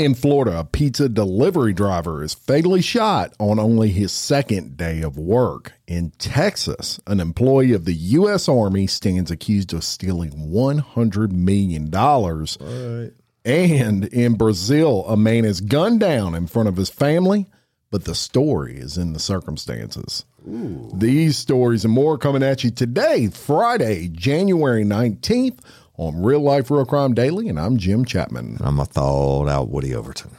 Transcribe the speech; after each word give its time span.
In 0.00 0.14
Florida, 0.14 0.60
a 0.60 0.64
pizza 0.64 1.10
delivery 1.10 1.74
driver 1.74 2.24
is 2.24 2.32
fatally 2.32 2.80
shot 2.80 3.34
on 3.38 3.58
only 3.58 3.90
his 3.90 4.12
second 4.12 4.78
day 4.78 5.02
of 5.02 5.18
work. 5.18 5.74
In 5.86 6.12
Texas, 6.12 6.98
an 7.06 7.20
employee 7.20 7.74
of 7.74 7.84
the 7.84 7.92
U.S. 7.92 8.48
Army 8.48 8.86
stands 8.86 9.30
accused 9.30 9.74
of 9.74 9.84
stealing 9.84 10.30
$100 10.30 11.32
million. 11.32 11.94
And 13.44 14.04
in 14.06 14.34
Brazil, 14.36 15.04
a 15.06 15.18
man 15.18 15.44
is 15.44 15.60
gunned 15.60 16.00
down 16.00 16.34
in 16.34 16.46
front 16.46 16.70
of 16.70 16.78
his 16.78 16.88
family, 16.88 17.50
but 17.90 18.04
the 18.04 18.14
story 18.14 18.78
is 18.78 18.96
in 18.96 19.12
the 19.12 19.18
circumstances. 19.18 20.24
These 20.94 21.36
stories 21.36 21.84
and 21.84 21.92
more 21.92 22.16
coming 22.16 22.42
at 22.42 22.64
you 22.64 22.70
today, 22.70 23.28
Friday, 23.28 24.08
January 24.08 24.82
19th 24.82 25.58
on 26.00 26.22
Real 26.22 26.40
Life 26.40 26.70
Real 26.70 26.86
Crime 26.86 27.12
Daily, 27.12 27.48
and 27.50 27.60
I'm 27.60 27.76
Jim 27.76 28.06
Chapman. 28.06 28.56
I'm 28.60 28.80
a 28.80 28.86
thawed 28.86 29.48
out 29.50 29.68
Woody 29.68 29.94
Overton. 29.94 30.30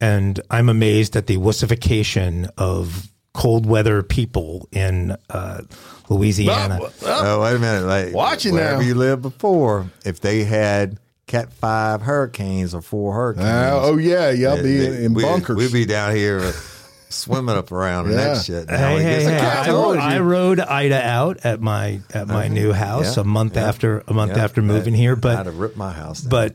and 0.00 0.40
I'm 0.50 0.68
amazed 0.70 1.14
at 1.14 1.26
the 1.26 1.36
wussification 1.36 2.48
of 2.56 3.08
cold 3.34 3.66
weather 3.66 4.02
people 4.02 4.66
in 4.72 5.14
uh, 5.28 5.60
Louisiana. 6.08 6.78
Oh, 7.02 7.42
wait 7.42 7.56
a 7.56 7.58
minute. 7.58 7.86
Like, 7.86 8.14
Watching 8.14 8.52
it 8.54 8.56
wherever 8.56 8.80
now. 8.80 8.86
you 8.88 8.94
lived 8.94 9.22
before, 9.22 9.90
if 10.06 10.20
they 10.20 10.44
had 10.44 10.98
Cat 11.26 11.52
5 11.52 12.00
hurricanes 12.02 12.74
or 12.74 12.80
four 12.80 13.14
hurricanes. 13.14 13.44
Uh, 13.46 13.78
oh, 13.82 13.98
yeah, 13.98 14.30
yeah, 14.30 14.48
I'll 14.50 14.56
be 14.62 14.78
they- 14.78 14.86
in, 14.86 15.04
in 15.04 15.14
we- 15.14 15.22
bunkers. 15.22 15.56
We'd 15.56 15.72
be 15.72 15.84
down 15.84 16.14
here 16.16 16.40
swimming 17.12 17.56
up 17.56 17.70
around 17.72 18.06
and 18.06 18.14
that 18.18 18.44
shit. 18.44 18.68
Now 18.68 18.76
Hey, 18.76 18.96
it 18.96 19.02
hey, 19.02 19.24
hey! 19.24 19.38
cat 19.40 19.62
I, 19.62 19.66
told 19.66 19.96
I 19.96 20.18
rode 20.20 20.60
Ida 20.60 21.00
out 21.06 21.38
at 21.44 21.60
my 21.60 22.00
at 22.12 22.28
my 22.28 22.48
new 22.48 22.72
house 22.72 23.16
Yeah, 23.16 23.22
a 23.22 23.24
month 23.24 23.56
yeah, 23.56 23.68
after 23.68 24.02
a 24.08 24.12
month 24.14 24.36
Yeah. 24.36 24.44
after 24.44 24.62
moving 24.62 24.94
here, 24.94 25.16
but 25.16 25.32
I'd 25.32 25.36
but 25.38 25.46
have 25.46 25.58
ripped 25.58 25.76
my 25.76 25.92
house 25.92 26.20
down. 26.22 26.30
but 26.30 26.54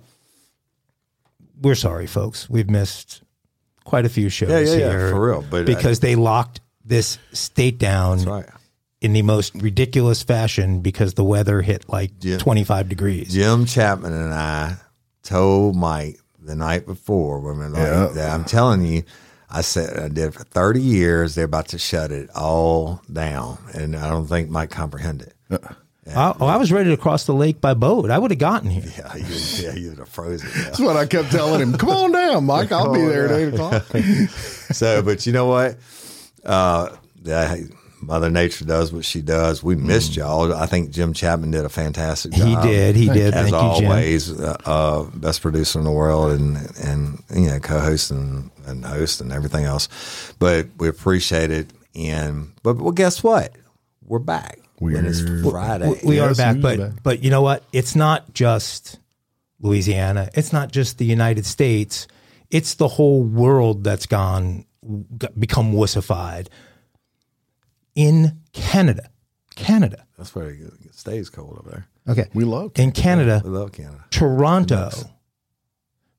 we're 1.62 1.76
sorry, 1.76 2.08
folks. 2.08 2.50
We've 2.50 2.70
missed 2.70 3.22
quite 3.84 4.06
a 4.06 4.10
few 4.10 4.30
shows 4.30 4.50
Yeah, 4.50 4.60
yeah, 4.60 4.72
yeah, 4.86 4.90
here 4.92 5.10
for 5.10 5.28
real, 5.28 5.46
but, 5.50 5.62
uh, 5.62 5.64
because 5.66 6.00
they 6.02 6.16
locked 6.16 6.62
this 6.86 7.18
state 7.34 7.78
down 7.80 8.18
That's 8.18 8.28
right. 8.30 8.46
in 9.02 9.14
the 9.14 9.22
most 9.22 9.56
ridiculous 9.56 10.24
fashion 10.24 10.82
because 10.82 11.14
the 11.16 11.24
weather 11.24 11.62
hit 11.62 11.88
like 11.90 12.12
Yeah. 12.22 12.38
25 12.38 12.90
degrees. 12.90 13.34
Jim 13.34 13.66
Chapman 13.66 14.14
and 14.14 14.34
I 14.34 14.76
told 15.24 15.76
Mike 15.76 16.20
the 16.40 16.56
night 16.56 16.86
before 16.86 17.40
when 17.40 17.58
we 17.58 17.64
were 17.66 17.70
like, 17.70 18.16
Yeah. 18.16 18.34
I'm 18.34 18.46
telling 18.46 18.86
you, 18.86 19.04
I 19.50 19.62
said 19.62 19.98
I 19.98 20.08
did 20.10 20.30
it 20.30 20.34
for 20.34 20.44
30 20.44 20.82
years. 20.82 21.36
They're 21.36 21.46
about 21.46 21.70
to 21.70 21.78
shut 21.78 22.12
it 22.12 22.30
all 22.36 23.02
down, 23.12 23.58
and 23.74 23.96
I 23.96 24.10
don't 24.10 24.28
think 24.28 24.50
Mike 24.50 24.70
comprehended. 24.70 25.34
I, 26.16 26.36
oh, 26.40 26.46
I 26.46 26.58
was 26.58 26.72
ready 26.72 26.90
to 26.90 26.98
cross 26.98 27.26
the 27.26 27.34
lake 27.34 27.60
by 27.60 27.74
boat. 27.74 28.10
I 28.10 28.18
would 28.18 28.32
have 28.32 28.40
gotten 28.40 28.70
here. 28.70 28.92
Yeah, 28.98 29.16
you, 29.16 29.36
yeah, 29.64 29.74
you 29.74 29.90
would 29.90 30.00
have 30.00 30.10
frozen. 30.10 30.50
Yeah. 30.56 30.64
That's 30.64 30.80
what 30.80 30.96
I 30.96 31.06
kept 31.06 31.32
telling 31.32 31.62
him. 31.62 31.74
Come 31.74 31.90
on 31.90 32.12
down, 32.12 32.46
Mike. 32.46 32.72
I'll 32.72 32.94
be 32.94 33.00
Come 33.00 33.06
on 33.06 33.10
there 33.10 33.26
at 33.26 33.32
eight 33.32 33.54
o'clock. 33.54 33.84
so, 34.72 35.02
but 35.02 35.26
you 35.26 35.34
know 35.34 35.48
what? 35.48 35.78
Uh, 36.46 36.96
yeah, 37.24 37.56
Mother 38.02 38.30
Nature 38.30 38.66
does 38.66 38.94
what 38.94 39.06
she 39.06 39.22
does. 39.22 39.64
We 39.64 39.76
missed 39.76 40.16
y'all. 40.16 40.54
I 40.54 40.66
think 40.68 40.92
Jim 40.92 41.14
Chapman 41.14 41.52
did 41.52 41.66
a 41.66 41.70
fantastic 41.70 42.32
job. 42.32 42.64
He 42.64 42.70
did. 42.70 42.96
He 42.96 43.10
did. 43.10 43.34
As 43.34 43.50
Thank 43.50 43.76
you, 43.76 43.80
Jim. 43.82 43.92
always, 43.92 44.40
uh, 44.40 44.58
uh, 44.66 45.04
best 45.16 45.42
producer 45.42 45.80
in 45.80 45.86
the 45.86 45.92
world, 45.92 46.40
and 46.40 46.58
and 46.78 47.24
you 47.34 47.48
know, 47.48 47.60
co-host 47.60 48.12
and, 48.12 48.52
and 48.66 48.86
host 48.86 49.20
and 49.22 49.32
everything 49.32 49.66
else. 49.66 49.90
But 50.40 50.68
we 50.78 50.88
appreciate 50.88 51.52
it. 51.52 51.68
And 51.96 52.54
but 52.64 52.78
well, 52.78 52.92
guess 52.92 53.24
what? 53.24 53.56
We're 54.06 54.20
back. 54.20 54.60
We're- 54.80 54.98
and 55.00 55.08
it's 55.08 55.22
Friday. 55.50 55.90
We, 56.04 56.10
we 56.10 56.20
are 56.20 56.36
back, 56.36 56.62
but 56.62 56.78
back. 56.78 56.92
but 57.02 57.24
you 57.24 57.32
know 57.32 57.42
what? 57.42 57.64
It's 57.74 57.96
not 57.96 58.34
just 58.34 59.00
Louisiana. 59.60 60.30
It's 60.36 60.54
not 60.54 60.72
just 60.72 61.00
the 61.00 61.06
United 61.06 61.46
States. 61.48 62.08
It's 62.52 62.76
the 62.76 62.88
whole 62.88 63.24
world 63.24 63.84
that's 63.84 64.06
gone 64.06 64.66
become 65.38 65.74
wussified. 65.74 66.48
In 67.98 68.38
Canada, 68.54 69.10
Canada. 69.56 70.06
That's 70.20 70.36
where 70.36 70.50
it 70.52 70.60
stays 70.94 71.30
cold 71.32 71.58
over 71.60 71.70
there. 71.72 71.88
Okay, 72.08 72.30
We 72.36 72.44
love 72.46 72.72
in 72.76 72.92
Canada. 72.92 73.42
We 73.44 73.50
love 73.50 73.72
Canada. 73.72 74.06
Toronto 74.12 74.92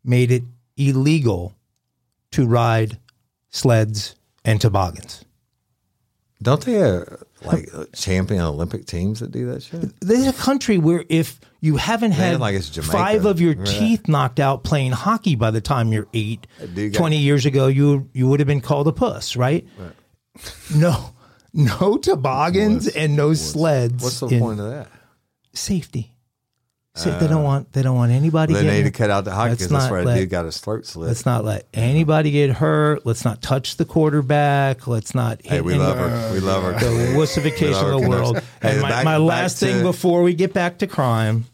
made 0.05 0.33
it 0.33 0.43
illegal 0.77 1.55
to 2.33 2.47
ride 2.47 2.99
sleds 3.51 4.17
and 4.45 4.61
toboggans. 4.61 5.25
Don't 6.43 6.61
they 6.65 6.73
have 6.75 7.23
like 7.45 7.69
uh, 7.73 7.85
champion 7.95 8.41
Olympic 8.43 8.85
teams 8.87 9.21
that 9.21 9.31
do 9.31 9.47
that 9.53 9.63
shit? 9.63 9.93
There's 10.01 10.27
a 10.27 10.33
country 10.33 10.79
where 10.79 11.05
if 11.09 11.41
you 11.61 11.77
haven't 11.77 12.13
had 12.13 12.41
like 12.41 12.55
it's 12.57 12.71
Jamaica. 12.71 12.93
five 12.93 13.25
of 13.25 13.41
your 13.41 13.55
that? 13.55 13.67
teeth 13.67 14.09
knocked 14.09 14.41
out 14.41 14.63
playing 14.65 14.93
hockey 14.93 15.37
by 15.37 15.51
the 15.53 15.61
time 15.61 15.93
you're 15.93 16.09
eight, 16.13 16.47
dude 16.75 16.93
got- 16.93 16.99
20 16.99 17.19
years 17.19 17.47
ago, 17.47 17.69
you 17.69 18.09
you 18.13 18.27
would 18.29 18.41
have 18.41 18.47
been 18.49 18.61
called 18.61 18.89
a 18.89 18.93
puss, 18.93 19.37
right? 19.37 19.65
No, 20.75 21.11
no 21.53 21.97
toboggans 21.97 22.89
and 22.89 23.17
no 23.17 23.35
sleds. 23.35 24.03
What's 24.03 24.21
the 24.21 24.27
in 24.29 24.41
point 24.41 24.61
of 24.61 24.71
that? 24.71 24.89
Safety. 25.55 26.13
So 26.95 27.17
they 27.17 27.29
don't 27.29 27.43
uh, 27.43 27.45
want 27.45 27.73
they 27.73 27.83
don't 27.83 27.95
want 27.95 28.11
anybody. 28.11 28.55
They 28.55 28.63
getting 28.65 28.79
need 28.85 28.93
to 28.93 28.99
cut 28.99 29.09
out 29.09 29.25
the 29.25 29.33
hockey 29.33 29.51
Let's 29.51 29.63
because 29.63 29.71
that's 29.71 29.85
not 29.85 29.91
where 29.93 30.01
a 30.01 30.05
let- 30.05 30.17
dude 30.17 30.31
got 30.31 30.45
his 30.47 30.59
throat 30.59 30.85
slit. 30.85 31.07
Let's 31.07 31.25
not 31.25 31.45
let 31.45 31.69
anybody 31.73 32.33
get 32.33 32.51
hurt. 32.51 33.07
Let's 33.07 33.25
not 33.25 33.41
touch 33.41 33.77
the 33.77 33.85
quarterback. 33.85 34.89
Let's 34.89 35.15
not 35.15 35.41
hit 35.43 35.51
Hey, 35.53 35.61
we 35.61 35.75
any- 35.75 35.83
love 35.83 35.97
her. 35.97 36.33
We 36.33 36.41
love 36.41 36.65
her. 36.65 36.73
the 36.73 36.87
wussification 37.17 37.95
of 37.95 38.01
the 38.03 38.09
world. 38.09 38.39
Hey, 38.61 38.73
and 38.73 38.83
my, 38.83 38.89
back- 38.89 39.05
my 39.05 39.13
back 39.19 39.21
last 39.21 39.61
to- 39.61 39.67
thing 39.67 39.83
before 39.85 40.23
we 40.23 40.35
get 40.35 40.53
back 40.53 40.79
to 40.79 40.89
crime, 40.89 41.45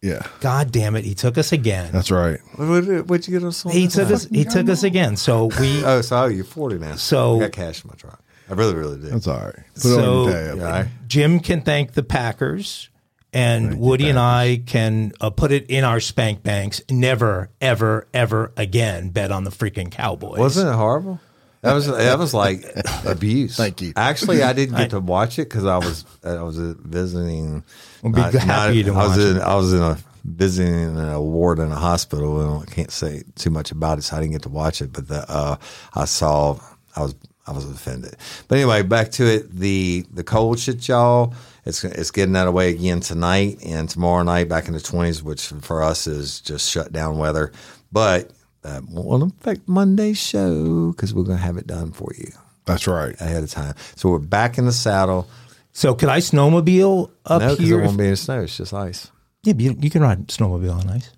Yeah, 0.00 0.26
God 0.40 0.72
damn 0.72 0.96
it, 0.96 1.04
he 1.04 1.14
took 1.14 1.36
us 1.36 1.52
again. 1.52 1.92
that's 1.92 2.10
right. 2.10 2.40
What, 2.56 2.86
what, 2.86 3.06
what'd 3.06 3.28
you 3.28 3.38
get 3.38 3.46
us 3.46 3.66
on? 3.66 3.72
He 3.72 3.86
took 3.86 4.04
one? 4.06 4.14
us. 4.14 4.24
He 4.24 4.44
took 4.44 4.70
us 4.70 4.82
again. 4.82 5.16
So 5.16 5.50
we. 5.60 5.84
Oh, 5.84 6.00
so 6.00 6.22
oh, 6.22 6.26
you're 6.26 6.44
40 6.44 6.78
now. 6.78 6.94
So- 6.96 7.36
I 7.36 7.40
got 7.40 7.52
cash 7.52 7.84
in 7.84 7.88
my 7.88 7.96
truck. 7.96 8.22
I 8.50 8.54
really, 8.54 8.74
really 8.74 8.96
do. 8.96 9.08
That's 9.08 9.26
all 9.28 9.38
right. 9.38 9.54
Put 9.54 9.62
it 9.64 9.64
on 9.64 9.72
So 9.74 10.24
your 10.24 10.32
tab. 10.32 10.58
Yeah, 10.58 10.86
Jim 11.06 11.40
can 11.40 11.62
thank 11.62 11.92
the 11.92 12.02
Packers, 12.02 12.88
and 13.32 13.78
Woody 13.78 14.08
and 14.08 14.18
I 14.18 14.62
can 14.66 15.12
uh, 15.20 15.30
put 15.30 15.52
it 15.52 15.66
in 15.70 15.84
our 15.84 16.00
spank 16.00 16.42
banks. 16.42 16.82
Never, 16.90 17.50
ever, 17.60 18.08
ever 18.12 18.52
again 18.56 19.10
bet 19.10 19.30
on 19.30 19.44
the 19.44 19.50
freaking 19.50 19.90
Cowboys. 19.90 20.38
Wasn't 20.38 20.68
it 20.68 20.74
horrible? 20.74 21.20
That 21.62 21.74
was 21.74 21.86
that 21.86 22.18
was 22.18 22.32
like 22.34 22.64
abuse. 23.04 23.56
Thank 23.56 23.82
you. 23.82 23.92
Actually, 23.94 24.42
I 24.42 24.52
didn't 24.54 24.76
get 24.76 24.90
to 24.90 25.00
watch 25.00 25.38
it 25.38 25.48
because 25.48 25.66
I 25.66 25.76
was 25.76 26.04
I 26.24 26.42
was 26.42 26.58
uh, 26.58 26.74
visiting. 26.78 27.62
We'll 28.02 28.12
be 28.12 28.20
happy 28.20 28.82
to 28.82 28.92
I 28.92 29.06
was 29.06 29.08
watch 29.10 29.18
in 29.18 29.36
it. 29.36 29.42
I 29.42 29.54
was 29.56 29.72
in 29.74 29.82
a 29.82 29.98
visiting 30.24 30.98
a 30.98 31.20
ward 31.20 31.58
in 31.58 31.70
a 31.70 31.76
hospital. 31.76 32.40
and 32.58 32.68
I 32.68 32.72
can't 32.72 32.90
say 32.90 33.22
too 33.36 33.50
much 33.50 33.70
about 33.72 33.98
it, 33.98 34.02
so 34.02 34.16
I 34.16 34.20
didn't 34.20 34.32
get 34.32 34.42
to 34.42 34.48
watch 34.48 34.80
it. 34.82 34.92
But 34.92 35.08
the, 35.08 35.30
uh, 35.30 35.56
I 35.94 36.04
saw 36.06 36.58
I 36.96 37.02
was 37.02 37.14
I 37.50 37.52
was 37.52 37.68
offended. 37.68 38.14
But 38.46 38.58
anyway, 38.58 38.82
back 38.82 39.10
to 39.12 39.24
it. 39.26 39.50
The 39.50 40.06
the 40.12 40.22
cold 40.22 40.60
shit, 40.60 40.86
y'all. 40.86 41.34
It's 41.66 41.82
it's 41.84 42.12
getting 42.12 42.34
that 42.34 42.46
away 42.46 42.70
again 42.70 43.00
tonight 43.00 43.58
and 43.64 43.88
tomorrow 43.88 44.22
night 44.22 44.48
back 44.48 44.68
in 44.68 44.74
the 44.74 44.80
twenties, 44.80 45.20
which 45.22 45.48
for 45.48 45.82
us 45.82 46.06
is 46.06 46.40
just 46.40 46.70
shut 46.70 46.92
down 46.92 47.18
weather. 47.18 47.50
But 47.90 48.30
that 48.62 48.84
won't 48.84 49.34
affect 49.40 49.66
Monday's 49.68 50.18
show 50.18 50.92
because 50.92 51.12
we're 51.12 51.24
gonna 51.24 51.38
have 51.38 51.56
it 51.56 51.66
done 51.66 51.90
for 51.90 52.12
you 52.16 52.30
That's 52.66 52.86
right. 52.86 53.20
ahead 53.20 53.42
of 53.42 53.50
time. 53.50 53.74
So 53.96 54.10
we're 54.10 54.18
back 54.18 54.56
in 54.56 54.66
the 54.66 54.72
saddle. 54.72 55.28
So 55.72 55.94
could 55.94 56.08
I 56.08 56.18
snowmobile 56.18 57.10
up 57.26 57.42
no, 57.42 57.48
because 57.50 57.58
it 57.64 57.64
here? 57.66 57.82
won't 57.82 57.98
be 57.98 58.06
any 58.06 58.16
snow. 58.16 58.42
It's 58.42 58.56
just 58.56 58.72
ice. 58.72 59.10
yeah, 59.42 59.54
but 59.54 59.62
you, 59.62 59.76
you 59.80 59.90
can 59.90 60.02
ride 60.02 60.28
snowmobile 60.28 60.74
on 60.74 60.88
ice. 60.90 61.10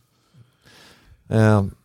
Um, 1.31 1.77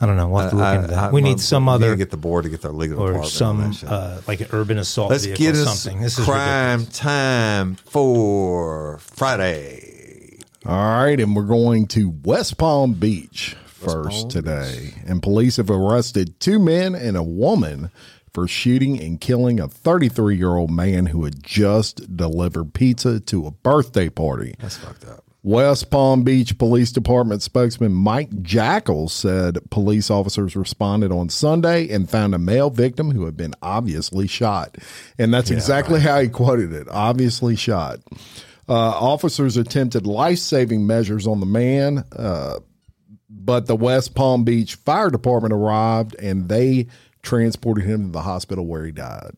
I 0.00 0.06
don't 0.06 0.16
know. 0.16 0.28
We'll 0.28 0.40
have 0.42 0.50
to 0.50 0.56
look 0.56 0.64
I- 0.64 0.76
into 0.76 0.88
that. 0.88 0.98
I- 0.98 1.10
we 1.10 1.20
well, 1.22 1.30
need 1.30 1.40
some 1.40 1.68
other. 1.68 1.86
we 1.86 1.90
need 1.90 1.94
to 1.94 1.98
get 1.98 2.10
the 2.10 2.16
board 2.16 2.44
to 2.44 2.50
get 2.50 2.62
their 2.62 2.72
legal 2.72 3.00
or 3.00 3.12
department 3.14 3.24
on 3.24 3.72
some 3.72 3.88
uh, 3.90 4.20
like 4.28 4.40
an 4.40 4.48
urban 4.52 4.78
assault 4.78 5.10
Let's 5.10 5.24
vehicle 5.24 5.44
get 5.44 5.56
or 5.56 5.62
us 5.62 5.80
something. 5.80 6.00
This 6.02 6.18
is 6.18 6.24
crime 6.24 6.80
ridiculous. 6.80 6.98
time 6.98 7.74
for 7.74 8.98
Friday. 8.98 10.38
All 10.66 10.76
right, 11.02 11.18
and 11.18 11.34
we're 11.34 11.42
going 11.44 11.86
to 11.88 12.14
West 12.24 12.58
Palm 12.58 12.92
Beach 12.94 13.56
first 13.64 14.08
Palm 14.20 14.28
today. 14.28 14.94
And 15.06 15.22
police 15.22 15.56
have 15.56 15.70
arrested 15.70 16.38
two 16.40 16.58
men 16.58 16.94
and 16.94 17.16
a 17.16 17.22
woman 17.22 17.90
for 18.32 18.46
shooting 18.46 19.00
and 19.00 19.20
killing 19.20 19.58
a 19.58 19.66
33 19.68 20.36
year 20.36 20.54
old 20.56 20.70
man 20.70 21.06
who 21.06 21.24
had 21.24 21.42
just 21.42 22.16
delivered 22.16 22.74
pizza 22.74 23.18
to 23.20 23.46
a 23.46 23.50
birthday 23.50 24.08
party. 24.08 24.54
That's 24.60 24.76
fucked 24.76 25.06
up. 25.06 25.24
West 25.48 25.88
Palm 25.88 26.24
Beach 26.24 26.58
Police 26.58 26.92
Department 26.92 27.40
spokesman 27.40 27.94
Mike 27.94 28.28
Jachles 28.42 29.12
said 29.12 29.56
police 29.70 30.10
officers 30.10 30.54
responded 30.54 31.10
on 31.10 31.30
Sunday 31.30 31.88
and 31.88 32.08
found 32.08 32.34
a 32.34 32.38
male 32.38 32.68
victim 32.68 33.12
who 33.12 33.24
had 33.24 33.34
been 33.34 33.54
obviously 33.62 34.26
shot. 34.26 34.76
And 35.18 35.32
that's 35.32 35.50
exactly 35.50 36.00
how 36.00 36.20
he 36.20 36.28
quoted 36.28 36.74
it 36.74 36.86
obviously 36.90 37.56
shot. 37.56 38.00
Uh, 38.68 38.74
officers 38.74 39.56
attempted 39.56 40.06
life 40.06 40.36
saving 40.36 40.86
measures 40.86 41.26
on 41.26 41.40
the 41.40 41.46
man, 41.46 42.04
uh, 42.14 42.58
but 43.30 43.66
the 43.66 43.76
West 43.76 44.14
Palm 44.14 44.44
Beach 44.44 44.74
Fire 44.74 45.08
Department 45.08 45.54
arrived 45.54 46.14
and 46.16 46.50
they 46.50 46.88
transported 47.22 47.86
him 47.86 48.04
to 48.04 48.12
the 48.12 48.20
hospital 48.20 48.66
where 48.66 48.84
he 48.84 48.92
died. 48.92 49.32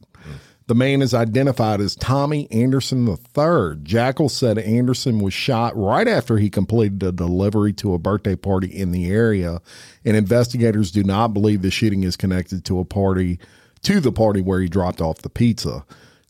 The 0.71 0.77
man 0.77 1.03
is 1.03 1.15
identified 1.15 1.81
as 1.81 1.97
Tommy 1.97 2.49
Anderson 2.53 3.09
III. 3.09 3.83
Jachles 3.83 4.31
said 4.31 4.57
Anderson 4.57 5.19
was 5.19 5.35
shot 5.35 5.77
right 5.77 6.07
after 6.07 6.39
he 6.39 6.49
completed 6.49 7.03
a 7.03 7.11
delivery 7.11 7.73
to 7.73 7.93
a 7.93 7.99
birthday 7.99 8.37
party 8.37 8.69
in 8.69 8.93
the 8.93 9.11
area, 9.11 9.61
and 10.05 10.17
investigators 10.17 10.93
do 10.93 11.03
not 11.03 11.35
believe 11.35 11.63
the 11.63 11.73
shooting 11.73 12.05
is 12.05 12.17
connected 12.17 12.65
to 12.67 12.79
a 12.79 12.85
party 12.85 13.41
to 13.83 13.99
the 13.99 14.13
party 14.13 14.43
where 14.43 14.61
he 14.61 14.69
dropped 14.69 15.01
off 15.01 15.23
the 15.23 15.29
pizza. 15.29 15.85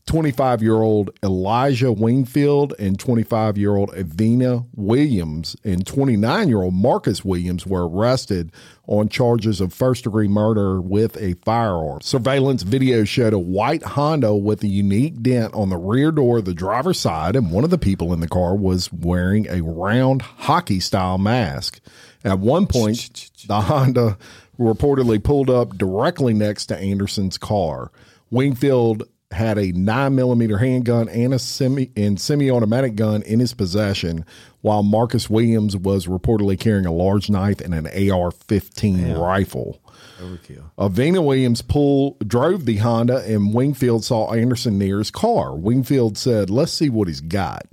25 0.05 0.61
year 0.61 0.75
old 0.75 1.11
Elijah 1.23 1.91
Wingfield 1.91 2.73
and 2.79 2.99
25 2.99 3.57
year 3.57 3.75
old 3.75 3.91
Evina 3.91 4.65
Williams 4.75 5.55
and 5.63 5.85
29 5.85 6.47
year 6.47 6.61
old 6.61 6.73
Marcus 6.73 7.23
Williams 7.23 7.65
were 7.65 7.87
arrested 7.87 8.51
on 8.87 9.07
charges 9.07 9.61
of 9.61 9.73
first 9.73 10.03
degree 10.03 10.27
murder 10.27 10.81
with 10.81 11.15
a 11.17 11.35
firearm. 11.45 12.01
Surveillance 12.01 12.63
video 12.63 13.03
showed 13.03 13.33
a 13.33 13.39
white 13.39 13.83
Honda 13.83 14.35
with 14.35 14.63
a 14.63 14.67
unique 14.67 15.21
dent 15.21 15.53
on 15.53 15.69
the 15.69 15.77
rear 15.77 16.11
door 16.11 16.39
of 16.39 16.45
the 16.45 16.53
driver's 16.53 16.99
side, 16.99 17.35
and 17.35 17.51
one 17.51 17.63
of 17.63 17.69
the 17.69 17.77
people 17.77 18.11
in 18.11 18.19
the 18.19 18.27
car 18.27 18.55
was 18.55 18.91
wearing 18.91 19.47
a 19.49 19.61
round 19.61 20.21
hockey 20.21 20.79
style 20.79 21.17
mask. 21.17 21.79
At 22.23 22.39
one 22.39 22.67
point, 22.67 23.31
the 23.47 23.61
Honda 23.61 24.17
reportedly 24.59 25.23
pulled 25.23 25.49
up 25.49 25.77
directly 25.77 26.33
next 26.33 26.67
to 26.67 26.77
Anderson's 26.77 27.37
car. 27.37 27.91
Wingfield 28.29 29.03
had 29.31 29.57
a 29.57 29.71
nine 29.71 30.15
millimeter 30.15 30.57
handgun 30.57 31.07
and 31.09 31.33
a 31.33 31.39
semi 31.39 31.91
and 31.95 32.19
semi-automatic 32.19 32.95
gun 32.95 33.21
in 33.23 33.39
his 33.39 33.53
possession, 33.53 34.25
while 34.61 34.83
Marcus 34.83 35.29
Williams 35.29 35.75
was 35.75 36.07
reportedly 36.07 36.59
carrying 36.59 36.85
a 36.85 36.91
large 36.91 37.29
knife 37.29 37.61
and 37.61 37.73
an 37.73 37.87
AR-15 37.87 39.19
rifle. 39.19 39.81
Overkill. 40.21 40.71
Avena 40.77 41.25
Williams 41.25 41.61
pull 41.61 42.17
drove 42.25 42.65
the 42.65 42.77
Honda, 42.77 43.23
and 43.25 43.53
Wingfield 43.53 44.03
saw 44.03 44.31
Anderson 44.33 44.77
near 44.77 44.99
his 44.99 45.11
car. 45.11 45.55
Wingfield 45.55 46.17
said, 46.17 46.49
"Let's 46.49 46.71
see 46.71 46.89
what 46.89 47.07
he's 47.07 47.21
got," 47.21 47.65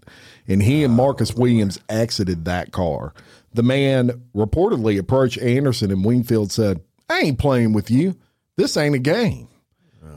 and 0.46 0.62
he 0.62 0.82
and 0.84 0.94
Marcus 0.94 1.34
Williams 1.34 1.78
exited 1.88 2.44
that 2.44 2.72
car. 2.72 3.12
The 3.52 3.62
man 3.62 4.22
reportedly 4.34 4.98
approached 4.98 5.38
Anderson, 5.38 5.90
and 5.90 6.04
Wingfield 6.04 6.52
said, 6.52 6.80
"I 7.10 7.20
ain't 7.20 7.38
playing 7.38 7.72
with 7.72 7.90
you. 7.90 8.16
This 8.56 8.76
ain't 8.76 8.94
a 8.94 8.98
game." 8.98 9.48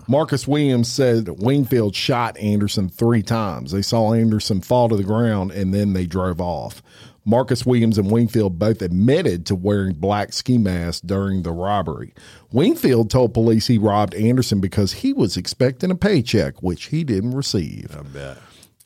Marcus 0.07 0.47
Williams 0.47 0.91
said 0.91 1.27
Wingfield 1.41 1.95
shot 1.95 2.37
Anderson 2.37 2.89
three 2.89 3.23
times. 3.23 3.71
They 3.71 3.81
saw 3.81 4.13
Anderson 4.13 4.61
fall 4.61 4.89
to 4.89 4.95
the 4.95 5.03
ground 5.03 5.51
and 5.51 5.73
then 5.73 5.93
they 5.93 6.05
drove 6.05 6.41
off. 6.41 6.81
Marcus 7.23 7.65
Williams 7.65 7.97
and 7.97 8.09
Wingfield 8.09 8.57
both 8.57 8.81
admitted 8.81 9.45
to 9.45 9.55
wearing 9.55 9.93
black 9.93 10.33
ski 10.33 10.57
masks 10.57 11.01
during 11.01 11.43
the 11.43 11.51
robbery. 11.51 12.13
Wingfield 12.51 13.11
told 13.11 13.33
police 13.33 13.67
he 13.67 13.77
robbed 13.77 14.15
Anderson 14.15 14.59
because 14.59 14.93
he 14.93 15.13
was 15.13 15.37
expecting 15.37 15.91
a 15.91 15.95
paycheck, 15.95 16.63
which 16.63 16.85
he 16.85 17.03
didn't 17.03 17.35
receive. 17.35 17.95
I 17.97 18.01
bet. 18.01 18.37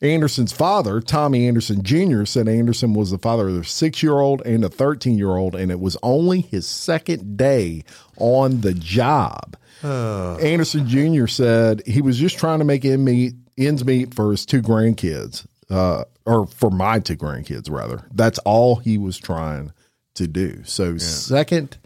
Anderson's 0.02 0.52
father, 0.52 1.00
Tommy 1.00 1.48
Anderson 1.48 1.82
Jr., 1.82 2.26
said 2.26 2.48
Anderson 2.48 2.92
was 2.92 3.10
the 3.10 3.18
father 3.18 3.48
of 3.48 3.56
a 3.56 3.64
six 3.64 4.02
year 4.02 4.20
old 4.20 4.42
and 4.42 4.62
a 4.62 4.68
13 4.68 5.16
year 5.16 5.36
old, 5.36 5.54
and 5.54 5.70
it 5.70 5.80
was 5.80 5.96
only 6.02 6.42
his 6.42 6.66
second 6.66 7.38
day 7.38 7.82
on 8.18 8.60
the 8.60 8.74
job. 8.74 9.56
Anderson 9.82 10.86
Jr. 10.88 11.26
said 11.26 11.82
he 11.86 12.00
was 12.02 12.18
just 12.18 12.38
trying 12.38 12.58
to 12.60 12.64
make 12.64 12.84
end 12.84 13.04
meet, 13.04 13.34
ends 13.58 13.84
meet 13.84 14.14
for 14.14 14.30
his 14.30 14.44
two 14.46 14.62
grandkids, 14.62 15.46
uh, 15.70 16.04
or 16.24 16.46
for 16.46 16.70
my 16.70 16.98
two 16.98 17.16
grandkids, 17.16 17.70
rather. 17.70 18.02
That's 18.12 18.38
all 18.40 18.76
he 18.76 18.98
was 18.98 19.18
trying 19.18 19.72
to 20.14 20.26
do. 20.26 20.62
So, 20.64 20.98
second 20.98 21.78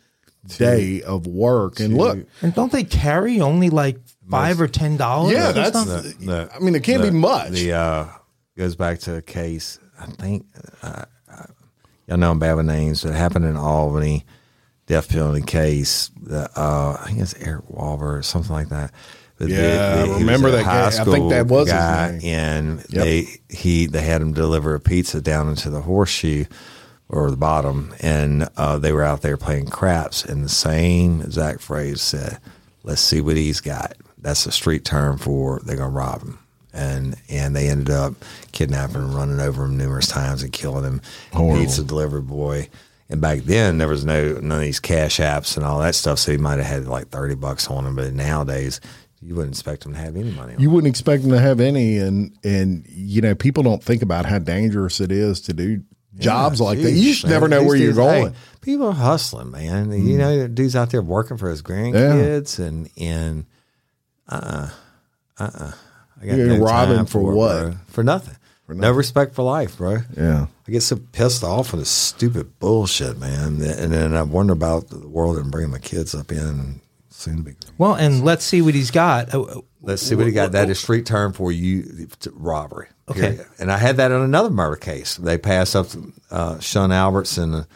day 0.57 1.03
of 1.03 1.27
work. 1.27 1.81
And 1.81 1.97
look, 1.97 2.27
And 2.43 2.55
don't 2.55 2.73
they 2.73 2.85
carry 2.85 3.41
only 3.41 3.71
like 3.71 3.99
five 4.31 4.61
or 4.61 4.69
ten 4.69 4.97
dollars? 4.97 5.33
yeah, 5.33 5.53
that's, 5.53 5.73
something? 5.77 6.27
The- 6.27 6.51
I 6.55 6.59
mean, 6.61 6.75
it 6.75 6.83
can't 6.83 7.03
be 7.03 7.11
much. 7.11 7.51
The 7.51 7.73
uh, 7.73 8.07
goes 8.57 8.77
back 8.77 9.01
to 9.01 9.17
a 9.17 9.23
case. 9.23 9.79
I 10.01 10.07
think 10.07 10.47
uh, 10.83 11.05
uh, 11.31 11.45
y'all 12.07 12.17
know 12.17 12.31
I'm 12.31 12.39
bad 12.39 12.55
with 12.55 12.67
names. 12.67 13.05
It 13.05 13.13
happened 13.13 13.45
in 13.45 13.57
Albany, 13.57 14.25
death 14.91 15.09
penalty 15.09 15.41
case. 15.41 16.11
The, 16.21 16.51
uh, 16.57 16.99
I 17.01 17.07
think 17.07 17.21
it's 17.21 17.35
Eric 17.35 17.65
Walber 17.69 18.19
or 18.19 18.23
something 18.23 18.53
like 18.53 18.71
that. 18.71 18.93
But 19.39 19.49
Yeah, 19.49 20.05
I 20.07 20.19
remember 20.19 20.51
that 20.51 20.65
guy. 20.65 20.89
I 20.89 21.05
think 21.05 21.31
that 21.31 21.47
was 21.47 21.69
his 21.69 21.73
guy, 21.73 22.11
name. 22.11 22.21
and 22.25 22.79
they 22.81 23.27
he 23.49 23.87
they 23.87 24.03
had 24.03 24.21
him 24.21 24.33
deliver 24.35 24.75
a 24.75 24.81
pizza 24.81 25.21
down 25.23 25.49
into 25.49 25.71
the 25.71 25.81
horseshoe 25.81 26.45
or 27.09 27.31
the 27.31 27.37
bottom, 27.37 27.95
and 28.01 28.49
uh, 28.57 28.79
they 28.79 28.93
were 28.93 29.05
out 29.05 29.23
there 29.23 29.37
playing 29.37 29.67
craps, 29.67 30.25
and 30.25 30.45
the 30.45 30.49
same 30.49 31.23
exact 31.23 31.61
phrase 31.63 32.03
said, 32.03 32.39
"Let's 32.83 33.01
see 33.01 33.21
what 33.21 33.37
he's 33.37 33.61
got." 33.61 33.97
That's 34.19 34.45
a 34.45 34.53
street 34.53 34.85
term 34.85 35.17
for 35.19 35.61
they're 35.65 35.77
gonna 35.77 35.89
rob 35.91 36.21
him, 36.23 36.39
and 36.75 37.15
and 37.31 37.57
they 37.57 37.69
ended 37.69 37.91
up 37.91 38.15
kidnapping 38.53 38.97
him, 38.97 39.15
running 39.15 39.41
over 39.41 39.65
him 39.65 39.79
numerous 39.79 40.09
times, 40.09 40.43
and 40.43 40.53
killing 40.53 40.85
him. 40.85 41.01
Horrible. 41.33 41.61
Pizza 41.65 41.83
delivery 41.85 42.21
boy. 42.21 42.69
And 43.11 43.21
back 43.21 43.41
then, 43.41 43.79
there 43.79 43.89
was 43.89 44.05
no 44.05 44.35
none 44.35 44.59
of 44.59 44.61
these 44.61 44.81
cash 44.81 45.19
apps 45.19 45.57
and 45.57 45.67
all 45.67 45.81
that 45.81 45.95
stuff. 45.95 46.19
So 46.19 46.33
he 46.33 46.39
might 46.39 46.59
have 46.59 46.67
had 46.67 46.87
like 46.87 47.09
thirty 47.09 47.35
bucks 47.35 47.69
on 47.69 47.85
him, 47.85 47.97
but 47.97 48.13
nowadays 48.13 48.81
you 49.21 49.35
wouldn't 49.35 49.55
expect 49.55 49.85
him 49.85 49.93
to 49.93 49.99
have 49.99 50.17
any 50.17 50.31
money. 50.31 50.55
On 50.55 50.61
you 50.61 50.71
wouldn't 50.71 50.89
expect 50.89 51.23
them 51.23 51.33
to 51.33 51.41
have 51.41 51.61
any 51.61 51.99
and 51.99 52.37
and 52.45 52.87
you 52.89 53.21
know 53.21 53.35
people 53.35 53.63
don't 53.63 53.83
think 53.83 54.03
about 54.03 54.27
how 54.27 54.39
dangerous 54.39 55.01
it 55.01 55.11
is 55.13 55.41
to 55.43 55.53
do 55.53 55.83
jobs 56.19 56.61
like 56.61 56.79
that 56.79 56.91
you 56.91 57.13
just 57.13 57.25
man. 57.25 57.33
never 57.33 57.49
know 57.49 57.63
where 57.63 57.77
you're 57.77 57.93
dudes- 57.93 57.99
hey, 57.99 58.21
going 58.23 58.35
people 58.61 58.89
are 58.89 58.93
hustling, 58.93 59.51
man. 59.51 59.91
You 59.91 60.17
mm. 60.17 60.19
know, 60.19 60.49
dudes 60.49 60.77
out 60.77 60.91
there 60.91 61.03
working 61.03 61.37
for 61.37 61.51
his 61.51 61.63
grandkids 61.63 62.59
and 62.59 62.91
and 62.97 63.47
uh-uh 64.29 64.71
uh-uh 65.39 65.73
I 66.21 66.27
got 66.27 66.37
You're 66.37 66.47
no 66.49 66.59
robbing 66.59 67.07
for 67.07 67.33
it, 67.33 67.35
what? 67.35 67.63
bro. 67.63 67.75
For 67.89 68.05
nothing. 68.05 68.37
No 68.75 68.93
respect 68.93 69.35
for 69.35 69.43
life, 69.43 69.77
bro. 69.79 69.99
yeah 70.17 70.47
I 70.67 70.71
get 70.73 70.83
so 70.83 70.97
pissed 71.13 71.43
off 71.43 71.73
with 71.73 71.81
this 71.81 71.91
stupid 71.91 72.59
bullshit, 72.59 73.19
man. 73.19 73.61
And 73.63 73.93
then 73.93 74.15
I 74.15 74.23
wonder 74.23 74.53
about 74.53 74.89
the 74.89 75.07
world 75.09 75.37
and 75.39 75.51
bringing 75.51 75.71
my 75.73 75.79
kids 75.79 76.15
up 76.15 76.31
in 76.31 76.39
and 76.39 76.81
soon 77.09 77.39
to 77.39 77.43
be. 77.43 77.53
Well, 77.79 77.95
and 77.95 78.25
let's 78.25 78.45
see 78.45 78.63
what 78.63 78.75
he's 78.75 78.91
got. 78.91 79.35
Uh, 79.35 79.63
Let's 79.83 80.03
see 80.03 80.15
what 80.15 80.27
he 80.27 80.33
got. 80.33 80.53
That 80.53 80.69
is 80.69 80.79
street 80.79 81.07
term 81.07 81.33
for 81.33 81.51
you 81.51 82.09
robbery. 82.33 82.89
Okay. 83.09 83.21
period. 83.21 83.47
And 83.59 83.73
I 83.73 83.79
had 83.79 83.97
that 83.97 84.13
on 84.13 84.21
another 84.21 84.51
murder 84.51 84.77
case. 84.77 85.17
They 85.17 85.39
passed 85.39 85.75
up 85.75 85.87
uh, 86.31 86.59
Sean 86.61 86.93
Alberts 86.93 87.39
and 87.39 87.55
the 87.55 87.67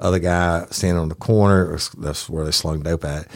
other 0.00 0.18
guy 0.18 0.66
standing 0.70 1.00
on 1.00 1.08
the 1.08 1.14
corner. 1.14 1.78
That's 1.98 2.28
where 2.28 2.44
they 2.44 2.50
slung 2.50 2.82
dope 2.82 3.04
at. 3.04 3.28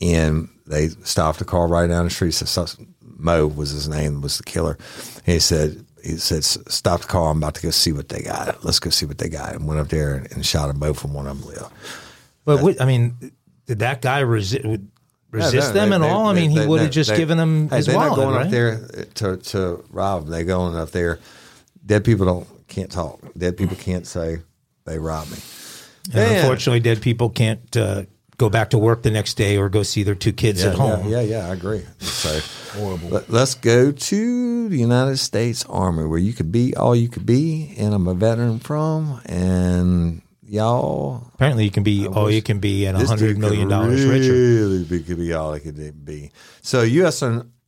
And 0.00 0.48
they 0.66 0.88
stopped 0.88 1.38
the 1.40 1.44
car 1.44 1.68
right 1.68 1.86
down 1.86 2.06
the 2.06 2.10
street. 2.10 2.32
So 2.32 2.66
Mo 3.02 3.46
was 3.46 3.70
his 3.70 3.86
name, 3.86 4.22
was 4.22 4.38
the 4.38 4.44
killer. 4.44 4.78
And 5.26 5.34
he 5.34 5.38
said, 5.38 5.84
he 6.04 6.16
said, 6.18 6.44
stop 6.44 7.00
the 7.00 7.06
car. 7.06 7.30
I'm 7.30 7.38
about 7.38 7.54
to 7.56 7.62
go 7.62 7.70
see 7.70 7.92
what 7.92 8.08
they 8.10 8.22
got. 8.22 8.62
Let's 8.64 8.78
go 8.78 8.90
see 8.90 9.06
what 9.06 9.18
they 9.18 9.28
got. 9.28 9.54
And 9.54 9.66
went 9.66 9.80
up 9.80 9.88
there 9.88 10.14
and, 10.14 10.30
and 10.32 10.44
shot 10.46 10.66
them 10.68 10.78
both 10.78 11.00
from 11.00 11.14
one 11.14 11.26
of 11.26 11.38
them 11.40 11.48
lived. 11.48 11.72
But 12.44 12.62
what, 12.62 12.80
I 12.80 12.84
mean, 12.84 13.32
did 13.66 13.78
that 13.78 14.02
guy 14.02 14.22
resi- 14.22 14.86
resist 15.30 15.68
no, 15.74 15.80
them 15.80 15.90
they- 15.90 15.96
at 15.96 16.00
they- 16.02 16.08
all? 16.10 16.26
I 16.26 16.34
they- 16.34 16.40
mean, 16.42 16.50
he 16.50 16.66
would 16.66 16.80
have 16.82 16.90
just 16.90 17.10
they- 17.10 17.16
given 17.16 17.38
them 17.38 17.68
hey, 17.70 17.76
his 17.78 17.86
they're 17.86 17.96
wallet, 17.96 18.10
not 18.10 18.16
going 18.16 18.34
right? 18.36 18.44
up 18.46 18.50
there 18.52 19.04
to 19.14 19.36
to 19.38 19.84
rob. 19.90 20.26
They're 20.28 20.44
going 20.44 20.76
up 20.76 20.90
there. 20.90 21.18
Dead 21.86 22.04
people 22.04 22.26
don't 22.26 22.68
can't 22.68 22.90
talk. 22.92 23.20
Dead 23.36 23.56
people 23.56 23.76
can't 23.76 24.06
say 24.06 24.38
they 24.84 24.98
robbed 24.98 25.30
me. 25.30 25.38
And 26.06 26.14
Man. 26.16 26.36
unfortunately, 26.40 26.80
dead 26.80 27.00
people 27.00 27.30
can't 27.30 27.74
uh, 27.76 28.02
go 28.36 28.50
back 28.50 28.70
to 28.70 28.78
work 28.78 29.02
the 29.02 29.10
next 29.10 29.34
day 29.38 29.56
or 29.56 29.70
go 29.70 29.82
see 29.82 30.02
their 30.02 30.14
two 30.14 30.32
kids 30.34 30.62
Yeah, 30.62 30.70
at 30.70 30.74
home. 30.74 31.08
yeah, 31.08 31.20
yeah, 31.22 31.38
yeah, 31.38 31.48
I 31.48 31.54
agree. 31.54 31.82
So 32.00 32.40
horrible. 32.78 33.08
Let, 33.08 33.30
us 33.30 33.54
go 33.54 33.90
to 33.90 34.16
the 34.68 34.78
United 34.78 35.18
States 35.18 35.64
Army, 35.68 36.04
where 36.04 36.18
you 36.18 36.32
could 36.32 36.52
be 36.52 36.74
all 36.74 36.94
you 36.94 37.08
could 37.08 37.26
be, 37.26 37.74
and 37.78 37.94
I'm 37.94 38.06
a 38.06 38.14
veteran 38.14 38.58
from, 38.58 39.20
and 39.26 40.22
y'all. 40.42 41.30
Apparently, 41.34 41.64
you 41.64 41.70
can 41.70 41.82
be 41.82 42.06
all 42.06 42.30
you 42.30 42.42
can 42.42 42.58
be 42.58 42.86
and 42.86 42.96
a 42.96 43.06
hundred 43.06 43.40
dude 43.40 43.68
dollars 43.68 44.04
richer. 44.04 44.32
Really 44.32 44.84
be, 44.84 45.02
could 45.02 45.18
be 45.18 45.32
all 45.32 45.52
it 45.54 45.60
could 45.60 46.04
be. 46.04 46.30
So, 46.62 46.82
U.S. 46.82 47.22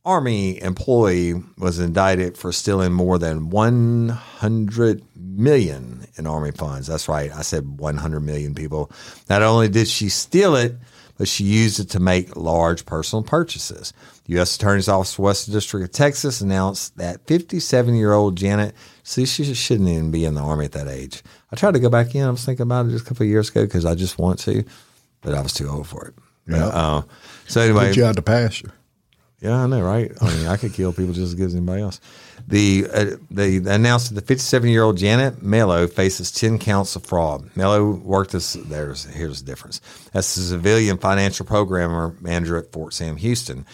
Army 0.05 0.61
employee 0.61 1.33
was 1.57 1.79
indicted 1.79 2.37
for 2.37 2.53
stealing 2.53 2.93
more 2.93 3.19
than 3.19 3.49
100 3.49 5.03
million 5.15 6.07
in 6.15 6.25
Army 6.25 6.51
funds. 6.51 6.87
That's 6.87 7.09
right. 7.09 7.29
I 7.33 7.41
said 7.41 7.79
100 7.79 8.21
million 8.21 8.55
people. 8.55 8.89
Not 9.29 9.41
only 9.41 9.67
did 9.67 9.87
she 9.87 10.07
steal 10.07 10.55
it, 10.55 10.75
but 11.17 11.27
she 11.27 11.43
used 11.43 11.79
it 11.79 11.89
to 11.89 11.99
make 11.99 12.37
large 12.37 12.85
personal 12.85 13.23
purchases. 13.23 13.91
The 14.27 14.33
U.S. 14.33 14.55
Attorney's 14.55 14.87
Office 14.87 15.17
Western 15.17 15.53
District 15.53 15.83
of 15.83 15.91
Texas 15.91 16.41
announced 16.41 16.97
that 16.97 17.25
57 17.27 17.95
year 17.95 18.13
old 18.13 18.35
Janet, 18.35 18.75
see, 19.03 19.25
she 19.25 19.53
shouldn't 19.53 19.89
even 19.89 20.11
be 20.11 20.25
in 20.25 20.35
the 20.35 20.41
Army 20.41 20.65
at 20.65 20.73
that 20.73 20.87
age. 20.87 21.23
I 21.51 21.55
tried 21.55 21.73
to 21.73 21.79
go 21.79 21.89
back 21.89 22.13
in. 22.13 22.23
I 22.23 22.29
was 22.29 22.45
thinking 22.45 22.63
about 22.63 22.85
it 22.85 22.89
just 22.89 23.05
a 23.05 23.07
couple 23.07 23.23
of 23.23 23.29
years 23.29 23.49
ago 23.49 23.65
because 23.65 23.85
I 23.85 23.95
just 23.95 24.19
want 24.19 24.39
to, 24.39 24.63
but 25.21 25.33
I 25.33 25.41
was 25.41 25.53
too 25.53 25.69
old 25.69 25.87
for 25.87 26.07
it. 26.07 26.13
But, 26.45 26.59
uh, 26.59 27.01
so 27.47 27.61
anyway, 27.61 27.87
put 27.87 27.97
you 27.97 28.05
out 28.05 28.15
to 28.15 28.21
pasture 28.21 28.73
yeah, 29.39 29.63
I 29.63 29.67
know, 29.67 29.81
right? 29.81 30.11
I 30.19 30.35
mean, 30.35 30.47
I 30.47 30.57
could 30.57 30.73
kill 30.73 30.91
people 30.91 31.13
just 31.13 31.27
as 31.27 31.35
good 31.35 31.45
as 31.45 31.55
anybody 31.55 31.83
else. 31.83 32.01
The 32.47 32.87
uh, 32.91 33.05
they 33.29 33.57
announced 33.57 34.09
that 34.09 34.15
the 34.15 34.25
57 34.25 34.67
year 34.69 34.81
old 34.81 34.97
Janet 34.97 35.43
Mello 35.43 35.85
faces 35.87 36.31
10 36.31 36.57
counts 36.57 36.95
of 36.95 37.05
fraud. 37.05 37.49
Mello 37.55 37.91
worked 37.91 38.33
as 38.33 38.53
there's 38.53 39.03
here's 39.05 39.43
the 39.43 39.45
difference 39.45 39.79
as 40.13 40.35
a 40.37 40.41
civilian 40.41 40.97
financial 40.97 41.45
programmer 41.45 42.15
manager 42.19 42.57
at 42.57 42.71
Fort 42.71 42.93
Sam 42.93 43.17
Houston. 43.17 43.65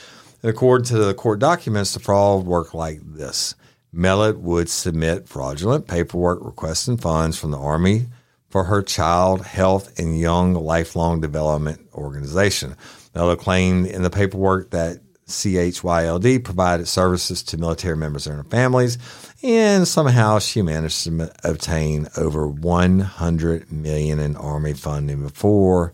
According 0.43 0.85
to 0.87 0.97
the 0.97 1.13
court 1.13 1.39
documents, 1.39 1.93
the 1.93 2.01
fraud 2.01 2.45
worked 2.45 2.75
like 2.75 2.99
this. 3.01 3.55
Mello 3.93 4.33
would 4.33 4.69
submit 4.69 5.29
fraudulent 5.29 5.87
paperwork 5.87 6.39
requesting 6.43 6.97
funds 6.97 7.37
from 7.37 7.51
the 7.51 7.59
Army 7.59 8.07
for 8.49 8.65
her 8.65 8.81
Child 8.81 9.45
Health 9.45 9.97
and 9.97 10.19
Young 10.19 10.53
Lifelong 10.53 11.21
Development 11.21 11.79
Organization. 11.93 12.75
Mello 13.15 13.37
claimed 13.37 13.87
in 13.87 14.01
the 14.01 14.09
paperwork 14.09 14.71
that 14.71 14.99
CHYLD 15.27 16.43
provided 16.43 16.87
services 16.89 17.41
to 17.43 17.57
military 17.57 17.95
members 17.95 18.27
and 18.27 18.35
their 18.35 18.43
families, 18.43 18.97
and 19.41 19.87
somehow 19.87 20.39
she 20.39 20.61
managed 20.61 21.05
to 21.05 21.31
obtain 21.45 22.09
over 22.17 22.47
100 22.47 23.71
million 23.71 24.19
in 24.19 24.35
Army 24.35 24.73
funding 24.73 25.23
before 25.23 25.93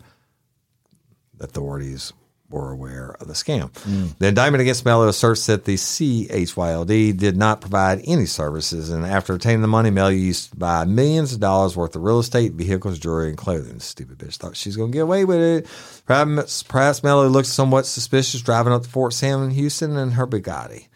authorities 1.39 2.13
were 2.50 2.72
aware 2.72 3.15
of 3.20 3.27
the 3.27 3.34
scam. 3.34 3.72
Mm. 3.72 4.18
The 4.18 4.27
indictment 4.27 4.62
against 4.62 4.86
Mello 4.86 5.08
asserts 5.08 5.46
that 5.46 5.65
the 5.65 5.75
CHYLD 5.75 7.18
did 7.18 7.38
not 7.38 7.62
provide 7.62 8.01
any 8.06 8.25
services, 8.25 8.89
and 8.89 9.06
after 9.06 9.34
obtaining 9.34 9.62
the 9.62 9.68
money, 9.68 9.89
Mello 9.91 10.10
used 10.10 10.51
to 10.51 10.58
buy 10.58 10.86
millions 10.86 11.34
of 11.34 11.39
dollars 11.39 11.77
worth 11.77 11.96
of 11.96 12.03
real 12.03 12.20
estate, 12.20 12.53
vehicles, 12.53 12.98
jewelry, 13.00 13.29
and 13.29 13.38
clothing. 13.38 13.79
Stupid 13.79 14.18
bitch 14.18 14.38
thought 14.38 14.58
she's 14.58 14.75
going 14.75 14.91
to 14.91 14.96
get 14.96 15.03
away 15.03 15.25
with 15.25 15.39
it. 15.39 15.68
Perhaps, 16.06 16.63
perhaps 16.63 17.03
Mello 17.03 17.27
looked 17.27 17.48
somewhat 17.48 17.86
suspicious 17.86 18.41
driving 18.41 18.74
up 18.74 18.84
to 18.84 18.89
Fort 18.89 19.13
Sam 19.13 19.44
in 19.44 19.51
Houston 19.51 19.96
in 19.96 20.12
her 20.12 20.27
Bugatti. 20.27 20.88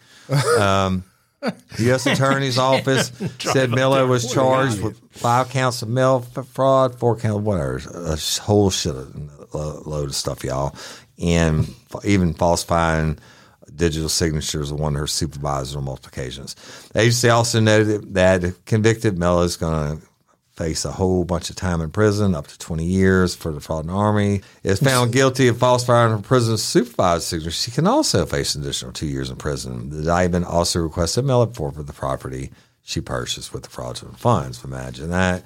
Um, 0.58 1.04
the 1.76 1.84
U.S. 1.84 2.06
Attorney's 2.06 2.56
Office 2.72 3.12
said 3.38 3.70
Mello 3.70 4.06
was 4.06 4.32
charged 4.32 4.80
with 4.80 4.98
five 5.10 5.50
counts 5.50 5.82
of 5.82 5.88
mail 5.90 6.20
fraud, 6.20 6.98
four 6.98 7.16
counts, 7.16 7.36
of 7.36 7.44
whatever, 7.44 7.76
a 7.94 8.16
whole 8.40 8.70
shit 8.70 8.96
of, 8.96 9.14
load 9.52 10.08
of 10.08 10.14
stuff, 10.14 10.42
y'all 10.42 10.74
and 11.18 11.68
even 12.04 12.34
falsifying 12.34 13.18
digital 13.74 14.08
signatures 14.08 14.70
of 14.70 14.78
one 14.78 14.94
of 14.94 15.00
her 15.00 15.06
supervisors 15.06 15.76
on 15.76 15.84
multiple 15.84 16.10
occasions. 16.12 16.54
The 16.92 17.00
agency 17.00 17.28
also 17.28 17.60
noted 17.60 18.14
that 18.14 18.64
convicted 18.66 19.18
Mello 19.18 19.42
is 19.42 19.56
going 19.56 19.98
to 19.98 20.06
face 20.56 20.84
a 20.84 20.92
whole 20.92 21.24
bunch 21.24 21.50
of 21.50 21.56
time 21.56 21.80
in 21.80 21.90
prison, 21.90 22.34
up 22.34 22.46
to 22.46 22.58
20 22.58 22.84
years 22.84 23.34
for 23.34 23.50
the 23.50 23.60
fraud 23.60 23.84
in 23.84 23.88
the 23.88 23.92
Army. 23.92 24.40
If 24.62 24.78
found 24.78 25.12
guilty 25.12 25.48
of 25.48 25.58
falsifying 25.58 26.12
her 26.12 26.18
prison 26.18 26.56
supervisor's 26.58 27.24
signature, 27.24 27.50
she 27.50 27.70
can 27.72 27.86
also 27.86 28.24
face 28.24 28.54
an 28.54 28.62
additional 28.62 28.92
two 28.92 29.06
years 29.06 29.30
in 29.30 29.36
prison. 29.36 29.90
The 29.90 29.98
indictment 29.98 30.46
also 30.46 30.80
requested 30.80 31.24
Mello 31.24 31.46
forfeit 31.46 31.86
the 31.86 31.92
property 31.92 32.50
she 32.84 33.00
purchased 33.00 33.52
with 33.52 33.64
the 33.64 33.70
fraudulent 33.70 34.18
funds. 34.18 34.64
Imagine 34.64 35.10
that. 35.10 35.42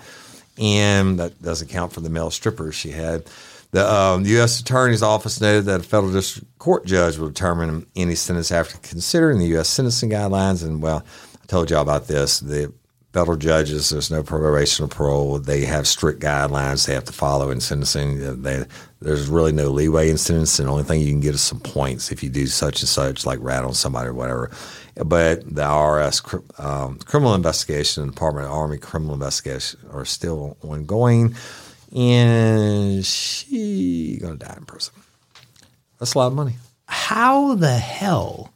And 0.58 1.18
that 1.20 1.40
doesn't 1.40 1.68
count 1.68 1.92
for 1.92 2.00
the 2.00 2.10
male 2.10 2.30
strippers 2.30 2.74
she 2.74 2.90
had. 2.90 3.24
The 3.70 3.92
um, 3.92 4.24
U.S. 4.24 4.60
Attorney's 4.60 5.02
Office 5.02 5.40
noted 5.40 5.66
that 5.66 5.80
a 5.80 5.82
federal 5.82 6.12
district 6.12 6.58
court 6.58 6.86
judge 6.86 7.18
will 7.18 7.28
determine 7.28 7.86
any 7.94 8.14
sentence 8.14 8.50
after 8.50 8.78
considering 8.78 9.38
the 9.38 9.46
U.S. 9.48 9.68
sentencing 9.68 10.10
guidelines. 10.10 10.64
And 10.64 10.80
well, 10.82 11.04
I 11.42 11.46
told 11.46 11.70
y'all 11.70 11.82
about 11.82 12.08
this. 12.08 12.40
The 12.40 12.72
federal 13.12 13.36
judges, 13.36 13.90
there's 13.90 14.10
no 14.10 14.22
probation 14.22 14.84
or 14.84 14.88
parole. 14.88 15.38
They 15.38 15.64
have 15.64 15.86
strict 15.86 16.20
guidelines 16.20 16.86
they 16.86 16.94
have 16.94 17.04
to 17.04 17.12
follow 17.12 17.50
in 17.50 17.60
sentencing. 17.60 18.42
They, 18.42 18.64
there's 19.00 19.28
really 19.28 19.52
no 19.52 19.68
leeway 19.68 20.10
in 20.10 20.18
sentencing. 20.18 20.66
The 20.66 20.72
only 20.72 20.84
thing 20.84 21.00
you 21.00 21.10
can 21.10 21.20
get 21.20 21.34
is 21.34 21.42
some 21.42 21.60
points 21.60 22.10
if 22.10 22.22
you 22.22 22.30
do 22.30 22.46
such 22.46 22.80
and 22.80 22.88
such, 22.88 23.26
like 23.26 23.38
rat 23.40 23.64
on 23.64 23.74
somebody 23.74 24.08
or 24.08 24.14
whatever. 24.14 24.50
But 24.96 25.44
the 25.44 25.62
IRS 25.62 26.62
um, 26.62 26.98
criminal 27.00 27.34
investigation 27.34 28.02
and 28.02 28.12
Department 28.12 28.46
of 28.46 28.52
Army 28.52 28.78
criminal 28.78 29.14
investigation 29.14 29.80
are 29.92 30.04
still 30.04 30.56
ongoing 30.62 31.34
and 31.94 33.04
she 33.04 34.18
gonna 34.20 34.36
die 34.36 34.54
in 34.56 34.64
prison. 34.64 34.94
That's 35.98 36.14
a 36.14 36.18
lot 36.18 36.28
of 36.28 36.34
money. 36.34 36.54
How 36.86 37.54
the 37.54 37.76
hell 37.76 38.52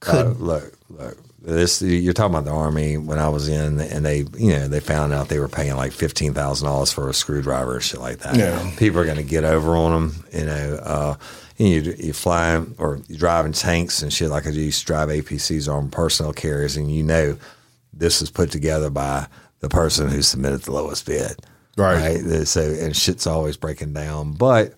could 0.00 0.26
uh, 0.26 0.30
look 0.30 0.78
look 0.90 1.18
this? 1.40 1.80
You're 1.82 2.12
talking 2.12 2.34
about 2.34 2.44
the 2.44 2.50
army 2.50 2.96
when 2.96 3.18
I 3.18 3.28
was 3.28 3.48
in, 3.48 3.80
and 3.80 4.04
they 4.04 4.18
you 4.36 4.50
know 4.50 4.68
they 4.68 4.80
found 4.80 5.12
out 5.12 5.28
they 5.28 5.38
were 5.38 5.48
paying 5.48 5.76
like 5.76 5.92
fifteen 5.92 6.34
thousand 6.34 6.66
dollars 6.66 6.92
for 6.92 7.08
a 7.08 7.14
screwdriver 7.14 7.74
and 7.74 7.82
shit 7.82 8.00
like 8.00 8.18
that. 8.18 8.36
Yeah. 8.36 8.70
people 8.76 9.00
are 9.00 9.06
gonna 9.06 9.22
get 9.22 9.44
over 9.44 9.76
on 9.76 9.92
them. 9.92 10.24
You 10.32 10.46
know, 10.46 10.80
uh, 10.82 11.14
you 11.56 11.94
you 11.98 12.12
fly 12.12 12.62
or 12.78 13.00
you 13.08 13.16
driving 13.16 13.52
tanks 13.52 14.02
and 14.02 14.12
shit 14.12 14.30
like 14.30 14.46
I 14.46 14.50
used 14.50 14.80
to 14.80 14.86
drive 14.86 15.08
APCs 15.08 15.72
on 15.72 15.90
personnel 15.90 16.32
carriers, 16.32 16.76
and 16.76 16.90
you 16.90 17.02
know 17.02 17.38
this 17.92 18.20
was 18.20 18.30
put 18.30 18.50
together 18.50 18.90
by 18.90 19.26
the 19.60 19.68
person 19.68 20.08
who 20.08 20.20
submitted 20.20 20.62
the 20.62 20.72
lowest 20.72 21.06
bid. 21.06 21.36
Right. 21.76 22.20
right. 22.22 22.46
So 22.46 22.62
and 22.62 22.96
shit's 22.96 23.26
always 23.26 23.56
breaking 23.56 23.92
down, 23.92 24.32
but 24.32 24.74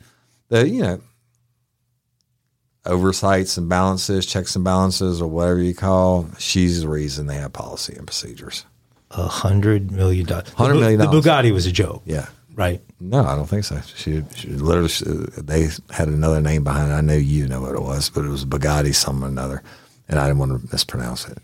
the 0.48 0.68
you 0.68 0.82
know 0.82 1.00
oversights 2.84 3.56
and 3.56 3.68
balances, 3.68 4.26
checks 4.26 4.54
and 4.56 4.64
balances, 4.64 5.20
or 5.20 5.28
whatever 5.28 5.60
you 5.60 5.74
call, 5.74 6.28
she's 6.38 6.82
the 6.82 6.88
reason 6.88 7.26
they 7.26 7.36
have 7.36 7.52
policy 7.52 7.94
and 7.96 8.06
procedures. 8.06 8.64
A 9.10 9.26
hundred 9.26 9.90
million 9.90 10.26
dollars. 10.26 10.48
Hundred 10.50 10.74
million 10.74 11.00
dollars. 11.00 11.24
The 11.24 11.30
Bugatti 11.30 11.52
was 11.52 11.66
a 11.66 11.72
joke. 11.72 12.02
Yeah. 12.04 12.26
Right. 12.54 12.80
No, 13.00 13.22
I 13.22 13.36
don't 13.36 13.46
think 13.46 13.64
so. 13.64 13.80
She, 13.94 14.24
she 14.34 14.48
literally, 14.48 14.88
she, 14.88 15.04
they 15.04 15.68
had 15.90 16.08
another 16.08 16.40
name 16.40 16.64
behind 16.64 16.90
it. 16.90 16.94
I 16.94 17.02
know 17.02 17.14
you 17.14 17.46
know 17.46 17.60
what 17.60 17.74
it 17.74 17.82
was, 17.82 18.08
but 18.08 18.24
it 18.24 18.28
was 18.28 18.46
Bugatti, 18.46 18.94
some 18.94 19.22
or 19.22 19.28
another, 19.28 19.62
and 20.08 20.18
I 20.18 20.26
didn't 20.26 20.38
want 20.38 20.62
to 20.62 20.68
mispronounce 20.72 21.28
it. 21.28 21.38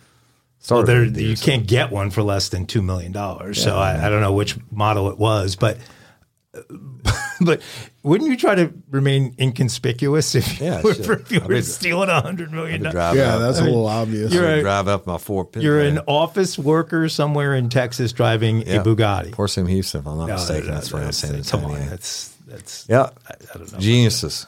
So 0.62 0.85
well, 0.85 1.07
you 1.19 1.37
can't 1.37 1.66
get 1.66 1.90
one 1.90 2.11
for 2.11 2.23
less 2.23 2.49
than 2.49 2.66
two 2.66 2.83
million 2.83 3.11
dollars. 3.11 3.59
Yeah, 3.59 3.64
so 3.64 3.76
I, 3.78 4.07
I, 4.07 4.09
don't 4.09 4.21
know 4.21 4.33
which 4.33 4.57
model 4.71 5.11
it 5.11 5.19
was, 5.19 5.57
but 5.57 5.76
but 7.40 7.61
wouldn't 8.04 8.31
you 8.31 8.37
try 8.37 8.54
to 8.54 8.73
remain 8.88 9.35
inconspicuous 9.40 10.37
if 10.37 10.61
you, 10.61 10.66
yeah, 10.66 10.83
were, 10.83 10.90
if 10.92 11.33
you 11.33 11.40
were 11.40 11.54
mean, 11.54 11.62
stealing 11.64 12.11
a 12.11 12.21
hundred 12.21 12.52
million 12.52 12.85
dollars? 12.85 13.16
Yeah, 13.16 13.38
that's 13.38 13.59
I 13.59 13.62
mean, 13.62 13.71
a 13.71 13.73
little 13.73 13.88
obvious. 13.88 14.33
You're 14.33 14.49
a, 14.49 14.61
drive 14.61 14.87
up 14.87 15.04
my 15.04 15.19
four. 15.19 15.49
You're 15.57 15.81
an 15.81 15.99
office 16.07 16.57
worker 16.57 17.09
somewhere 17.09 17.57
in 17.57 17.69
Texas 17.69 18.12
driving 18.12 18.62
yeah. 18.62 18.76
a 18.76 18.85
Bugatti. 18.85 19.35
Fort 19.35 19.50
Sam 19.50 19.66
Houston, 19.66 20.02
if 20.02 20.07
I'm 20.07 20.16
not 20.16 20.28
no, 20.28 20.35
mistaken. 20.35 20.66
No, 20.66 20.75
no, 20.75 20.75
that's 20.75 20.92
right. 20.92 21.12
San 21.12 21.35
Antonio. 21.35 21.69
Come 21.69 21.83
on, 21.83 21.88
that's 21.88 22.28
that's 22.47 22.87
yeah. 22.88 23.11
I, 23.28 23.35
I 23.52 23.59
don't 23.59 23.73
know. 23.73 23.78
Geniuses. 23.81 24.47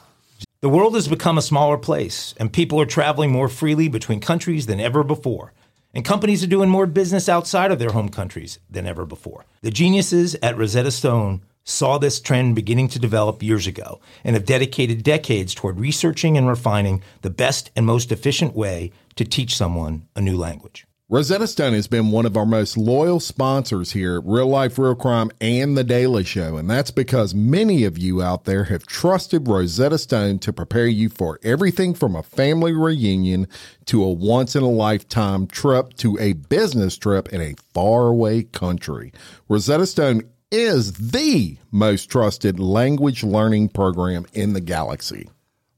The 0.61 0.69
world 0.69 0.95
has 0.95 1.09
become 1.09 1.37
a 1.37 1.41
smaller 1.41 1.77
place, 1.77 2.33
and 2.37 2.53
people 2.53 2.79
are 2.79 2.85
traveling 2.85 3.31
more 3.31 3.49
freely 3.49 3.89
between 3.89 4.21
countries 4.21 4.65
than 4.65 4.79
ever 4.79 5.03
before. 5.03 5.51
And 5.95 6.03
companies 6.03 6.43
are 6.43 6.47
doing 6.47 6.69
more 6.69 6.85
business 6.85 7.29
outside 7.29 7.71
of 7.71 7.79
their 7.79 7.91
home 7.91 8.09
countries 8.09 8.59
than 8.69 8.85
ever 8.85 9.05
before. 9.05 9.45
The 9.61 9.71
geniuses 9.71 10.35
at 10.43 10.57
Rosetta 10.57 10.91
Stone 10.91 11.41
saw 11.63 11.97
this 11.97 12.19
trend 12.19 12.53
beginning 12.53 12.89
to 12.89 12.99
develop 12.99 13.41
years 13.41 13.65
ago 13.65 14.01
and 14.25 14.35
have 14.35 14.45
dedicated 14.45 15.03
decades 15.03 15.55
toward 15.55 15.79
researching 15.79 16.37
and 16.37 16.49
refining 16.49 17.01
the 17.21 17.29
best 17.29 17.71
and 17.77 17.85
most 17.85 18.11
efficient 18.11 18.53
way 18.53 18.91
to 19.15 19.23
teach 19.23 19.55
someone 19.55 20.05
a 20.17 20.21
new 20.21 20.35
language. 20.35 20.85
Rosetta 21.07 21.45
Stone 21.45 21.73
has 21.73 21.85
been 21.85 22.09
one 22.09 22.25
of 22.25 22.35
our 22.35 22.47
most 22.47 22.77
loyal 22.77 23.19
sponsors 23.19 23.91
here 23.91 24.17
at 24.17 24.25
Real 24.25 24.47
Life 24.47 24.79
Real 24.79 24.95
Crime 24.95 25.29
and 25.39 25.77
The 25.77 25.83
Daily 25.83 26.23
Show, 26.23 26.57
and 26.57 26.67
that's 26.67 26.89
because 26.89 27.35
many 27.35 27.83
of 27.83 27.95
you 27.95 28.23
out 28.23 28.45
there 28.45 28.63
have 28.63 28.87
trusted 28.87 29.47
Rosetta 29.47 29.99
Stone 29.99 30.39
to 30.39 30.51
prepare 30.51 30.87
you 30.87 31.09
for 31.09 31.39
everything 31.43 31.93
from 31.93 32.15
a 32.15 32.23
family 32.23 32.73
reunion 32.73 33.47
to 33.85 34.03
a 34.03 34.11
once 34.11 34.55
in 34.55 34.63
a 34.63 34.67
lifetime 34.67 35.45
trip 35.45 35.93
to 35.97 36.17
a 36.19 36.33
business 36.33 36.97
trip 36.97 37.31
in 37.31 37.39
a 37.39 37.53
faraway 37.71 38.41
country. 38.41 39.13
Rosetta 39.47 39.85
Stone 39.85 40.23
is 40.49 41.11
the 41.11 41.59
most 41.69 42.09
trusted 42.09 42.59
language 42.59 43.23
learning 43.23 43.69
program 43.69 44.25
in 44.33 44.53
the 44.53 44.61
galaxy. 44.61 45.29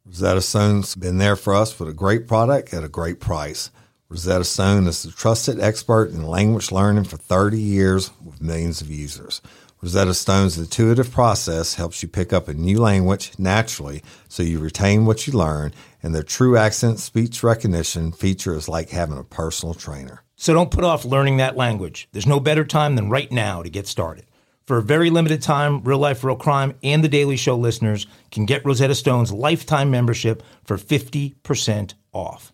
Rosetta 0.05 0.41
Stone's 0.41 0.95
been 0.95 1.17
there 1.17 1.35
for 1.35 1.53
us 1.53 1.77
with 1.77 1.89
a 1.89 1.93
great 1.93 2.29
product 2.29 2.73
at 2.73 2.85
a 2.85 2.87
great 2.87 3.19
price. 3.19 3.71
Rosetta 4.09 4.45
Stone 4.45 4.87
is 4.87 5.03
the 5.03 5.11
trusted 5.11 5.59
expert 5.59 6.11
in 6.11 6.25
language 6.25 6.71
learning 6.71 7.03
for 7.03 7.17
30 7.17 7.59
years 7.59 8.09
with 8.23 8.41
millions 8.41 8.79
of 8.79 8.89
users. 8.89 9.41
Rosetta 9.81 10.13
Stone's 10.13 10.57
intuitive 10.57 11.11
process 11.11 11.75
helps 11.75 12.01
you 12.01 12.07
pick 12.07 12.31
up 12.31 12.47
a 12.47 12.53
new 12.53 12.79
language 12.79 13.33
naturally 13.37 14.01
so 14.29 14.43
you 14.43 14.59
retain 14.59 15.05
what 15.05 15.27
you 15.27 15.33
learn, 15.33 15.73
and 16.01 16.15
their 16.15 16.23
true 16.23 16.55
accent 16.55 16.99
speech 16.99 17.43
recognition 17.43 18.13
feature 18.13 18.55
is 18.55 18.69
like 18.69 18.91
having 18.91 19.17
a 19.17 19.25
personal 19.25 19.73
trainer. 19.73 20.23
So 20.37 20.53
don't 20.53 20.71
put 20.71 20.85
off 20.85 21.03
learning 21.03 21.37
that 21.37 21.57
language. 21.57 22.07
There's 22.13 22.25
no 22.25 22.39
better 22.39 22.63
time 22.63 22.95
than 22.95 23.09
right 23.09 23.29
now 23.29 23.61
to 23.61 23.69
get 23.69 23.87
started. 23.87 24.25
For 24.65 24.77
a 24.77 24.83
very 24.83 25.09
limited 25.09 25.41
time, 25.41 25.83
Real 25.83 25.99
Life 25.99 26.23
Real 26.23 26.37
Crime 26.37 26.75
and 26.81 27.03
The 27.03 27.09
Daily 27.09 27.35
Show 27.35 27.57
listeners 27.57 28.07
can 28.31 28.45
get 28.45 28.65
Rosetta 28.65 28.95
Stone's 28.95 29.33
lifetime 29.33 29.91
membership 29.91 30.43
for 30.63 30.77
50% 30.77 31.93
off. 32.13 32.53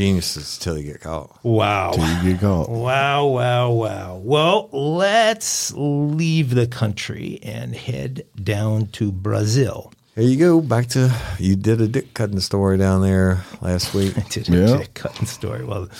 Geniuses 0.00 0.56
till 0.56 0.78
you 0.78 0.84
get 0.92 1.02
caught. 1.02 1.38
Wow. 1.44 1.90
Till 1.92 2.08
You 2.24 2.32
get 2.32 2.40
caught. 2.40 2.70
Wow, 2.70 3.26
wow, 3.26 3.70
wow. 3.70 4.16
Well, 4.16 4.70
let's 4.72 5.74
leave 5.76 6.54
the 6.54 6.66
country 6.66 7.38
and 7.42 7.74
head 7.76 8.24
down 8.42 8.86
to 8.92 9.12
Brazil. 9.12 9.92
Here 10.14 10.24
you 10.24 10.38
go. 10.38 10.62
Back 10.62 10.86
to 10.88 11.14
you 11.38 11.54
did 11.54 11.82
a 11.82 11.86
dick 11.86 12.14
cutting 12.14 12.40
story 12.40 12.78
down 12.78 13.02
there 13.02 13.44
last 13.60 13.92
week. 13.98 14.16
I 14.16 14.22
did 14.22 14.48
a 14.48 14.52
Yeah. 14.56 14.76
dick 14.78 14.94
cutting 14.94 15.26
story. 15.26 15.64
Well, 15.66 15.90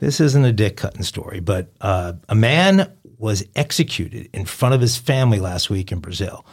this 0.00 0.20
isn't 0.20 0.44
a 0.44 0.52
dick 0.52 0.76
cutting 0.76 1.02
story, 1.02 1.40
but 1.40 1.72
uh, 1.80 2.12
a 2.28 2.34
man 2.34 2.92
was 3.16 3.42
executed 3.56 4.28
in 4.34 4.44
front 4.44 4.74
of 4.74 4.82
his 4.82 4.98
family 4.98 5.40
last 5.40 5.70
week 5.70 5.92
in 5.92 6.00
Brazil. 6.00 6.44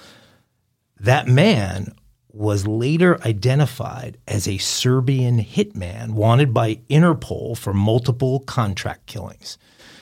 That 1.02 1.28
man 1.28 1.94
was 2.34 2.66
later 2.66 3.22
identified 3.24 4.18
as 4.28 4.48
a 4.48 4.58
Serbian 4.58 5.40
hitman 5.40 6.12
wanted 6.12 6.54
by 6.54 6.80
Interpol 6.90 7.56
for 7.56 7.74
multiple 7.74 8.40
contract 8.40 9.06
killings. 9.06 9.58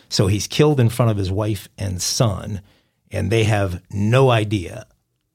So 0.08 0.28
he's 0.28 0.48
killed 0.48 0.80
in 0.80 0.90
front 0.90 1.12
of 1.12 1.18
his 1.18 1.32
wife 1.32 1.68
and 1.78 2.02
son, 2.02 2.62
and 3.12 3.30
they 3.30 3.44
have 3.44 3.82
no 3.92 4.32
idea 4.32 4.88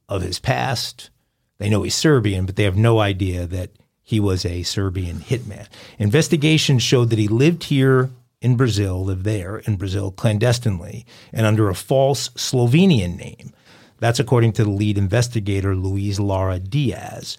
of 0.09 0.23
his 0.23 0.39
past. 0.39 1.11
They 1.59 1.69
know 1.69 1.83
he's 1.83 1.95
Serbian, 1.95 2.47
but 2.47 2.57
they 2.57 2.65
have 2.65 2.77
no 2.77 2.99
idea 2.99 3.47
that 3.47 3.71
he 4.03 4.19
was 4.19 4.47
a 4.47 4.63
Serbian 4.63 5.19
hitman. 5.19 5.67
Investigations 5.99 6.83
showed 6.83 7.11
that 7.11 7.19
he 7.19 7.29
lived 7.29 7.65
here 7.65 8.11
in 8.41 8.57
Brazil, 8.57 9.05
lived 9.05 9.25
there 9.25 9.59
in 9.59 9.77
Brazil 9.77 10.13
clandestinely 10.13 11.05
and 11.33 11.45
under 11.45 11.69
a 11.69 11.75
false 11.75 12.29
Slovenian 12.31 13.17
name. 13.17 13.53
That's 13.99 14.21
according 14.21 14.53
to 14.55 14.65
the 14.65 14.71
lead 14.71 14.99
investigator, 14.99 15.75
Luis 15.75 16.19
Lara 16.19 16.59
Diaz. 16.59 17.39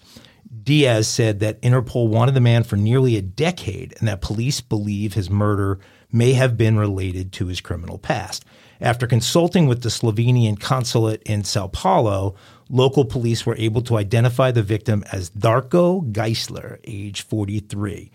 Diaz 0.62 1.06
said 1.06 1.40
that 1.40 1.60
Interpol 1.62 2.08
wanted 2.08 2.34
the 2.34 2.40
man 2.40 2.62
for 2.62 2.76
nearly 2.76 3.16
a 3.16 3.22
decade 3.22 3.94
and 3.98 4.08
that 4.08 4.20
police 4.20 4.60
believe 4.60 5.14
his 5.14 5.30
murder 5.30 5.78
may 6.10 6.32
have 6.32 6.56
been 6.56 6.78
related 6.78 7.32
to 7.32 7.46
his 7.46 7.60
criminal 7.60 7.98
past. 7.98 8.44
After 8.80 9.06
consulting 9.06 9.66
with 9.66 9.82
the 9.82 9.88
Slovenian 9.88 10.58
consulate 10.58 11.22
in 11.24 11.44
Sao 11.44 11.66
Paulo, 11.66 12.36
local 12.70 13.04
police 13.04 13.44
were 13.44 13.56
able 13.56 13.82
to 13.82 13.96
identify 13.96 14.50
the 14.50 14.62
victim 14.62 15.04
as 15.10 15.30
Darko 15.30 16.12
Geisler, 16.12 16.78
age 16.84 17.22
43. 17.22 18.10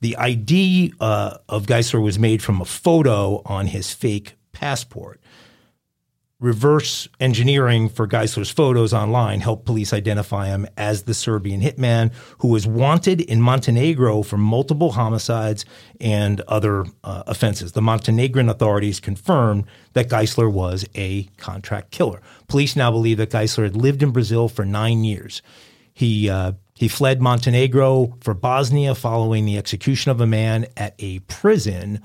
The 0.00 0.16
ID 0.16 0.94
uh, 1.00 1.38
of 1.48 1.66
Geisler 1.66 2.02
was 2.02 2.18
made 2.18 2.42
from 2.42 2.60
a 2.60 2.66
photo 2.66 3.42
on 3.44 3.66
his 3.66 3.92
fake 3.92 4.36
passport 4.52 5.20
reverse 6.44 7.08
engineering 7.20 7.88
for 7.88 8.06
Geisler's 8.06 8.50
photos 8.50 8.92
online 8.92 9.40
helped 9.40 9.64
police 9.64 9.94
identify 9.94 10.48
him 10.48 10.66
as 10.76 11.04
the 11.04 11.14
Serbian 11.14 11.62
hitman 11.62 12.12
who 12.38 12.48
was 12.48 12.66
wanted 12.66 13.22
in 13.22 13.40
Montenegro 13.40 14.22
for 14.22 14.36
multiple 14.36 14.92
homicides 14.92 15.64
and 16.00 16.42
other 16.42 16.84
uh, 17.02 17.22
offenses. 17.26 17.72
The 17.72 17.80
Montenegrin 17.80 18.50
authorities 18.50 19.00
confirmed 19.00 19.64
that 19.94 20.10
Geisler 20.10 20.52
was 20.52 20.84
a 20.94 21.24
contract 21.38 21.90
killer. 21.90 22.20
Police 22.46 22.76
now 22.76 22.90
believe 22.90 23.16
that 23.16 23.30
Geisler 23.30 23.64
had 23.64 23.76
lived 23.76 24.02
in 24.02 24.10
Brazil 24.10 24.48
for 24.48 24.66
nine 24.66 25.02
years. 25.02 25.40
He 25.94 26.28
uh, 26.28 26.52
he 26.74 26.88
fled 26.88 27.22
Montenegro 27.22 28.18
for 28.20 28.34
Bosnia 28.34 28.94
following 28.94 29.46
the 29.46 29.56
execution 29.56 30.10
of 30.10 30.20
a 30.20 30.26
man 30.26 30.66
at 30.76 30.94
a 30.98 31.20
prison 31.20 32.02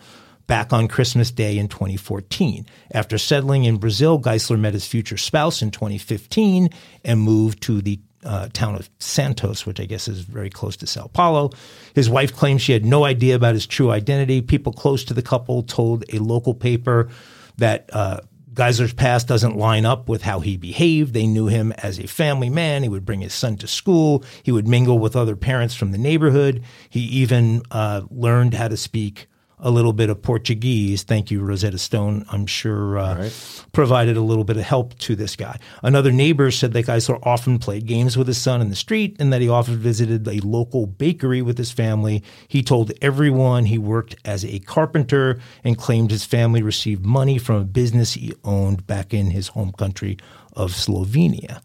back 0.49 0.73
on 0.73 0.87
Christmas 0.87 1.29
Day 1.29 1.59
in 1.59 1.67
2014. 1.67 2.65
After 2.91 3.19
settling 3.19 3.65
in 3.65 3.77
Brazil, 3.77 4.19
Geisler 4.19 4.59
met 4.59 4.73
his 4.73 4.87
future 4.87 5.15
spouse 5.15 5.61
in 5.61 5.69
2015 5.69 6.69
and 7.05 7.21
moved 7.21 7.61
to 7.61 7.83
the 7.83 7.99
uh, 8.25 8.49
town 8.51 8.73
of 8.73 8.89
Santos, 8.97 9.67
which 9.67 9.79
I 9.79 9.85
guess 9.85 10.07
is 10.07 10.21
very 10.21 10.49
close 10.49 10.75
to 10.77 10.87
Sao 10.87 11.05
Paulo. 11.05 11.51
His 11.93 12.09
wife 12.09 12.35
claims 12.35 12.63
she 12.63 12.73
had 12.73 12.83
no 12.83 13.05
idea 13.05 13.35
about 13.35 13.53
his 13.53 13.67
true 13.67 13.91
identity. 13.91 14.41
People 14.41 14.73
close 14.73 15.03
to 15.05 15.13
the 15.13 15.21
couple 15.21 15.61
told 15.61 16.03
a 16.11 16.17
local 16.17 16.55
paper 16.55 17.09
that 17.57 17.87
uh, 17.93 18.21
Geisler's 18.51 18.91
past 18.91 19.27
doesn't 19.27 19.55
line 19.55 19.85
up 19.85 20.09
with 20.09 20.23
how 20.23 20.39
he 20.39 20.57
behaved. 20.57 21.13
They 21.13 21.27
knew 21.27 21.45
him 21.45 21.73
as 21.73 21.99
a 21.99 22.07
family 22.07 22.49
man. 22.49 22.81
He 22.81 22.89
would 22.89 23.05
bring 23.05 23.21
his 23.21 23.35
son 23.35 23.55
to 23.57 23.67
school. 23.67 24.23
He 24.41 24.51
would 24.51 24.67
mingle 24.67 24.97
with 24.97 25.15
other 25.15 25.35
parents 25.35 25.75
from 25.75 25.91
the 25.91 25.99
neighborhood. 25.99 26.63
He 26.89 27.01
even 27.01 27.61
uh, 27.69 28.01
learned 28.09 28.55
how 28.55 28.67
to 28.67 28.77
speak 28.77 29.27
a 29.59 29.69
little 29.69 29.93
bit 29.93 30.09
of 30.09 30.21
Portuguese. 30.21 31.03
Thank 31.03 31.31
you, 31.31 31.41
Rosetta 31.41 31.77
Stone. 31.77 32.25
I'm 32.31 32.45
sure 32.45 32.97
uh, 32.97 33.29
provided 33.73 34.15
a 34.15 34.21
little 34.21 34.43
bit 34.43 34.57
of 34.57 34.63
help 34.63 34.97
to 34.99 35.15
this 35.15 35.35
guy. 35.35 35.59
Another 35.83 36.11
neighbor 36.11 36.49
said 36.51 36.73
that 36.73 36.85
Geisler 36.85 37.19
often 37.23 37.59
played 37.59 37.85
games 37.85 38.17
with 38.17 38.27
his 38.27 38.37
son 38.37 38.61
in 38.61 38.69
the 38.69 38.75
street 38.75 39.17
and 39.19 39.33
that 39.33 39.41
he 39.41 39.49
often 39.49 39.77
visited 39.77 40.27
a 40.27 40.39
local 40.45 40.85
bakery 40.85 41.41
with 41.41 41.57
his 41.57 41.71
family. 41.71 42.23
He 42.47 42.63
told 42.63 42.91
everyone 43.01 43.65
he 43.65 43.77
worked 43.77 44.15
as 44.23 44.45
a 44.45 44.59
carpenter 44.59 45.39
and 45.63 45.77
claimed 45.77 46.11
his 46.11 46.23
family 46.23 46.61
received 46.61 47.05
money 47.05 47.37
from 47.37 47.57
a 47.57 47.65
business 47.65 48.13
he 48.13 48.33
owned 48.43 48.87
back 48.87 49.13
in 49.13 49.31
his 49.31 49.49
home 49.49 49.73
country 49.73 50.17
of 50.53 50.71
Slovenia. 50.71 51.61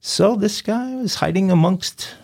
So 0.00 0.36
this 0.36 0.62
guy 0.62 0.94
was 0.94 1.16
hiding 1.16 1.50
amongst 1.50 2.14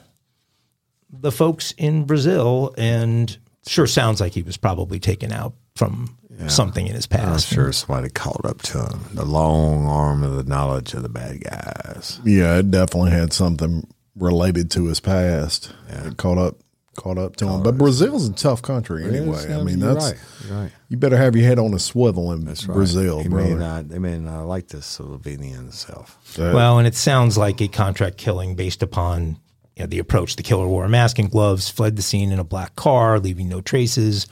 the 1.11 1.33
folks 1.33 1.73
in 1.73 2.05
Brazil 2.05 2.75
and 2.79 3.37
sure 3.67 3.87
sounds 3.87 4.21
like 4.21 4.33
he 4.33 4.43
was 4.43 4.57
probably 4.57 4.99
taken 5.01 5.33
out 5.33 5.55
from 5.77 6.17
something 6.49 6.87
in 6.87 6.95
his 6.95 7.07
I'm 7.13 7.19
past. 7.21 7.47
sure 7.49 7.73
somebody 7.73 8.09
caught 8.11 8.45
up 8.45 8.61
to 8.63 8.79
him. 8.87 9.01
The 9.13 9.25
long 9.25 9.87
arm 9.87 10.23
of 10.25 10.35
the 10.37 10.45
knowledge 10.45 10.93
of 10.95 11.03
the 11.03 11.09
bad 11.09 11.43
guys. 11.45 12.21
Yeah, 12.25 12.59
it 12.59 12.71
definitely 12.71 13.13
had 13.13 13.33
something 13.33 13.87
related 14.17 14.71
to 14.73 14.87
his 14.87 15.01
past. 15.01 15.73
It 15.89 16.17
caught 16.17 16.39
up 16.39 16.57
caught 16.97 17.19
up 17.19 17.35
to 17.37 17.49
him. 17.49 17.63
But 17.63 17.77
Brazil's 17.77 18.29
a 18.29 18.33
tough 18.33 18.63
country 18.63 19.05
anyway. 19.05 19.53
I 19.53 19.63
mean, 19.65 19.79
You're 19.81 19.95
that's 19.95 20.13
right. 20.13 20.21
You're 20.49 20.59
right. 20.63 20.73
you 20.89 20.97
better 20.97 21.17
have 21.17 21.35
your 21.35 21.45
head 21.45 21.59
on 21.59 21.75
a 21.75 21.79
swivel 21.81 22.31
in 22.33 22.45
That's 22.45 22.67
right. 22.69 22.75
Brazil, 22.75 23.21
He 23.21 23.29
may 23.29 23.35
brother. 23.49 23.57
not, 23.57 23.89
they 23.89 23.99
may 23.99 24.17
not 24.19 24.45
like 24.47 24.69
the 24.69 24.77
Slovenian 24.79 25.73
self. 25.73 26.17
Well, 26.39 26.79
and 26.79 26.87
it 26.87 26.95
sounds 26.95 27.37
like 27.37 27.61
a 27.61 27.67
contract 27.69 28.17
killing 28.17 28.55
based 28.55 28.81
upon 28.83 29.39
you 29.77 29.83
know, 29.83 29.87
the 29.87 29.99
approach. 29.99 30.37
The 30.37 30.43
killer 30.43 30.67
wore 30.67 30.85
a 30.85 30.89
mask 30.89 31.19
and 31.19 31.31
gloves, 31.31 31.69
fled 31.69 31.97
the 31.97 32.03
scene 32.03 32.31
in 32.33 32.39
a 32.39 32.45
black 32.45 32.77
car, 32.77 33.19
leaving 33.19 33.49
no 33.49 33.61
traces. 33.61 34.27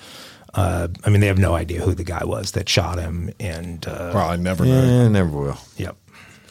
Uh, 0.54 0.88
I 1.04 1.10
mean, 1.10 1.20
they 1.20 1.28
have 1.28 1.38
no 1.38 1.54
idea 1.54 1.80
who 1.80 1.94
the 1.94 2.04
guy 2.04 2.24
was 2.24 2.52
that 2.52 2.68
shot 2.68 2.98
him, 2.98 3.30
and 3.40 3.86
uh, 3.86 4.12
Probably 4.12 4.36
never 4.38 4.64
know. 4.66 4.82
Yeah, 4.84 5.08
never 5.08 5.28
will. 5.30 5.58
yep. 5.76 5.96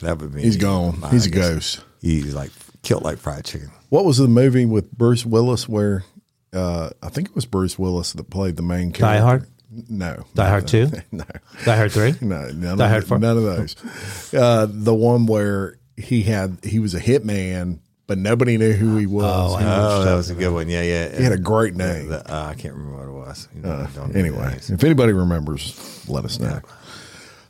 That 0.01 0.17
would 0.17 0.33
be. 0.33 0.41
He's 0.41 0.57
gone. 0.57 0.99
my 0.99 1.09
He's 1.11 1.27
a 1.27 1.29
ghost. 1.29 1.83
He's 2.01 2.33
like 2.33 2.49
killed 2.81 3.03
like 3.03 3.19
fried 3.19 3.45
chicken. 3.45 3.69
What 3.89 4.05
was 4.05 4.17
the 4.17 4.27
movie 4.27 4.65
with 4.65 4.91
Bruce 4.91 5.23
Willis 5.25 5.69
where 5.69 6.03
uh, 6.51 6.89
I 7.03 7.09
think 7.09 7.29
it 7.29 7.35
was 7.35 7.45
Bruce 7.45 7.77
Willis 7.77 8.13
that 8.13 8.29
played 8.31 8.55
the 8.55 8.63
main 8.63 8.91
character? 8.91 9.01
Die 9.01 9.17
Hard? 9.19 9.47
No. 9.89 10.25
Die 10.33 10.49
Hard 10.49 10.67
Two, 10.67 10.89
No. 11.11 11.23
Die 11.65 11.75
Hard 11.75 11.91
Three. 11.91 12.15
No, 12.21 12.49
none, 12.49 12.77
Die 12.79 12.85
of, 12.85 12.91
Hard 12.91 13.07
Four? 13.07 13.19
none 13.19 13.37
of 13.37 13.43
those. 13.43 14.33
Uh, 14.33 14.65
the 14.67 14.95
one 14.95 15.27
where 15.27 15.77
he 15.95 16.23
had 16.23 16.57
he 16.63 16.79
was 16.79 16.95
a 16.95 16.99
hitman, 16.99 17.77
but 18.11 18.17
nobody 18.17 18.57
knew 18.57 18.73
who 18.73 18.97
he 18.97 19.05
was. 19.05 19.57
He 19.57 19.65
was- 19.65 19.93
Oh, 19.93 20.03
that 20.03 20.15
was 20.15 20.29
a 20.29 20.35
good 20.35 20.51
one. 20.51 20.67
Yeah, 20.67 20.81
yeah. 20.81 21.15
He 21.15 21.23
had 21.23 21.31
a 21.31 21.37
great 21.37 21.75
name. 21.75 22.09
The, 22.09 22.19
uh, 22.29 22.47
I 22.49 22.55
can't 22.55 22.73
remember 22.73 22.97
what 22.97 23.25
it 23.25 23.27
was. 23.29 23.47
You 23.55 23.61
know, 23.61 23.69
Uh, 23.97 24.07
anyway, 24.13 24.57
if 24.67 24.83
anybody 24.83 25.13
remembers, 25.13 26.03
let 26.09 26.25
us 26.25 26.37
know. 26.37 26.59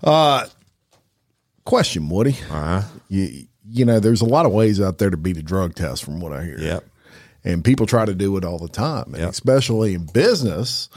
Uh, 0.04 0.46
question, 1.66 2.10
Woody. 2.10 2.38
Uh-huh. 2.52 2.82
You 3.10 3.46
you 3.74 3.86
know, 3.86 4.00
there's 4.00 4.22
a 4.22 4.26
lot 4.26 4.46
of 4.46 4.52
ways 4.52 4.80
out 4.82 4.98
there 5.00 5.10
to 5.10 5.18
beat 5.18 5.38
a 5.38 5.42
drug 5.42 5.74
test, 5.76 6.04
from 6.04 6.20
what 6.20 6.34
I 6.34 6.44
hear. 6.44 6.60
Yep. 6.60 6.84
And 7.44 7.64
people 7.64 7.86
try 7.88 8.06
to 8.06 8.14
do 8.14 8.36
it 8.38 8.44
all 8.46 8.60
the 8.60 8.68
time, 8.68 9.16
Yep. 9.18 9.30
especially 9.30 9.94
in 9.96 10.06
business. 10.06 10.90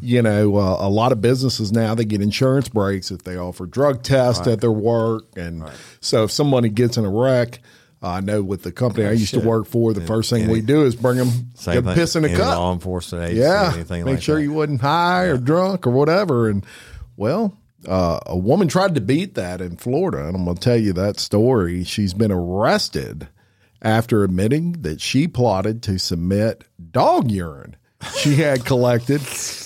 You 0.00 0.22
know, 0.22 0.56
uh, 0.56 0.78
a 0.80 0.88
lot 0.88 1.12
of 1.12 1.20
businesses 1.20 1.70
now 1.72 1.94
they 1.94 2.04
get 2.04 2.22
insurance 2.22 2.68
breaks 2.68 3.10
if 3.12 3.22
they 3.22 3.36
offer 3.36 3.66
drug 3.66 4.02
tests 4.02 4.46
at 4.48 4.60
their 4.60 4.72
work, 4.72 5.26
and 5.36 5.62
so 6.00 6.24
if 6.24 6.30
somebody 6.32 6.70
gets 6.70 6.96
in 6.96 7.04
a 7.04 7.10
wreck, 7.10 7.60
I 8.02 8.20
know 8.20 8.42
with 8.42 8.62
the 8.62 8.72
company 8.72 9.06
I 9.06 9.12
used 9.12 9.34
to 9.34 9.40
work 9.48 9.66
for, 9.66 9.92
the 9.92 10.00
first 10.00 10.30
thing 10.30 10.48
we 10.50 10.60
do 10.60 10.84
is 10.84 10.96
bring 10.96 11.18
them 11.18 11.50
Same 11.54 11.84
thing. 11.84 11.94
piss 11.94 12.16
in 12.16 12.24
a 12.24 12.34
cup. 12.34 12.58
law 12.58 12.72
enforcement 12.72 13.24
agency, 13.26 13.40
Yeah, 13.42 13.72
anything 13.74 14.04
make 14.04 14.14
like 14.14 14.22
sure 14.22 14.36
that. 14.36 14.42
you 14.42 14.52
wasn't 14.52 14.80
high 14.80 15.24
or 15.24 15.38
drunk 15.38 15.86
or 15.86 15.90
whatever. 15.90 16.48
And 16.48 16.66
well, 17.16 17.56
uh, 17.86 18.18
a 18.26 18.36
woman 18.36 18.68
tried 18.68 18.94
to 18.96 19.00
beat 19.00 19.34
that 19.34 19.60
in 19.60 19.76
Florida, 19.76 20.26
and 20.26 20.36
I'm 20.36 20.44
going 20.44 20.56
to 20.56 20.62
tell 20.62 20.76
you 20.76 20.92
that 20.94 21.20
story. 21.20 21.84
She's 21.84 22.14
been 22.14 22.32
arrested 22.32 23.28
after 23.80 24.24
admitting 24.24 24.82
that 24.82 25.00
she 25.00 25.26
plotted 25.28 25.82
to 25.84 25.98
submit 25.98 26.64
dog 26.92 27.30
urine 27.30 27.76
she 28.16 28.36
had 28.36 28.64
collected 28.64 29.20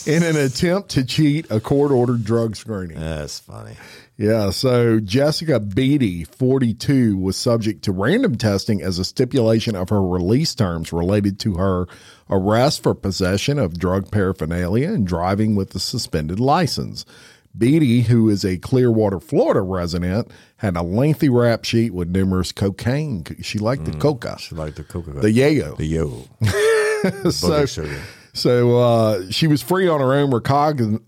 in 0.06 0.22
an 0.22 0.36
attempt 0.36 0.90
to 0.90 1.04
cheat 1.04 1.50
a 1.50 1.60
court-ordered 1.60 2.24
drug 2.24 2.56
screening. 2.56 2.98
That's 2.98 3.38
funny. 3.38 3.76
Yeah, 4.18 4.48
so 4.48 4.98
Jessica 4.98 5.60
Beatty, 5.60 6.24
42, 6.24 7.18
was 7.18 7.36
subject 7.36 7.82
to 7.84 7.92
random 7.92 8.36
testing 8.36 8.80
as 8.80 8.98
a 8.98 9.04
stipulation 9.04 9.76
of 9.76 9.90
her 9.90 10.02
release 10.02 10.54
terms 10.54 10.90
related 10.90 11.38
to 11.40 11.54
her 11.56 11.86
arrest 12.30 12.82
for 12.82 12.94
possession 12.94 13.58
of 13.58 13.78
drug 13.78 14.10
paraphernalia 14.10 14.88
and 14.90 15.06
driving 15.06 15.54
with 15.54 15.74
a 15.74 15.78
suspended 15.78 16.40
license. 16.40 17.04
Beatty, 17.58 18.02
who 18.02 18.28
is 18.30 18.42
a 18.44 18.56
Clearwater, 18.56 19.20
Florida 19.20 19.60
resident, 19.60 20.30
had 20.58 20.76
a 20.76 20.82
lengthy 20.82 21.28
rap 21.28 21.64
sheet 21.64 21.92
with 21.92 22.08
numerous 22.08 22.52
cocaine. 22.52 23.22
She 23.42 23.58
liked 23.58 23.84
the 23.84 23.92
coca, 23.92 24.36
She 24.38 24.54
liked 24.54 24.76
the 24.76 24.84
Coca 24.84 25.10
the 25.10 25.28
yayo. 25.28 25.76
the 25.76 25.84
yo. 25.86 26.24
so, 27.30 27.66
so 28.32 28.78
uh, 28.78 29.30
she 29.30 29.46
was 29.46 29.60
free 29.62 29.88
on 29.88 30.00
her 30.00 30.14
own 30.14 30.30
recogn- 30.30 31.00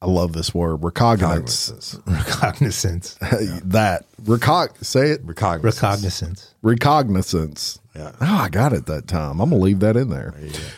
I 0.00 0.06
love 0.06 0.32
this 0.32 0.54
word, 0.54 0.84
recognizance. 0.84 1.96
Cognizance. 1.96 2.00
Recognizance. 2.06 3.14
that 3.64 4.04
recog 4.22 4.84
say 4.84 5.10
it 5.10 5.20
Recognizance. 5.24 5.62
Recognizance. 5.82 6.54
recognizance. 6.62 7.78
Yeah. 7.96 8.12
Oh, 8.20 8.36
I 8.42 8.48
got 8.48 8.72
it 8.72 8.86
that 8.86 9.08
time. 9.08 9.40
I'm 9.40 9.50
gonna 9.50 9.60
leave 9.60 9.80
that 9.80 9.96
in 9.96 10.08
there. 10.10 10.34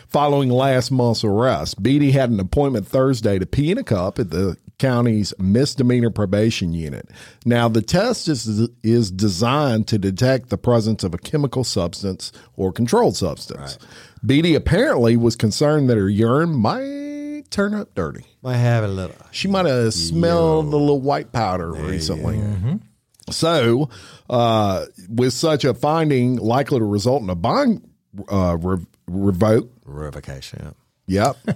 Following 0.07 0.49
last 0.49 0.89
month's 0.89 1.23
arrest, 1.23 1.83
Beatty 1.83 2.11
had 2.11 2.31
an 2.31 2.39
appointment 2.39 2.87
Thursday 2.87 3.37
to 3.37 3.45
pee 3.45 3.69
in 3.69 3.77
a 3.77 3.83
cup 3.83 4.17
at 4.17 4.31
the 4.31 4.57
county's 4.79 5.31
misdemeanor 5.37 6.09
probation 6.09 6.73
unit. 6.73 7.07
Now, 7.45 7.69
the 7.69 7.83
test 7.83 8.27
is 8.27 8.67
is 8.81 9.11
designed 9.11 9.87
to 9.89 9.99
detect 9.99 10.49
the 10.49 10.57
presence 10.57 11.03
of 11.03 11.13
a 11.13 11.19
chemical 11.19 11.63
substance 11.63 12.31
or 12.57 12.71
controlled 12.71 13.15
substance. 13.15 13.77
Beatty 14.25 14.55
apparently 14.55 15.15
was 15.15 15.35
concerned 15.35 15.87
that 15.91 15.97
her 15.97 16.09
urine 16.09 16.53
might 16.55 17.10
turn 17.51 17.73
up 17.75 17.93
dirty. 17.93 18.25
Might 18.41 18.57
have 18.57 18.83
a 18.83 18.87
little. 18.87 19.15
She 19.31 19.47
might 19.47 19.67
have 19.67 19.93
smelled 19.93 20.71
the 20.71 20.77
little 20.77 20.99
white 21.01 21.31
powder 21.31 21.71
recently. 21.71 22.41
So, 23.29 23.89
uh, 24.29 24.85
with 25.07 25.33
such 25.33 25.63
a 25.63 25.73
finding 25.75 26.37
likely 26.37 26.79
to 26.79 26.85
result 26.85 27.21
in 27.21 27.29
a 27.29 27.35
bond 27.35 27.87
uh, 28.29 28.57
re- 28.59 28.85
revoke, 29.07 29.71
Revocation. 29.85 30.73
yep. 31.05 31.37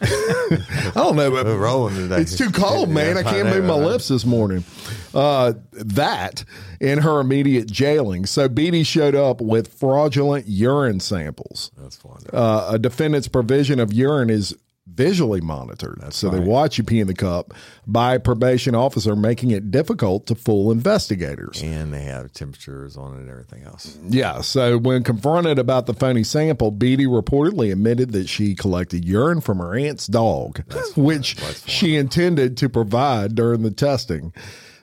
I 0.00 0.92
don't 0.94 1.16
know, 1.16 1.30
but 1.30 1.44
We're 1.46 1.58
rolling 1.58 1.94
today. 1.96 2.20
it's 2.22 2.38
too 2.38 2.50
cold, 2.50 2.88
man. 2.88 3.18
I 3.18 3.22
can't 3.22 3.48
move 3.48 3.64
my 3.64 3.74
lips 3.74 4.08
this 4.08 4.24
morning. 4.24 4.64
Uh, 5.12 5.54
that 5.72 6.44
in 6.80 6.98
her 7.00 7.20
immediate 7.20 7.66
jailing. 7.70 8.24
So 8.26 8.48
Beatty 8.48 8.82
showed 8.82 9.14
up 9.14 9.40
with 9.40 9.72
fraudulent 9.74 10.46
urine 10.48 11.00
samples. 11.00 11.70
That's 11.76 11.96
funny. 11.96 12.24
Uh, 12.32 12.72
a 12.74 12.78
defendant's 12.78 13.28
provision 13.28 13.78
of 13.80 13.92
urine 13.92 14.30
is 14.30 14.56
visually 14.86 15.40
monitored. 15.40 15.98
so 16.12 16.28
they 16.28 16.38
watch 16.38 16.76
you 16.78 16.84
pee 16.84 17.00
in 17.00 17.06
the 17.06 17.14
cup 17.14 17.54
by 17.86 18.14
a 18.16 18.20
probation 18.20 18.74
officer, 18.74 19.16
making 19.16 19.50
it 19.50 19.70
difficult 19.70 20.26
to 20.26 20.34
fool 20.34 20.70
investigators. 20.70 21.62
and 21.62 21.92
they 21.92 22.02
have 22.02 22.32
temperatures 22.32 22.96
on 22.96 23.14
it 23.14 23.20
and 23.20 23.30
everything 23.30 23.62
else. 23.64 23.98
Yeah. 24.06 24.40
So 24.42 24.76
when 24.78 25.02
confronted 25.02 25.58
about 25.58 25.86
the 25.86 25.94
phony 25.94 26.22
sample, 26.22 26.70
Beatty 26.70 27.06
reportedly 27.06 27.72
admitted 27.72 28.12
that 28.12 28.28
she 28.28 28.54
collected 28.54 29.04
urine 29.04 29.40
from 29.40 29.58
her 29.58 29.74
aunt's 29.74 30.06
dog, 30.06 30.62
which 30.96 31.36
she 31.66 31.96
intended 31.96 32.56
to 32.58 32.68
provide 32.68 33.34
during 33.34 33.62
the 33.62 33.70
testing. 33.70 34.32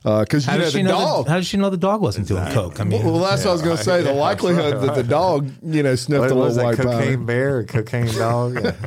Uh, 0.04 0.22
because 0.22 0.46
How 0.46 0.54
you 0.54 0.58
know 0.60 0.66
did, 0.66 0.72
she 0.72 0.78
the 0.82 0.84
know 0.90 0.98
dog. 0.98 1.26
the, 1.26 1.32
how 1.32 1.38
did 1.38 1.46
she 1.46 1.58
know 1.58 1.70
the 1.70 1.78
dog 1.78 2.02
wasn't 2.02 2.28
doing 2.28 2.44
coke? 2.54 2.80
I 2.80 2.86
mean, 2.86 3.04
well, 3.06 3.20
that's 3.20 3.46
what 3.46 3.52
I 3.52 3.54
was 3.54 3.62
going 3.62 3.78
to 3.78 3.84
say. 3.84 4.02
The 4.02 4.14
likelihood 4.30 4.82
that 4.82 4.96
the 4.96 5.04
dog, 5.04 5.52
you 5.64 5.84
know, 5.84 5.94
sniffed 5.94 6.22
What 6.22 6.32
a 6.32 6.36
was 6.36 6.58
little 6.58 6.72
that? 6.72 6.78
white 6.80 6.86
powder. 6.88 7.04
Cocaine 7.06 7.26
bear 7.28 7.58
or 7.60 7.64
cocaine 7.66 8.08
dog? 8.08 8.56
Yeah. 8.64 8.76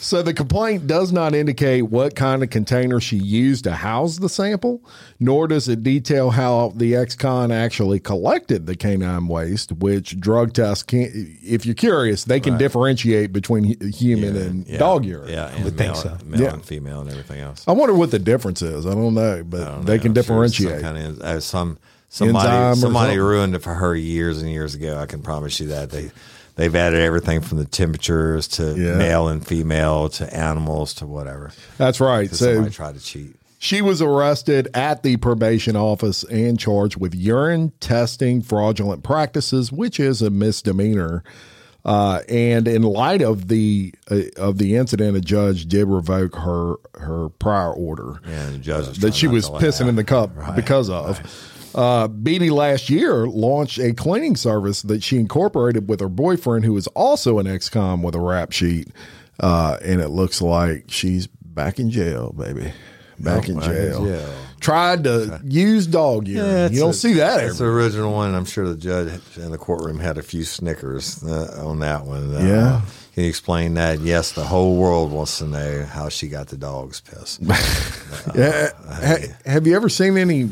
So 0.00 0.22
the 0.22 0.32
complaint 0.32 0.86
does 0.86 1.12
not 1.12 1.34
indicate 1.34 1.82
what 1.82 2.14
kind 2.14 2.42
of 2.44 2.50
container 2.50 3.00
she 3.00 3.16
used 3.16 3.64
to 3.64 3.72
house 3.72 4.18
the 4.18 4.28
sample, 4.28 4.80
nor 5.18 5.48
does 5.48 5.68
it 5.68 5.82
detail 5.82 6.30
how 6.30 6.72
the 6.76 6.94
ex-con 6.94 7.50
actually 7.50 7.98
collected 7.98 8.66
the 8.66 8.76
canine 8.76 9.26
waste, 9.26 9.72
which 9.72 10.18
drug 10.20 10.52
tests 10.52 10.84
can 10.84 11.36
if 11.42 11.66
you're 11.66 11.74
curious, 11.74 12.24
they 12.24 12.38
can 12.38 12.56
differentiate 12.58 13.32
between 13.32 13.64
hu- 13.64 13.86
human 13.88 14.36
and 14.36 14.66
Yeah. 14.68 14.78
dog 14.78 15.04
urine. 15.04 15.30
Yeah, 15.30 15.48
and 15.48 15.64
would 15.64 15.76
male, 15.76 15.94
think 15.94 16.20
so. 16.20 16.24
male 16.24 16.40
Yeah. 16.40 16.52
and 16.54 16.64
female 16.64 17.00
and 17.00 17.10
everything 17.10 17.40
else. 17.40 17.64
I 17.66 17.72
wonder 17.72 17.94
what 17.94 18.10
the 18.12 18.18
difference 18.20 18.62
is. 18.62 18.86
I 18.86 18.94
don't 18.94 19.14
know, 19.14 19.42
but 19.44 19.64
don't 19.64 19.84
they 19.86 19.96
know. 19.96 20.02
can 20.02 20.10
I'm 20.10 20.14
sure 20.14 20.22
differentiate. 20.22 20.80
Some, 20.80 20.94
kind 20.94 20.98
of, 21.06 21.20
uh, 21.20 21.40
some 21.40 21.78
somebody 22.08 22.80
somebody 22.80 23.18
ruined 23.18 23.54
it 23.56 23.62
for 23.62 23.74
her 23.74 23.96
years 23.96 24.40
and 24.40 24.50
years 24.50 24.74
ago. 24.74 24.96
I 24.98 25.06
can 25.06 25.22
promise 25.22 25.58
you 25.60 25.66
that 25.68 25.90
they 25.90 26.10
they've 26.58 26.74
added 26.74 27.00
everything 27.00 27.40
from 27.40 27.56
the 27.58 27.64
temperatures 27.64 28.46
to 28.48 28.74
Yeah. 28.76 28.96
male 28.98 29.28
and 29.28 29.46
female 29.46 30.10
to 30.10 30.32
animals 30.36 30.92
to 30.94 31.06
whatever. 31.06 31.50
That's 31.78 32.00
right. 32.00 32.28
So 32.30 32.54
somebody 32.54 32.74
tried 32.74 32.96
to 32.96 33.00
cheat. 33.00 33.36
She 33.60 33.80
was 33.82 34.00
arrested 34.02 34.68
at 34.74 35.02
the 35.02 35.16
probation 35.16 35.74
office 35.74 36.22
and 36.24 36.58
charged 36.58 36.96
with 36.96 37.14
urine 37.14 37.72
testing 37.80 38.40
fraudulent 38.42 39.02
practices, 39.02 39.72
which 39.72 39.98
is 39.98 40.20
a 40.22 40.30
misdemeanor. 40.30 41.24
Uh, 41.84 42.20
and 42.28 42.68
in 42.68 42.82
light 42.82 43.22
of 43.22 43.48
the 43.48 43.94
uh, 44.10 44.22
of 44.36 44.58
the 44.58 44.76
incident, 44.76 45.16
a 45.16 45.20
judge 45.20 45.66
did 45.66 45.86
revoke 45.86 46.34
her 46.36 46.74
her 46.98 47.30
prior 47.30 47.72
order 47.72 48.20
And 48.26 48.54
the 48.56 48.58
judge 48.58 48.88
was 48.88 48.98
that 48.98 49.14
she 49.14 49.26
was 49.26 49.48
pissing 49.48 49.88
in 49.88 49.96
the 49.96 50.04
cup 50.04 50.30
because 50.56 50.90
of. 50.90 51.20
Uh, 51.78 52.08
Beatty 52.08 52.50
last 52.50 52.90
year 52.90 53.26
launched 53.28 53.78
a 53.78 53.92
cleaning 53.92 54.34
service 54.34 54.82
that 54.82 55.02
she 55.02 55.16
incorporated 55.18 55.88
with 55.88 56.00
her 56.00 56.08
boyfriend, 56.08 56.64
who 56.64 56.76
is 56.76 56.88
also 56.88 57.38
an 57.38 57.46
ex-com 57.46 58.02
with 58.02 58.14
a 58.16 58.20
rap 58.20 58.50
sheet. 58.52 58.88
Uh, 59.38 59.78
and 59.84 60.00
it 60.00 60.08
looks 60.08 60.42
like 60.42 60.86
she's 60.88 61.28
back 61.28 61.78
in 61.78 61.90
jail, 61.90 62.32
baby. 62.36 62.72
Back 63.20 63.48
in 63.48 63.56
back 63.60 63.68
in 63.68 63.72
jail. 63.74 64.04
jail. 64.06 64.34
Tried 64.60 65.04
to 65.04 65.40
use 65.44 65.86
dog 65.86 66.26
urine. 66.26 66.50
it's 66.66 66.74
you 66.74 66.80
don't 66.80 66.90
a- 66.90 66.94
see 66.94 67.12
that 67.14 67.44
It's 67.44 67.58
the 67.58 67.66
original 67.66 68.12
one. 68.12 68.34
I'm 68.34 68.44
sure 68.44 68.68
the 68.68 68.76
judge 68.76 69.12
in 69.36 69.52
the 69.52 69.58
courtroom 69.58 70.00
had 70.00 70.18
a 70.18 70.22
few 70.22 70.42
Snickers 70.44 71.22
uh, 71.22 71.62
on 71.64 71.78
that 71.78 72.04
one. 72.06 72.34
Uh, 72.34 72.40
Yeah. 72.40 72.80
Can 73.14 73.22
you 73.24 73.28
explain 73.28 73.74
that? 73.74 74.00
Yes, 74.00 74.32
the 74.32 74.44
whole 74.44 74.76
world 74.76 75.10
wants 75.12 75.38
to 75.38 75.46
know 75.46 75.84
how 75.84 76.08
she 76.08 76.28
got 76.28 76.48
the 76.48 76.56
dog's 76.56 77.00
piss. 77.00 77.38
Yeah. 78.34 78.70
Ha- 78.88 79.26
have 79.46 79.66
you 79.66 79.74
ever 79.76 79.88
seen 79.88 80.16
any? 80.16 80.50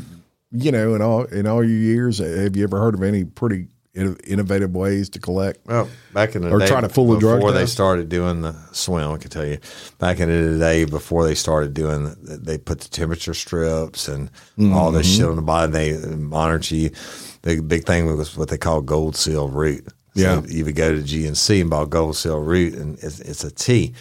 You 0.51 0.71
know, 0.71 0.95
in 0.95 1.01
all 1.01 1.25
in 1.25 1.45
all 1.45 1.63
your 1.63 1.77
years, 1.77 2.19
have 2.19 2.55
you 2.55 2.63
ever 2.63 2.79
heard 2.79 2.93
of 2.95 3.03
any 3.03 3.25
pretty 3.25 3.67
innovative 3.93 4.73
ways 4.75 5.09
to 5.09 5.19
collect? 5.19 5.59
Well, 5.65 5.89
back 6.13 6.35
in 6.35 6.43
the 6.43 6.51
Or 6.51 6.59
day, 6.59 6.67
try 6.67 6.79
to 6.81 6.87
fool 6.87 7.17
a 7.17 7.19
drug 7.19 7.39
before 7.39 7.51
they 7.51 7.65
started 7.65 8.07
doing 8.09 8.41
the 8.41 8.55
swim, 8.71 9.11
I 9.11 9.17
can 9.17 9.29
tell 9.29 9.45
you, 9.45 9.57
back 9.97 10.19
in 10.19 10.29
the 10.29 10.57
day, 10.59 10.85
before 10.85 11.25
they 11.25 11.35
started 11.35 11.73
doing, 11.73 12.15
the- 12.21 12.37
they 12.37 12.57
put 12.57 12.79
the 12.79 12.87
temperature 12.89 13.33
strips 13.33 14.07
and 14.07 14.29
all 14.71 14.91
this 14.91 15.07
Mm-hmm. 15.07 15.17
shit 15.17 15.25
on 15.29 15.35
the 15.35 15.41
bottom. 15.41 15.71
They 15.71 15.97
monitored 16.15 16.71
you. 16.71 16.91
The 17.41 17.59
big 17.61 17.85
thing 17.85 18.05
was 18.15 18.37
what 18.37 18.47
they 18.49 18.57
call 18.57 18.81
goldenseal 18.83 19.51
root. 19.53 19.85
So 20.15 20.21
Yeah. 20.21 20.41
you 20.47 20.63
would 20.63 20.75
go 20.75 20.93
to 20.95 21.01
GNC 21.01 21.59
and 21.61 21.69
buy 21.69 21.83
goldenseal 21.85 22.45
root, 22.45 22.73
and 22.75 22.97
it's, 22.99 23.19
it's 23.19 23.43
a 23.43 23.51
tea. 23.51 23.93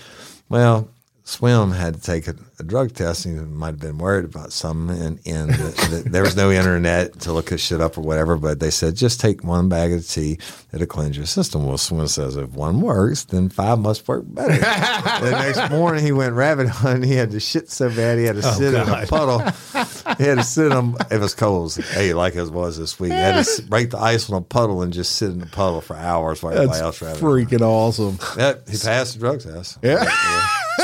Well, 0.49 0.89
Swim 1.27 1.73
had 1.73 1.95
to 1.95 2.01
take 2.01 2.29
a, 2.29 2.37
a 2.61 2.63
drug 2.63 2.95
test. 2.95 3.27
and 3.27 3.37
He 3.37 3.45
might 3.45 3.73
have 3.73 3.81
been 3.81 3.99
worried 3.99 4.25
about 4.25 4.53
something, 4.53 4.97
and, 4.97 5.19
and 5.27 5.51
the, 5.51 6.03
the, 6.05 6.09
there 6.09 6.23
was 6.23 6.37
no 6.37 6.53
internet 6.53 7.19
to 7.23 7.33
look 7.33 7.47
this 7.47 7.61
shit 7.61 7.81
up 7.81 7.99
or 7.99 8.03
whatever. 8.03 8.37
But 8.37 8.61
they 8.61 8.71
said 8.71 8.95
just 8.95 9.21
take 9.21 9.43
one 9.43 9.69
bag 9.69 9.93
of 9.93 10.07
tea; 10.07 10.39
it'll 10.73 10.87
cleanse 10.87 11.17
your 11.17 11.27
system. 11.27 11.67
Well, 11.67 11.79
Swim 11.79 12.07
says 12.07 12.37
if 12.37 12.51
one 12.51 12.81
works, 12.81 13.25
then 13.25 13.49
five 13.49 13.81
must 13.81 14.07
work 14.07 14.23
better. 14.25 14.53
the 15.25 15.31
next 15.33 15.69
morning, 15.69 16.05
he 16.05 16.13
went 16.13 16.35
rabbit 16.35 16.69
hunting. 16.69 17.11
He 17.11 17.17
had 17.17 17.33
to 17.33 17.41
shit 17.41 17.71
so 17.71 17.89
bad 17.89 18.19
he 18.19 18.25
had 18.25 18.37
to 18.37 18.49
oh, 18.49 18.53
sit 18.53 18.75
in 18.75 18.89
a 18.89 19.07
puddle. 19.09 19.41
he 19.41 20.25
had 20.25 20.39
to 20.39 20.45
sit 20.45 20.71
on. 20.71 20.95
It 21.11 21.19
was 21.19 21.35
cold. 21.35 21.75
Hey, 21.75 22.15
like 22.15 22.37
it 22.37 22.49
was 22.53 22.79
this 22.79 23.01
week. 23.01 23.11
He 23.11 23.19
had 23.19 23.45
to 23.45 23.63
break 23.63 23.91
the 23.91 23.99
ice 23.99 24.31
on 24.31 24.37
a 24.37 24.43
puddle 24.43 24.81
and 24.81 24.93
just 24.93 25.17
sit 25.17 25.31
in 25.31 25.41
the 25.41 25.47
puddle 25.47 25.81
for 25.81 25.97
hours 25.97 26.41
while 26.41 26.53
everybody 26.53 26.79
else 26.79 27.01
That's 27.01 27.21
rabbit. 27.21 27.51
freaking 27.51 27.63
awesome. 27.63 28.17
Yep, 28.39 28.69
he 28.69 28.79
passed 28.79 29.15
the 29.15 29.19
drug 29.19 29.41
test. 29.41 29.79
Yeah. 29.83 30.05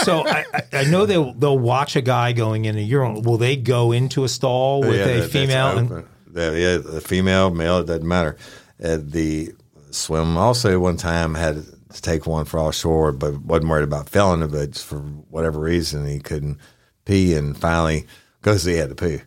So 0.04 0.26
I, 0.26 0.44
I- 0.54 0.62
I 0.72 0.84
know 0.84 1.06
they'll 1.06 1.32
they'll 1.34 1.58
watch 1.58 1.96
a 1.96 2.00
guy 2.02 2.32
going 2.32 2.64
in 2.64 2.76
a 2.76 2.80
urinal. 2.80 3.22
Will 3.22 3.38
they 3.38 3.56
go 3.56 3.92
into 3.92 4.24
a 4.24 4.28
stall 4.28 4.80
with 4.80 4.96
Yeah, 4.96 5.06
a 5.06 5.20
that- 5.22 5.30
female? 5.30 5.78
And. 5.78 5.88
The- 5.90 6.58
yeah, 6.58 6.78
the 6.92 7.00
female, 7.02 7.50
male, 7.50 7.78
it 7.80 7.86
doesn't 7.86 8.08
matter. 8.08 8.36
Uh, 8.82 8.96
the 9.00 9.52
swim. 9.90 10.38
Also, 10.38 10.78
one 10.80 10.96
time 10.96 11.34
had 11.34 11.62
to 11.92 12.00
take 12.02 12.26
one 12.26 12.46
for 12.46 12.58
offshore, 12.58 13.12
but 13.12 13.38
wasn't 13.42 13.68
worried 13.68 13.84
about 13.84 14.08
failing 14.08 14.40
it. 14.40 14.50
But 14.50 14.76
for 14.78 14.96
whatever 15.28 15.60
reason, 15.60 16.06
he 16.06 16.20
couldn't 16.20 16.56
pee, 17.04 17.34
and 17.34 17.54
finally, 17.56 18.06
because 18.40 18.64
he 18.64 18.76
had 18.76 18.88
to 18.88 18.94
pee. 18.94 19.20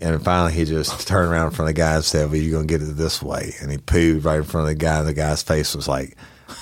And 0.00 0.22
finally, 0.24 0.52
he 0.52 0.64
just 0.64 1.06
turned 1.06 1.30
around 1.32 1.46
in 1.46 1.50
front 1.52 1.68
of 1.70 1.74
the 1.76 1.80
guy 1.80 1.94
and 1.94 2.04
said, 2.04 2.26
"Well, 2.28 2.40
you're 2.40 2.54
gonna 2.54 2.66
get 2.66 2.82
it 2.82 2.96
this 2.96 3.22
way." 3.22 3.54
And 3.60 3.70
he 3.70 3.78
pooed 3.78 4.24
right 4.24 4.38
in 4.38 4.42
front 4.42 4.64
of 4.64 4.68
the 4.68 4.74
guy, 4.84 4.98
and 4.98 5.06
the 5.06 5.14
guy's 5.14 5.42
face 5.44 5.76
was 5.76 5.86
like, 5.86 6.16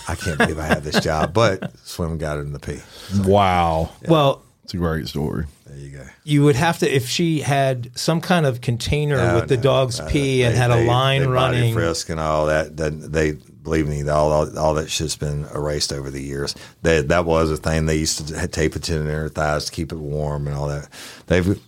"I 0.09 0.15
can't 0.15 0.39
believe 0.39 0.59
I 0.59 0.67
have 0.67 0.85
this 0.85 1.01
job." 1.01 1.33
But 1.35 1.73
swim 1.87 2.19
got 2.19 2.39
it 2.39 2.41
in 2.43 2.53
the 2.53 2.59
pee. 2.59 2.81
Wow. 3.25 3.91
Well, 4.09 4.43
It's 4.65 4.75
a 4.75 4.79
great 4.79 5.07
story. 5.09 5.47
There 5.67 5.77
you 5.77 5.91
go. 5.99 6.05
you 6.25 6.45
would 6.45 6.57
have 6.57 6.79
to 6.81 6.89
if 6.93 7.09
she 7.09 7.41
had 7.41 7.91
some 7.97 8.21
kind 8.21 8.47
of 8.47 8.61
container 8.61 9.17
No, 9.17 9.35
with 9.37 9.49
the 9.49 9.57
no, 9.57 9.63
dog's 9.63 9.99
no, 10.01 10.07
pee 10.07 10.43
and 10.43 10.55
they- 10.55 10.59
had 10.59 10.71
a 10.71 10.75
they- 10.77 10.87
line 10.87 11.21
they 11.23 11.27
body 11.27 11.57
running. 11.59 11.75
frisk 11.75 12.09
and 12.09 12.21
all 12.21 12.47
that. 12.47 12.77
Then 12.77 13.11
they 13.11 13.33
believe 13.63 13.89
me, 13.89 14.09
all 14.09 14.31
all, 14.33 14.59
all 14.59 14.75
that 14.75 14.89
shit's 14.91 15.17
been 15.17 15.45
erased 15.55 15.93
over 15.93 16.09
the 16.11 16.23
years. 16.23 16.55
They, 16.83 17.03
that 17.03 17.25
was 17.25 17.51
a 17.51 17.57
thing 17.57 17.87
they 17.87 17.97
used 17.97 18.29
to 18.29 18.47
tape 18.49 18.77
it 18.77 18.85
to 18.85 19.01
their 19.01 19.29
thighs 19.29 19.65
to 19.67 19.73
keep 19.73 19.91
it 19.93 19.99
warm 19.99 20.47
and 20.47 20.57
all 20.57 20.69
that. 20.69 20.89
They've 21.27 21.61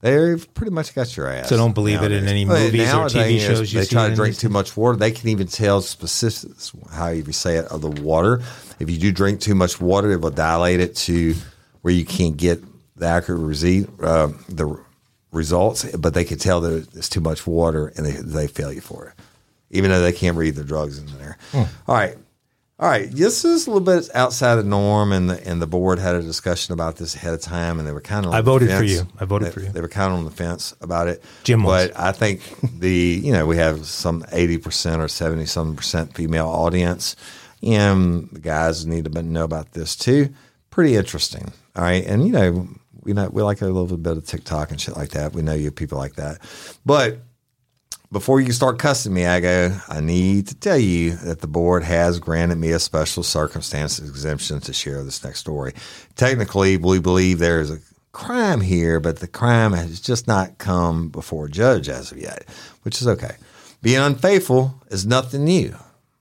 they've 0.00 0.54
pretty 0.54 0.72
much 0.72 0.94
got 0.94 1.16
your 1.16 1.28
ass. 1.28 1.48
So 1.48 1.56
don't 1.56 1.74
believe 1.74 2.02
it 2.02 2.12
in 2.12 2.26
any 2.28 2.44
movies 2.44 2.92
or 2.92 3.06
TV 3.06 3.40
shows 3.40 3.72
you 3.72 3.80
They 3.80 3.86
try 3.86 4.08
to 4.08 4.14
drink 4.14 4.34
these 4.34 4.40
too 4.40 4.48
much 4.48 4.76
water. 4.76 4.96
They 4.96 5.10
can 5.10 5.28
even 5.28 5.46
tell 5.46 5.80
specifics, 5.80 6.72
how 6.92 7.08
you 7.08 7.30
say 7.32 7.56
it, 7.56 7.66
of 7.66 7.82
the 7.82 7.90
water. 7.90 8.42
If 8.78 8.90
you 8.90 8.98
do 8.98 9.12
drink 9.12 9.40
too 9.40 9.54
much 9.54 9.80
water, 9.80 10.12
it 10.12 10.20
will 10.20 10.30
dilate 10.30 10.80
it 10.80 10.96
to 10.96 11.34
where 11.82 11.94
you 11.94 12.04
can't 12.04 12.36
get 12.36 12.62
the 12.96 13.06
accurate 13.06 13.40
receipt, 13.40 13.88
uh, 14.02 14.28
the 14.48 14.78
results. 15.32 15.84
But 15.96 16.14
they 16.14 16.24
can 16.24 16.38
tell 16.38 16.60
that 16.62 16.88
it's 16.94 17.08
too 17.08 17.20
much 17.20 17.46
water, 17.46 17.92
and 17.96 18.06
they 18.06 18.12
they 18.12 18.46
fail 18.46 18.72
you 18.72 18.80
for 18.80 19.06
it, 19.06 19.14
even 19.70 19.90
though 19.90 20.00
they 20.02 20.12
can't 20.12 20.36
read 20.36 20.54
the 20.54 20.64
drugs 20.64 20.98
in 20.98 21.06
there. 21.18 21.38
Hmm. 21.52 21.62
All 21.86 21.94
right. 21.94 22.16
All 22.80 22.88
right, 22.88 23.10
this 23.10 23.44
is 23.44 23.66
a 23.66 23.70
little 23.72 23.84
bit 23.84 24.08
outside 24.14 24.54
the 24.54 24.62
norm, 24.62 25.10
and 25.10 25.28
the 25.28 25.44
and 25.48 25.60
the 25.60 25.66
board 25.66 25.98
had 25.98 26.14
a 26.14 26.22
discussion 26.22 26.72
about 26.72 26.94
this 26.94 27.16
ahead 27.16 27.34
of 27.34 27.40
time, 27.40 27.80
and 27.80 27.88
they 27.88 27.90
were 27.92 28.00
kind 28.00 28.24
of. 28.24 28.30
on 28.30 28.38
I 28.38 28.40
voted 28.40 28.70
for 28.70 28.84
you. 28.84 29.08
I 29.18 29.24
voted 29.24 29.48
They- 29.48 29.52
for 29.52 29.60
you. 29.62 29.72
They 29.72 29.80
were 29.80 29.88
kind 29.88 30.12
of 30.12 30.18
on 30.20 30.24
the 30.24 30.30
fence 30.30 30.74
about 30.80 31.08
it. 31.08 31.20
Jim 31.42 31.64
was. 31.64 31.88
but 31.88 31.98
I 31.98 32.12
think 32.12 32.40
the 32.78 33.20
you 33.24 33.32
know 33.32 33.46
we 33.46 33.56
have 33.56 33.84
some 33.84 34.24
eighty 34.30 34.58
percent 34.58 35.02
or 35.02 35.08
seventy 35.08 35.44
some 35.44 35.74
percent 35.74 36.14
female 36.14 36.46
audience, 36.46 37.16
and 37.64 38.28
the 38.30 38.38
guys 38.40 38.86
need 38.86 39.12
to 39.12 39.22
know 39.22 39.42
about 39.42 39.72
this 39.72 39.96
too. 39.96 40.32
Pretty 40.70 40.94
interesting. 40.94 41.52
All 41.74 41.82
right, 41.82 42.04
and 42.06 42.24
you 42.26 42.32
know 42.32 42.68
we 43.02 43.12
know 43.12 43.28
we 43.28 43.42
like 43.42 43.60
a 43.60 43.66
little 43.66 43.96
bit 43.96 44.16
of 44.16 44.24
TikTok 44.24 44.70
and 44.70 44.80
shit 44.80 44.96
like 44.96 45.10
that. 45.10 45.32
We 45.32 45.42
know 45.42 45.54
you 45.54 45.72
people 45.72 45.98
like 45.98 46.14
that, 46.14 46.38
but 46.86 47.18
before 48.10 48.40
you 48.40 48.52
start 48.52 48.78
cussing 48.78 49.12
me, 49.12 49.26
I 49.26 49.40
go, 49.40 49.76
I 49.88 50.00
need 50.00 50.46
to 50.48 50.54
tell 50.54 50.78
you 50.78 51.12
that 51.16 51.40
the 51.40 51.46
board 51.46 51.84
has 51.84 52.18
granted 52.18 52.56
me 52.56 52.70
a 52.70 52.78
special 52.78 53.22
circumstances 53.22 54.08
exemption 54.08 54.60
to 54.60 54.72
share 54.72 55.02
this 55.02 55.22
next 55.22 55.40
story. 55.40 55.74
Technically, 56.16 56.76
we 56.76 57.00
believe 57.00 57.38
there 57.38 57.60
is 57.60 57.70
a 57.70 57.80
crime 58.12 58.60
here, 58.62 58.98
but 58.98 59.18
the 59.18 59.28
crime 59.28 59.72
has 59.72 60.00
just 60.00 60.26
not 60.26 60.58
come 60.58 61.08
before 61.10 61.46
a 61.46 61.50
judge 61.50 61.88
as 61.88 62.10
of 62.10 62.18
yet, 62.18 62.44
which 62.82 63.00
is 63.00 63.08
okay. 63.08 63.36
Being 63.82 64.00
unfaithful 64.00 64.82
is 64.90 65.06
nothing 65.06 65.44
new, 65.44 65.76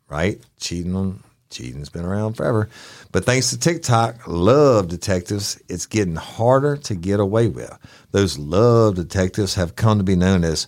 right? 0.10 0.42
Cheating 0.60 0.96
on 0.96 1.24
cheating's 1.50 1.90
been 1.90 2.06
around 2.06 2.34
forever. 2.34 2.70
But 3.14 3.24
thanks 3.24 3.50
to 3.52 3.58
TikTok, 3.58 4.28
love 4.28 4.90
detectives, 4.90 5.62
it's 5.70 5.86
getting 5.86 6.18
harder 6.18 6.76
to 6.78 6.96
get 6.96 7.22
away 7.22 7.48
with. 7.48 7.76
Those 8.12 8.38
love 8.38 8.96
detectives 8.96 9.56
have 9.56 9.78
come 9.78 9.98
to 9.98 10.04
be 10.04 10.18
known 10.18 10.44
as 10.44 10.68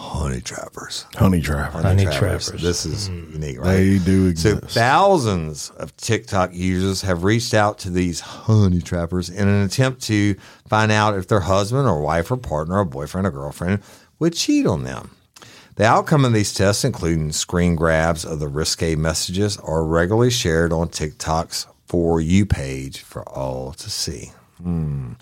honey 0.00 0.40
trappers. 0.40 1.04
Honey 1.14 1.40
trapper. 1.40 1.82
Honey 1.82 2.04
trappers. 2.04 2.62
This 2.62 2.86
is 2.86 3.10
mm. 3.10 3.32
unique, 3.34 3.60
right? 3.60 3.76
They 3.76 3.98
do 3.98 4.34
So 4.34 4.56
thousands 4.56 5.70
of 5.70 5.94
TikTok 5.98 6.54
users 6.54 7.02
have 7.02 7.22
reached 7.22 7.52
out 7.52 7.78
to 7.80 7.90
these 7.90 8.20
honey 8.20 8.80
trappers 8.80 9.28
in 9.28 9.46
an 9.46 9.62
attempt 9.62 10.02
to 10.04 10.34
find 10.66 10.90
out 10.90 11.16
if 11.16 11.28
their 11.28 11.40
husband 11.40 11.86
or 11.86 12.00
wife 12.00 12.30
or 12.30 12.38
partner 12.38 12.78
or 12.78 12.84
boyfriend 12.84 13.26
or 13.26 13.30
girlfriend 13.30 13.82
would 14.18 14.34
cheat 14.34 14.66
on 14.66 14.84
them. 14.84 15.10
The 15.76 15.84
outcome 15.84 16.24
of 16.24 16.32
these 16.32 16.52
tests, 16.54 16.84
including 16.84 17.32
screen 17.32 17.76
grabs 17.76 18.24
of 18.24 18.40
the 18.40 18.48
risque 18.48 18.94
messages, 18.96 19.58
are 19.58 19.84
regularly 19.84 20.30
shared 20.30 20.72
on 20.72 20.88
TikTok's 20.88 21.66
For 21.86 22.20
You 22.20 22.46
page 22.46 23.00
for 23.00 23.22
all 23.28 23.72
to 23.74 23.90
see. 23.90 24.32
Hmm. 24.62 25.12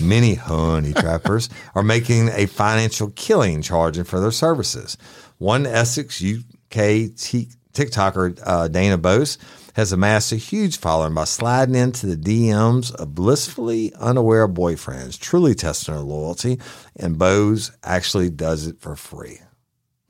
Many 0.00 0.34
honey 0.34 0.92
trappers 0.94 1.50
are 1.74 1.82
making 1.82 2.28
a 2.28 2.46
financial 2.46 3.10
killing 3.10 3.60
charging 3.62 4.04
for 4.04 4.20
their 4.20 4.30
services. 4.30 4.96
One 5.38 5.66
Essex 5.66 6.22
UK 6.22 7.14
t- 7.16 7.50
TikToker, 7.74 8.40
uh, 8.44 8.68
Dana 8.68 8.96
Bose, 8.96 9.36
has 9.74 9.92
amassed 9.92 10.32
a 10.32 10.36
huge 10.36 10.78
following 10.78 11.12
by 11.12 11.24
sliding 11.24 11.74
into 11.74 12.06
the 12.06 12.16
DMs 12.16 12.94
of 12.94 13.14
blissfully 13.14 13.92
unaware 14.00 14.48
boyfriends, 14.48 15.18
truly 15.20 15.54
testing 15.54 15.94
their 15.94 16.02
loyalty. 16.02 16.58
And 16.96 17.18
Bose 17.18 17.72
actually 17.84 18.30
does 18.30 18.66
it 18.66 18.80
for 18.80 18.96
free. 18.96 19.40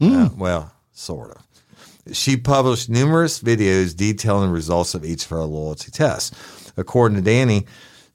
Uh, 0.01 0.29
well, 0.37 0.73
sort 0.93 1.33
of. 1.33 2.15
She 2.15 2.37
published 2.37 2.89
numerous 2.89 3.43
videos 3.43 3.97
detailing 3.97 4.49
the 4.49 4.55
results 4.55 4.95
of 4.95 5.05
each 5.05 5.25
of 5.25 5.31
her 5.31 5.43
loyalty 5.43 5.91
tests. 5.91 6.73
According 6.77 7.17
to 7.17 7.23
Danny, 7.23 7.67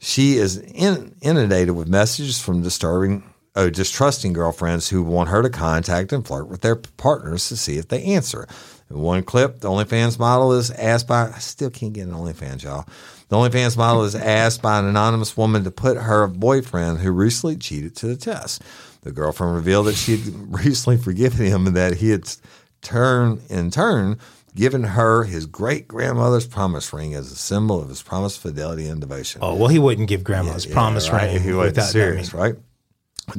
she 0.02 0.38
is 0.38 0.58
in, 0.58 1.16
inundated 1.22 1.76
with 1.76 1.88
messages 1.88 2.42
from 2.42 2.64
disturbing, 2.64 3.24
oh, 3.56 3.70
distrusting 3.70 4.34
girlfriends 4.34 4.90
who 4.90 5.04
want 5.04 5.30
her 5.30 5.44
to 5.44 5.50
contact 5.50 6.12
and 6.12 6.26
flirt 6.26 6.48
with 6.48 6.62
their 6.62 6.76
partners 6.76 7.48
to 7.50 7.56
see 7.56 7.78
if 7.78 7.88
they 7.88 8.02
answer. 8.04 8.48
In 8.90 9.00
one 9.00 9.22
clip, 9.22 9.60
the 9.60 9.70
OnlyFans 9.70 10.18
model 10.18 10.54
is 10.54 10.72
asked 10.72 11.08
by, 11.08 11.30
I 11.30 11.38
still 11.38 11.70
can't 11.70 11.94
get 11.94 12.08
an 12.08 12.16
OnlyFans, 12.16 12.64
y'all. 12.64 12.88
The 13.30 13.36
OnlyFans 13.36 13.78
model 13.78 14.04
is 14.04 14.16
asked 14.16 14.64
by 14.64 14.80
an 14.80 14.86
anonymous 14.86 15.38
woman 15.38 15.64
to 15.66 15.72
put 15.72 15.98
her 15.98 16.26
boyfriend 16.26 16.98
who 16.98 17.12
recently 17.12 17.56
cheated 17.56 17.96
to 17.98 18.08
the 18.08 18.18
test. 18.18 18.64
The 19.04 19.12
girlfriend 19.12 19.54
revealed 19.54 19.86
that 19.86 19.96
she 19.96 20.18
had 20.18 20.34
recently 20.66 20.98
forgiven 20.98 21.46
him 21.46 21.68
and 21.68 21.76
that 21.78 21.98
he 21.98 22.10
had 22.10 22.24
turned, 22.82 23.44
in 23.52 23.70
turn, 23.70 24.18
given 24.56 24.84
her 24.84 25.24
his 25.24 25.46
great 25.46 25.88
grandmother's 25.88 26.46
promise 26.48 26.92
ring 26.92 27.14
as 27.14 27.32
a 27.32 27.36
symbol 27.36 27.82
of 27.82 27.90
his 27.90 28.02
promised 28.02 28.40
fidelity 28.40 28.88
and 28.88 29.00
devotion. 29.02 29.40
Oh 29.44 29.56
well, 29.56 29.68
he 29.70 29.80
wouldn't 29.80 30.08
give 30.10 30.24
grandma's 30.24 30.66
promise 30.66 31.10
right? 31.10 31.34
ring 31.34 31.42
He 31.44 31.54
wasn't 31.54 31.76
without 31.78 31.90
serious, 31.90 32.30
that. 32.30 32.38
Right? 32.38 32.56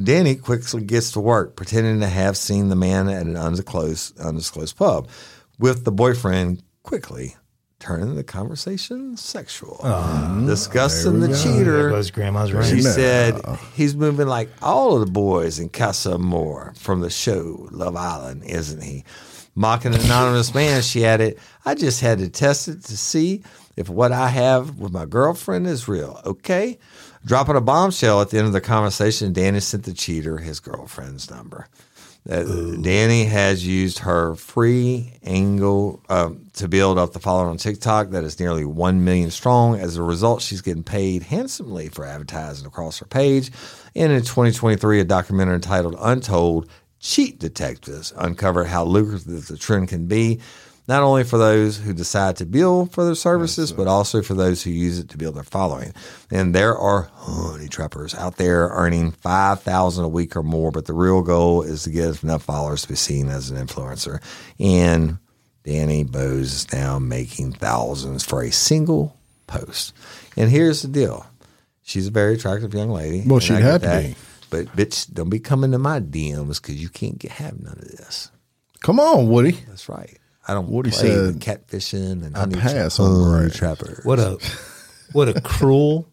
Danny 0.01 0.35
quickly 0.35 0.81
gets 0.83 1.11
to 1.11 1.19
work, 1.19 1.55
pretending 1.55 1.99
to 1.99 2.07
have 2.07 2.35
seen 2.37 2.69
the 2.69 2.75
man 2.75 3.09
at 3.09 3.25
an 3.25 3.35
undisclosed, 3.37 4.19
undisclosed 4.19 4.75
pub, 4.77 5.07
with 5.59 5.83
the 5.85 5.91
boyfriend 5.91 6.63
quickly 6.81 7.35
turning 7.79 8.15
the 8.15 8.23
conversation 8.23 9.15
sexual, 9.17 9.77
ah, 9.83 10.41
discussing 10.47 11.19
the 11.19 11.27
There 11.27 11.35
cheater. 11.37 11.89
goes 11.89 12.11
grandma's 12.11 12.53
ring. 12.53 12.63
She 12.63 12.81
No. 12.81 12.89
said 12.91 13.41
he's 13.75 13.93
moving 13.93 14.25
like 14.25 14.49
all 14.61 14.93
of 14.95 15.05
the 15.05 15.11
boys 15.11 15.59
in 15.59 15.67
Casa 15.69 16.13
Amor 16.13 16.73
from 16.77 17.01
the 17.01 17.09
show 17.09 17.67
Love 17.71 17.97
Island, 17.97 18.45
isn't 18.45 18.81
he? 18.81 19.03
Mocking 19.55 19.93
an 19.93 20.01
anonymous 20.01 20.53
man, 20.55 20.81
she 20.81 21.05
added, 21.05 21.39
I 21.63 21.75
just 21.75 22.01
had 22.01 22.17
to 22.19 22.29
test 22.29 22.67
it 22.67 22.83
to 22.85 22.97
see 22.97 23.43
if 23.75 23.87
what 23.87 24.11
I 24.11 24.29
have 24.29 24.79
with 24.79 24.91
my 24.91 25.05
girlfriend 25.05 25.67
is 25.67 25.87
real. 25.87 26.19
Okay? 26.25 26.79
Dropping 27.25 27.55
a 27.55 27.61
bombshell 27.61 28.21
at 28.21 28.29
the 28.29 28.37
end 28.37 28.47
of 28.47 28.53
the 28.53 28.61
conversation, 28.61 29.31
Danny 29.31 29.59
sent 29.59 29.83
the 29.83 29.93
cheater 29.93 30.37
his 30.37 30.59
girlfriend's 30.59 31.29
number. 31.29 31.67
Uh, 32.29 32.43
Danny 32.81 33.25
has 33.25 33.67
used 33.67 33.99
her 33.99 34.33
free 34.35 35.11
angle 35.23 36.01
um, 36.07 36.47
to 36.53 36.69
build 36.69 36.97
up 36.97 37.11
the 37.11 37.19
following 37.19 37.49
on 37.49 37.57
TikTok 37.57 38.11
that 38.11 38.23
is 38.23 38.39
nearly 38.39 38.63
1 38.63 39.03
million 39.03 39.29
strong. 39.29 39.77
As 39.77 39.97
a 39.97 40.03
result, 40.03 40.41
she's 40.41 40.61
getting 40.61 40.83
paid 40.83 41.23
handsomely 41.23 41.89
for 41.89 42.05
advertising 42.05 42.65
across 42.65 42.99
her 42.99 43.05
page. 43.05 43.51
And 43.93 44.13
in 44.13 44.21
2023, 44.21 45.01
a 45.01 45.03
documentary 45.03 45.55
entitled 45.55 45.97
Untold 45.99 46.69
Cheat 47.03 47.37
Detectives 47.37 48.13
uncovered 48.15 48.67
how 48.67 48.85
lucrative 48.85 49.47
the 49.47 49.57
trend 49.57 49.89
can 49.89 50.05
be, 50.07 50.39
not 50.87 51.03
only 51.03 51.25
for 51.25 51.37
those 51.37 51.77
who 51.77 51.93
decide 51.93 52.37
to 52.37 52.45
bill 52.45 52.85
for 52.85 53.03
their 53.03 53.13
services, 53.13 53.73
but 53.73 53.87
also 53.87 54.21
for 54.21 54.35
those 54.35 54.63
who 54.63 54.69
use 54.69 54.99
it 54.99 55.09
to 55.09 55.17
build 55.17 55.35
their 55.35 55.43
following. 55.43 55.93
And 56.31 56.55
there 56.55 56.77
are 56.77 57.09
honey 57.13 57.67
trappers 57.67 58.15
out 58.15 58.37
there 58.37 58.69
earning 58.69 59.11
five 59.11 59.61
thousand 59.61 60.05
a 60.05 60.07
week 60.07 60.37
or 60.37 60.43
more, 60.43 60.71
but 60.71 60.85
the 60.85 60.93
real 60.93 61.21
goal 61.21 61.61
is 61.61 61.83
to 61.83 61.89
get 61.89 62.23
enough 62.23 62.43
followers 62.43 62.83
to 62.83 62.87
be 62.87 62.95
seen 62.95 63.27
as 63.27 63.49
an 63.49 63.57
influencer. 63.67 64.21
And 64.57 65.17
Danny 65.65 66.05
Bose 66.05 66.53
is 66.53 66.73
now 66.73 66.99
making 66.99 67.51
thousands 67.51 68.23
for 68.23 68.41
a 68.43 68.51
single 68.51 69.17
post. 69.45 69.93
And 70.37 70.49
here's 70.49 70.81
the 70.83 70.87
deal: 70.87 71.25
she's 71.83 72.07
a 72.07 72.11
very 72.11 72.35
attractive 72.35 72.73
young 72.73 72.91
lady. 72.91 73.23
Well, 73.25 73.41
she'd 73.41 73.55
have 73.55 73.81
to 73.81 74.01
be. 74.01 74.15
But 74.53 74.67
bitch, 74.75 75.11
don't 75.11 75.31
be 75.31 75.39
coming 75.39 75.71
to 75.71 75.79
my 75.79 75.99
DMs 75.99 76.61
because 76.61 76.75
you 76.75 76.87
can't 76.87 77.17
get, 77.17 77.31
have 77.31 77.59
none 77.59 77.73
of 77.73 77.87
this. 77.97 78.29
Come 78.81 78.99
on, 78.99 79.27
Woody. 79.27 79.53
That's 79.67 79.89
right. 79.89 80.19
I 80.47 80.53
don't 80.53 80.69
Woody 80.69 80.91
play 80.91 81.09
the 81.09 81.33
said, 81.33 81.41
catfishing 81.41 82.23
and 82.23 82.35
I 82.35 82.41
honey, 82.41 82.57
pass 82.57 82.97
tra- 82.97 83.05
on 83.05 83.31
honey 83.31 83.45
Ray. 83.45 83.49
trapper. 83.49 84.01
What 84.03 84.19
a 84.19 84.37
what 85.11 85.27
a 85.27 85.41
cruel, 85.41 86.07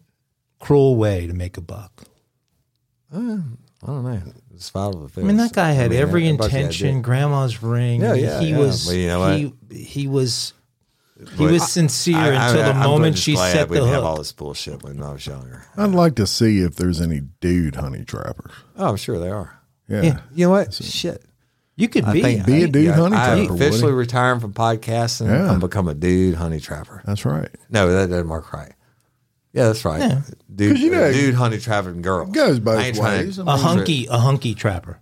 cruel 0.59 0.95
way 0.95 1.27
to 1.27 1.33
make 1.33 1.57
a 1.57 1.61
buck. 1.61 1.91
Uh, 3.13 3.37
I 3.83 3.85
don't 3.85 4.03
know. 4.05 4.21
It's 4.55 4.69
filed 4.69 4.99
with 4.99 5.19
I 5.19 5.21
mean, 5.21 5.37
that 5.37 5.53
guy 5.53 5.73
had 5.73 5.93
every 5.93 6.27
everybody 6.27 6.49
had 6.49 6.61
intention. 6.61 7.03
Grandma's 7.03 7.61
ring. 7.61 8.01
Yeah, 8.01 8.15
yeah, 8.15 8.39
he 8.39 8.49
yeah. 8.49 8.57
was. 8.57 8.87
But 8.87 8.95
you 8.95 9.07
know 9.07 9.37
he 9.37 9.53
he 9.75 10.07
was. 10.07 10.53
He 11.37 11.45
was 11.45 11.71
sincere 11.71 12.17
I- 12.17 12.29
I- 12.35 12.49
until 12.49 12.63
the 12.63 12.69
I'm 12.71 12.89
moment 12.89 13.15
just 13.15 13.25
she 13.25 13.33
glad 13.33 13.51
set 13.51 13.69
we 13.69 13.75
the 13.77 13.81
didn't 13.83 13.93
have 13.95 14.03
all 14.03 14.11
hook. 14.11 14.19
this 14.21 14.31
bullshit 14.31 14.81
when 14.83 15.01
I 15.03 15.11
was 15.13 15.25
younger. 15.25 15.63
I'd 15.77 15.91
like 15.91 16.15
to 16.15 16.25
see 16.27 16.59
if 16.61 16.75
there's 16.75 16.99
any 17.01 17.21
dude 17.41 17.75
honey 17.75 18.03
trappers. 18.03 18.51
Oh, 18.77 18.89
I'm 18.89 18.95
sure 18.97 19.19
they 19.19 19.29
are. 19.29 19.59
Yeah. 19.87 20.01
Yeah. 20.01 20.19
You 20.33 20.45
know 20.47 20.51
what? 20.51 20.73
Shit. 20.73 21.23
You 21.75 21.87
could 21.89 22.05
I 22.05 22.13
be. 22.13 22.21
think 22.21 22.45
Be 22.45 22.63
a 22.63 22.67
dude 22.67 22.85
yeah, 22.85 22.93
honey 22.93 23.15
I'm 23.15 23.37
trapper, 23.47 23.53
officially 23.55 23.83
Woody. 23.85 23.93
retiring 23.95 24.39
from 24.39 24.53
podcasting. 24.53 25.27
Yeah. 25.27 25.51
I'm 25.51 25.59
become 25.59 25.87
a 25.87 25.93
dude 25.93 26.35
honey 26.35 26.59
trapper. 26.59 27.01
That's 27.05 27.25
right. 27.25 27.49
No, 27.69 27.91
that 27.91 28.09
doesn't 28.09 28.27
work 28.29 28.51
right. 28.53 28.73
Yeah, 29.53 29.65
that's 29.67 29.83
right. 29.83 29.99
Yeah. 29.99 30.21
Dude, 30.53 30.73
'Cause 30.75 30.81
you 30.81 30.91
know- 30.91 31.11
dude 31.11 31.35
honey 31.35 31.57
trapping 31.59 32.01
girls. 32.01 32.31
Goes 32.31 32.59
both 32.59 32.79
I 32.79 32.83
ain't 32.87 32.95
trying 32.97 33.25
ways. 33.25 33.35
to- 33.37 33.43
a 33.43 33.57
hunky, 33.57 34.07
a 34.09 34.17
hunky 34.17 34.53
trapper, 34.55 34.99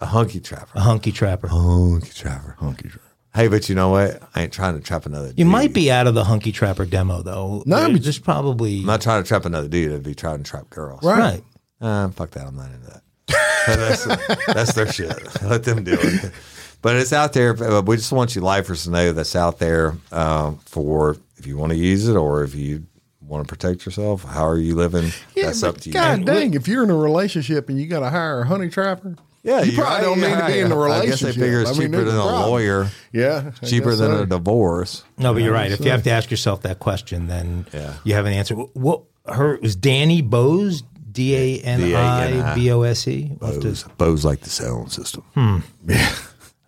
a 0.00 0.06
hunky 0.06 0.40
trapper. 0.40 0.70
a 0.74 0.80
hunky 0.80 1.12
trapper. 1.12 1.48
Hunky 1.48 2.10
trapper. 2.10 2.56
Hunky 2.58 2.88
trapper. 2.88 3.00
Hey, 3.36 3.48
but 3.48 3.68
you 3.68 3.74
know 3.74 3.90
what? 3.90 4.22
I 4.34 4.42
ain't 4.44 4.52
trying 4.52 4.76
to 4.78 4.80
trap 4.82 5.04
another 5.06 5.28
dude. 5.28 5.38
You 5.38 5.44
might 5.44 5.72
be 5.74 5.90
out 5.92 6.06
of 6.06 6.14
the 6.14 6.24
hunky 6.24 6.52
trapper 6.52 6.86
demo 6.86 7.22
though. 7.22 7.62
No, 7.66 7.76
There- 7.80 7.92
but- 7.92 8.02
there's 8.02 8.18
probably 8.18 8.80
I'm 8.80 8.86
not 8.86 9.02
trying 9.02 9.22
to 9.22 9.28
trap 9.28 9.44
another 9.44 9.68
dude. 9.68 9.92
I'd 9.92 10.02
be 10.02 10.14
trying 10.14 10.38
to 10.38 10.44
trap 10.50 10.70
girls. 10.70 11.02
Right. 11.04 11.18
right. 11.18 11.44
Uh, 11.78 12.08
fuck 12.08 12.30
that. 12.32 12.46
I'm 12.46 12.56
not 12.56 12.70
into 12.72 12.86
that. 12.86 13.02
that's, 13.66 14.46
that's 14.46 14.72
their 14.72 14.90
shit. 14.90 15.42
Let 15.42 15.64
them 15.64 15.84
do 15.84 15.98
it. 16.00 16.32
But 16.80 16.96
it's 16.96 17.12
out 17.12 17.32
there. 17.34 17.62
Uh, 17.62 17.82
We 17.82 17.96
just 17.96 18.12
want 18.12 18.34
you 18.34 18.40
lifers 18.40 18.84
to 18.84 18.90
know 18.90 19.12
that's 19.12 19.36
out 19.36 19.58
there 19.58 19.94
um, 20.12 20.58
for 20.64 21.16
if 21.36 21.46
you 21.46 21.58
want 21.58 21.72
to 21.72 21.78
use 21.78 22.08
it 22.08 22.16
or 22.16 22.42
if 22.44 22.54
you 22.54 22.86
want 23.20 23.46
to 23.46 23.52
protect 23.52 23.84
yourself. 23.84 24.24
How 24.24 24.46
are 24.46 24.58
you 24.58 24.74
living? 24.76 25.10
that's 25.34 25.62
up 25.62 25.78
to 25.82 25.88
you. 25.90 25.92
God 25.92 26.24
dang, 26.24 26.54
if 26.54 26.68
you're 26.68 26.84
in 26.84 26.90
a 26.90 26.96
relationship 26.96 27.68
and 27.68 27.78
you 27.78 27.86
got 27.86 28.00
to 28.00 28.08
hire 28.10 28.40
a 28.42 28.46
honey 28.46 28.68
trapper, 28.70 29.16
Yeah, 29.46 29.62
you 29.62 29.72
you're 29.72 29.84
probably 29.84 29.96
right, 29.96 30.02
don't 30.02 30.20
need 30.20 30.26
you're 30.28 30.40
to 30.40 30.46
be 30.52 30.58
in 30.60 30.72
a 30.72 30.76
right. 30.76 30.90
I 30.90 30.94
relationship. 31.04 31.26
guess 31.28 31.34
they 31.36 31.40
figure 31.40 31.60
it's 31.60 31.70
I 31.70 31.72
mean, 31.74 31.82
cheaper 31.92 32.04
than 32.04 32.16
a 32.16 32.18
a 32.18 32.22
problem. 32.22 32.50
lawyer, 32.50 32.90
Yeah, 33.12 33.50
I 33.62 33.66
cheaper 33.66 33.94
than 33.94 34.10
so. 34.16 34.22
a 34.22 34.26
divorce. 34.26 35.04
No, 35.18 35.32
but 35.32 35.42
you're 35.42 35.52
right. 35.52 35.70
If 35.70 35.80
you 35.84 35.90
have 35.92 36.02
to 36.02 36.10
ask 36.10 36.30
yourself 36.30 36.62
that 36.62 36.78
question, 36.80 37.28
then 37.28 37.66
Yeah. 37.72 37.94
you 38.04 38.14
have 38.14 38.26
an 38.26 38.32
answer. 38.32 38.54
What 38.56 39.02
her 39.26 39.54
it 39.54 39.62
was 39.62 39.76
Dani 39.76 40.22
Bose, 40.28 40.82
D 41.12 41.34
A 41.36 41.60
N 41.60 41.94
I 41.94 42.54
B 42.54 42.70
O 42.72 42.82
S 42.82 43.06
E. 43.08 43.36
We'll 43.40 43.52
have 43.52 43.60
to- 43.62 43.68
Bose, 43.68 43.84
Bose 43.98 44.24
like 44.24 44.40
the 44.40 44.50
sound 44.50 44.90
system. 44.92 45.22
Hmm. 45.34 45.58
Yeah. 45.86 46.12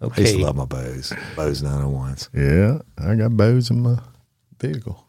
Okay. 0.00 0.22
I 0.22 0.24
used 0.26 0.36
to 0.38 0.44
love 0.44 0.54
my 0.56 0.64
Bose. 0.64 1.12
Bose 1.34 1.60
901s. 1.62 2.28
Yeah, 2.32 2.78
I 3.04 3.16
got 3.16 3.36
Bose 3.36 3.68
in 3.70 3.80
my 3.82 3.98
vehicle. 4.60 5.04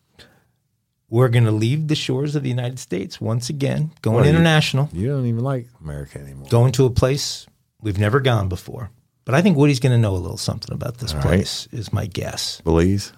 we're 1.11 1.29
going 1.29 1.43
to 1.45 1.51
leave 1.51 1.87
the 1.87 1.95
shores 1.95 2.35
of 2.35 2.43
the 2.43 2.49
United 2.49 2.77
States 2.79 3.19
once 3.21 3.49
again, 3.49 3.91
going 4.01 4.15
What 4.15 4.23
are 4.23 4.29
you- 4.29 4.35
international, 4.35 4.89
You 4.91 5.07
don't 5.09 5.25
even 5.27 5.43
like 5.43 5.67
America 5.81 6.19
anymore. 6.19 6.47
going 6.49 6.71
to 6.73 6.85
a 6.85 6.89
place 6.89 7.47
we've 7.81 7.97
never 7.97 8.19
gone 8.19 8.49
before. 8.49 8.91
But 9.25 9.35
I 9.35 9.41
think 9.41 9.57
Woody's 9.57 9.79
going 9.79 9.91
to 9.91 9.97
know 9.97 10.15
a 10.15 10.17
little 10.17 10.37
something 10.37 10.73
about 10.73 10.97
this 10.97 11.13
place. 11.13 11.67
Is 11.71 11.93
my 11.93 12.07
guess. 12.07 12.61
Belize, 12.61 13.13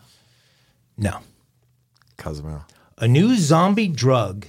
No, 0.98 1.20
Cozumel. 2.18 2.66
a 2.98 3.08
new 3.08 3.36
zombie 3.38 3.88
drug 3.88 4.46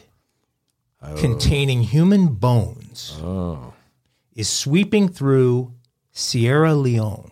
oh. 1.01 1.15
containing 1.17 1.83
human 1.83 2.35
bones 2.35 3.17
oh. 3.23 3.75
is 4.35 4.49
sweeping 4.49 5.09
through 5.09 5.73
Sierra 6.11 6.75
Leone, 6.75 7.31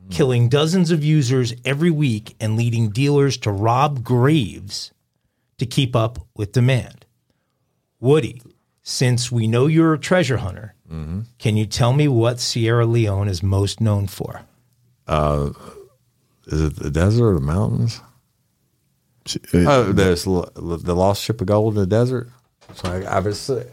hmm. 0.00 0.08
killing 0.10 0.48
dozens 0.48 0.90
of 0.92 1.02
users 1.02 1.52
every 1.64 1.90
week 1.90 2.36
and 2.38 2.56
leading 2.56 2.90
dealers 2.90 3.36
to 3.38 3.50
rob 3.50 4.04
graves 4.04 4.92
to 5.58 5.66
keep 5.66 5.96
up 5.96 6.26
with 6.36 6.52
demand. 6.52 7.06
Woody, 7.98 8.40
since 8.82 9.30
we 9.32 9.46
know 9.46 9.66
you're 9.66 9.94
a 9.94 9.98
treasure 9.98 10.38
hunter, 10.38 10.74
can 11.38 11.56
you 11.56 11.64
tell 11.66 11.92
me 11.94 12.06
what 12.08 12.38
Sierra 12.38 12.84
Leone 12.84 13.28
is 13.28 13.42
most 13.42 13.80
known 13.80 14.06
for? 14.06 14.42
Is 15.08 16.60
it 16.60 16.76
the 16.76 16.90
desert 16.90 17.30
or 17.30 17.34
the 17.34 17.40
mountains? 17.40 18.00
Uh, 19.54 19.58
Oh, 19.66 19.92
there's 19.92 20.26
l- 20.26 20.50
the 20.54 20.94
lost 20.96 21.22
ship 21.22 21.40
of 21.40 21.46
gold 21.46 21.74
in 21.74 21.80
the 21.80 21.86
desert. 21.86 22.28
So 22.74 22.90
I, 22.92 23.02
I 23.16 23.18
was 23.20 23.38
say, 23.40 23.66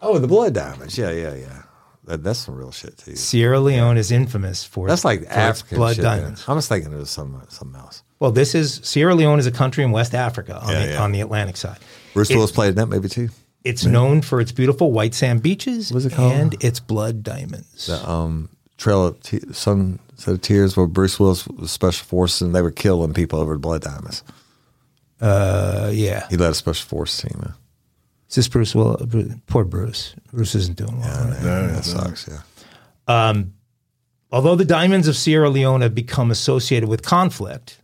oh, 0.00 0.18
the 0.18 0.28
blood 0.28 0.54
diamonds. 0.54 0.96
Yeah, 0.96 1.10
yeah, 1.10 1.34
yeah. 1.34 1.62
That, 2.04 2.22
that's 2.22 2.38
some 2.38 2.54
real 2.56 2.70
shit 2.72 2.96
too. 2.98 3.16
Sierra 3.16 3.60
Leone 3.60 3.96
is 3.98 4.10
infamous 4.10 4.64
for 4.64 4.86
That's 4.88 5.04
like 5.04 5.20
for 5.20 5.26
its 5.26 5.32
African 5.36 5.76
blood 5.78 5.96
shit. 5.96 6.04
then. 6.04 6.18
diamonds. 6.18 6.44
I 6.48 6.52
was 6.54 6.68
thinking 6.68 6.92
it 6.92 6.96
was 6.96 7.10
some 7.10 7.42
something 7.48 7.78
else. 7.80 8.02
Well, 8.20 8.30
this 8.32 8.54
is 8.54 8.80
Sierra 8.84 9.14
Leone 9.14 9.38
is 9.38 9.46
a 9.46 9.50
country 9.52 9.82
in 9.84 9.90
West 9.90 10.14
Africa 10.14 10.58
on, 10.60 10.72
Yeah, 10.72 10.86
the, 10.86 10.92
yeah. 10.92 11.02
on 11.02 11.12
the 11.12 11.20
Atlantic 11.20 11.56
side. 11.56 11.78
Bruce 12.14 12.30
It- 12.30 12.36
Willis 12.36 12.52
played 12.52 12.70
in 12.70 12.74
that 12.76 12.86
movie 12.86 13.08
too. 13.08 13.28
It's 13.62 13.84
known 13.84 14.22
for 14.22 14.40
its 14.40 14.52
beautiful 14.52 14.90
white 14.90 15.12
sand 15.14 15.42
beaches 15.42 15.92
What's 15.92 16.06
it 16.06 16.14
called? 16.14 16.32
and 16.32 16.64
its 16.64 16.80
blood 16.80 17.22
diamonds. 17.22 17.86
The 17.88 18.08
um, 18.10 18.48
Trail 18.78 19.08
of 19.08 19.20
Te- 19.22 19.52
Sunset 19.52 20.00
of 20.28 20.40
Tears, 20.40 20.78
where 20.78 20.86
Bruce 20.86 21.20
Willis 21.20 21.46
was 21.46 21.70
special 21.70 22.06
forces 22.06 22.40
and 22.40 22.54
they 22.54 22.62
were 22.62 22.70
killing 22.70 23.12
people 23.12 23.38
over 23.38 23.52
the 23.52 23.58
blood 23.58 23.82
diamonds. 23.82 24.22
uh, 25.20 25.90
yeah. 25.92 26.26
He 26.30 26.36
led 26.38 26.52
a 26.52 26.54
special 26.54 26.88
force 26.88 27.20
team. 27.20 27.38
Man. 27.38 27.52
Is 28.30 28.36
this 28.36 28.48
Bruce? 28.48 28.74
Well, 28.74 28.96
poor 29.46 29.64
Bruce. 29.64 30.14
Bruce 30.32 30.54
isn't 30.54 30.76
doing 30.78 30.98
well. 30.98 31.28
right? 31.28 31.40
that 31.42 31.84
sucks. 31.84 32.28
Yeah. 32.28 32.40
Um, 33.28 33.52
Although 34.32 34.54
the 34.54 34.64
diamonds 34.64 35.08
of 35.08 35.16
Sierra 35.16 35.50
Leone 35.50 35.80
have 35.80 35.92
become 35.92 36.30
associated 36.30 36.88
with 36.88 37.02
conflict, 37.02 37.79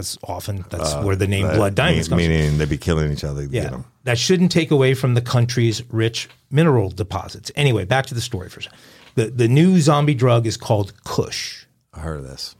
as 0.00 0.18
often 0.24 0.64
that's 0.68 0.94
where 0.96 1.14
the 1.14 1.28
name 1.28 1.46
blood 1.46 1.76
diamonds 1.76 2.10
mean- 2.10 2.18
comes 2.18 2.26
from. 2.26 2.32
meaning 2.34 2.58
they'd 2.58 2.68
be 2.68 2.76
killing 2.78 3.12
each 3.12 3.22
other. 3.24 3.42
Yeah, 3.44 3.62
get 3.62 3.72
'em. 3.72 3.84
that 4.04 4.18
shouldn't 4.18 4.50
take 4.50 4.72
away 4.72 4.94
from 4.94 5.14
the 5.14 5.20
country's 5.22 5.82
rich 5.92 6.28
mineral 6.50 6.90
deposits. 6.90 7.52
Anyway, 7.54 7.84
back 7.84 8.06
to 8.06 8.14
the 8.14 8.20
story 8.20 8.48
for 8.48 8.58
a 8.60 8.62
second. 8.64 8.78
The, 9.14 9.26
the 9.30 9.46
new 9.48 9.80
zombie 9.80 10.14
drug 10.14 10.46
is 10.46 10.56
called 10.56 10.92
Kush. 11.04 11.64
I 11.94 12.00
heard 12.00 12.18
of 12.18 12.24
this. 12.24 12.56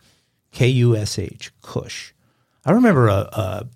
K 0.53 0.69
U 0.69 0.97
S 0.97 1.19
H, 1.19 1.51
Kush. 1.63 2.13
I 2.65 2.73
remember 2.73 3.09
a, 3.09 3.29
a 3.33 3.67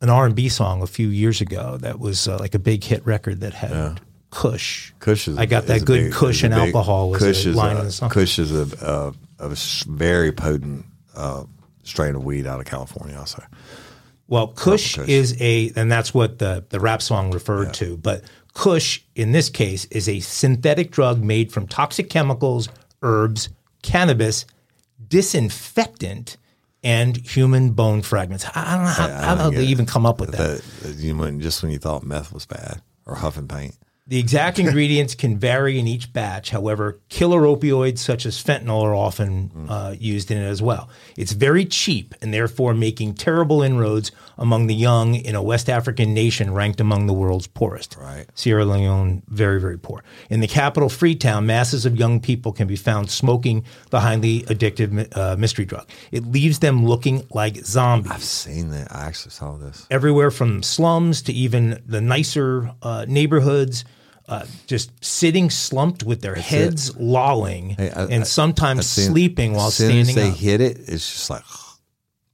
an 0.00 0.10
R 0.10 0.26
and 0.26 0.34
B 0.34 0.48
song 0.48 0.82
a 0.82 0.86
few 0.86 1.08
years 1.08 1.40
ago 1.40 1.76
that 1.80 1.98
was 2.00 2.26
uh, 2.28 2.38
like 2.38 2.54
a 2.54 2.58
big 2.58 2.82
hit 2.84 3.04
record 3.06 3.40
that 3.40 3.54
had 3.54 4.00
Kush. 4.30 4.92
Kush 4.98 5.28
is. 5.28 5.38
I 5.38 5.46
got 5.46 5.66
that 5.66 5.84
good 5.84 6.04
big- 6.06 6.12
Kush 6.12 6.42
and 6.42 6.52
big- 6.54 6.74
alcohol 6.74 7.10
was 7.10 7.20
Kush 7.22 7.46
a 7.46 7.50
is 7.50 7.56
line 7.56 7.76
a, 7.76 7.80
in 7.80 7.84
the 7.86 7.92
song. 7.92 8.10
Kush 8.10 8.38
is 8.38 8.50
a, 8.52 9.12
a, 9.38 9.46
a 9.46 9.50
s- 9.52 9.84
very 9.88 10.32
potent 10.32 10.86
uh, 11.14 11.44
strain 11.82 12.14
of 12.14 12.24
weed 12.24 12.46
out 12.46 12.60
of 12.60 12.66
California. 12.66 13.16
Also, 13.16 13.42
Well, 14.28 14.48
Kush, 14.48 14.98
is 14.98 15.36
a, 15.40 15.72
and 15.76 15.90
that's 15.90 16.14
what 16.14 16.38
the 16.38 16.64
the 16.68 16.80
rap 16.80 17.02
song 17.02 17.30
referred 17.32 17.74
to. 17.74 17.96
But 17.96 18.24
Kush, 18.54 19.00
in 19.14 19.32
this 19.32 19.48
case, 19.50 19.84
is 19.86 20.08
a 20.08 20.20
synthetic 20.20 20.90
drug 20.90 21.22
made 21.22 21.52
from 21.52 21.66
toxic 21.66 22.10
chemicals, 22.10 22.68
herbs, 23.02 23.48
cannabis, 23.82 24.46
disinfectant, 25.08 26.36
and 26.82 27.16
human 27.16 27.70
bone 27.70 28.02
fragments. 28.02 28.44
I 28.54 28.74
don't 28.74 28.84
know 28.84 28.90
how, 28.90 29.08
how 29.08 29.34
don't 29.36 29.54
they 29.54 29.64
even 29.64 29.86
come 29.86 30.04
up 30.04 30.20
with 30.20 30.32
that 30.32 30.62
you 30.96 31.16
went 31.16 31.40
just 31.40 31.62
when 31.62 31.70
you 31.72 31.78
thought 31.78 32.02
meth 32.02 32.32
was 32.32 32.46
bad 32.46 32.82
or 33.06 33.14
huffing 33.14 33.48
paint. 33.48 33.76
The 34.12 34.18
exact 34.18 34.58
ingredients 34.58 35.14
can 35.14 35.38
vary 35.38 35.78
in 35.78 35.86
each 35.86 36.12
batch. 36.12 36.50
However, 36.50 37.00
killer 37.08 37.44
opioids 37.44 37.96
such 37.96 38.26
as 38.26 38.36
fentanyl 38.36 38.82
are 38.82 38.94
often 38.94 39.50
uh, 39.70 39.94
used 39.98 40.30
in 40.30 40.36
it 40.36 40.44
as 40.44 40.60
well. 40.60 40.90
It's 41.16 41.32
very 41.32 41.64
cheap 41.64 42.14
and 42.20 42.34
therefore 42.34 42.74
making 42.74 43.14
terrible 43.14 43.62
inroads 43.62 44.12
among 44.36 44.66
the 44.66 44.74
young 44.74 45.14
in 45.14 45.34
a 45.34 45.42
West 45.42 45.70
African 45.70 46.12
nation 46.12 46.52
ranked 46.52 46.78
among 46.78 47.06
the 47.06 47.14
world's 47.14 47.46
poorest. 47.46 47.96
Right. 47.96 48.26
Sierra 48.34 48.66
Leone, 48.66 49.22
very, 49.28 49.58
very 49.58 49.78
poor. 49.78 50.04
In 50.28 50.40
the 50.40 50.46
capital, 50.46 50.90
Freetown, 50.90 51.46
masses 51.46 51.86
of 51.86 51.96
young 51.96 52.20
people 52.20 52.52
can 52.52 52.68
be 52.68 52.76
found 52.76 53.10
smoking 53.10 53.64
the 53.88 54.00
highly 54.00 54.42
addictive 54.42 55.16
uh, 55.16 55.36
mystery 55.38 55.64
drug. 55.64 55.88
It 56.10 56.26
leaves 56.26 56.58
them 56.58 56.84
looking 56.84 57.26
like 57.30 57.56
zombies 57.64 58.12
I've 58.12 58.22
seen 58.22 58.68
that. 58.72 58.94
I 58.94 59.06
actually 59.06 59.30
saw 59.30 59.56
this. 59.56 59.86
everywhere 59.90 60.30
from 60.30 60.62
slums 60.62 61.22
to 61.22 61.32
even 61.32 61.82
the 61.86 62.02
nicer 62.02 62.74
uh, 62.82 63.06
neighborhoods, 63.08 63.86
uh, 64.28 64.46
just 64.66 64.92
sitting 65.04 65.50
slumped 65.50 66.02
with 66.04 66.20
their 66.22 66.34
heads 66.34 66.96
lolling 66.96 67.70
Hey, 67.70 67.90
I- 67.90 68.04
and 68.04 68.26
sometimes 68.26 68.86
seen- 68.86 69.10
sleeping 69.10 69.52
while 69.54 69.68
as 69.68 69.74
soon 69.74 69.88
standing 70.04 70.08
as 70.08 70.14
they 70.14 70.30
up. 70.30 70.36
hit 70.36 70.60
it, 70.60 70.78
it's 70.86 71.10
just 71.12 71.28
like 71.30 71.42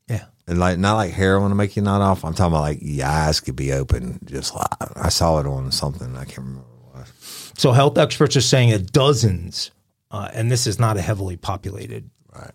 yeah. 0.09 0.25
and 0.47 0.59
like 0.59 0.79
not 0.79 0.95
like 0.97 1.13
heroin 1.13 1.49
to 1.51 1.55
make 1.55 1.77
you 1.77 1.83
not 1.83 2.01
off. 2.01 2.25
I'm 2.25 2.35
talking 2.35 2.53
about 2.53 2.61
like 2.63 2.79
your 2.83 3.07
eyes 3.07 3.41
could 3.41 3.57
be 3.57 3.73
open. 3.73 4.21
Just 4.25 4.55
like 4.55 4.67
I 4.97 5.09
saw 5.09 5.39
it 5.41 5.47
on 5.47 5.71
something. 5.73 6.17
I 6.17 6.25
can't 6.25 6.39
remember 6.39 6.63
what 6.93 7.03
it. 7.07 7.13
So 7.59 7.73
health 7.73 7.99
experts 7.99 8.37
are 8.37 8.41
saying 8.41 8.71
that 8.71 8.93
dozens, 8.93 9.71
uh, 10.11 10.29
and 10.33 10.51
this 10.51 10.67
is 10.67 10.79
not 10.79 10.97
a 10.97 11.01
heavily 11.03 11.37
populated 11.37 12.09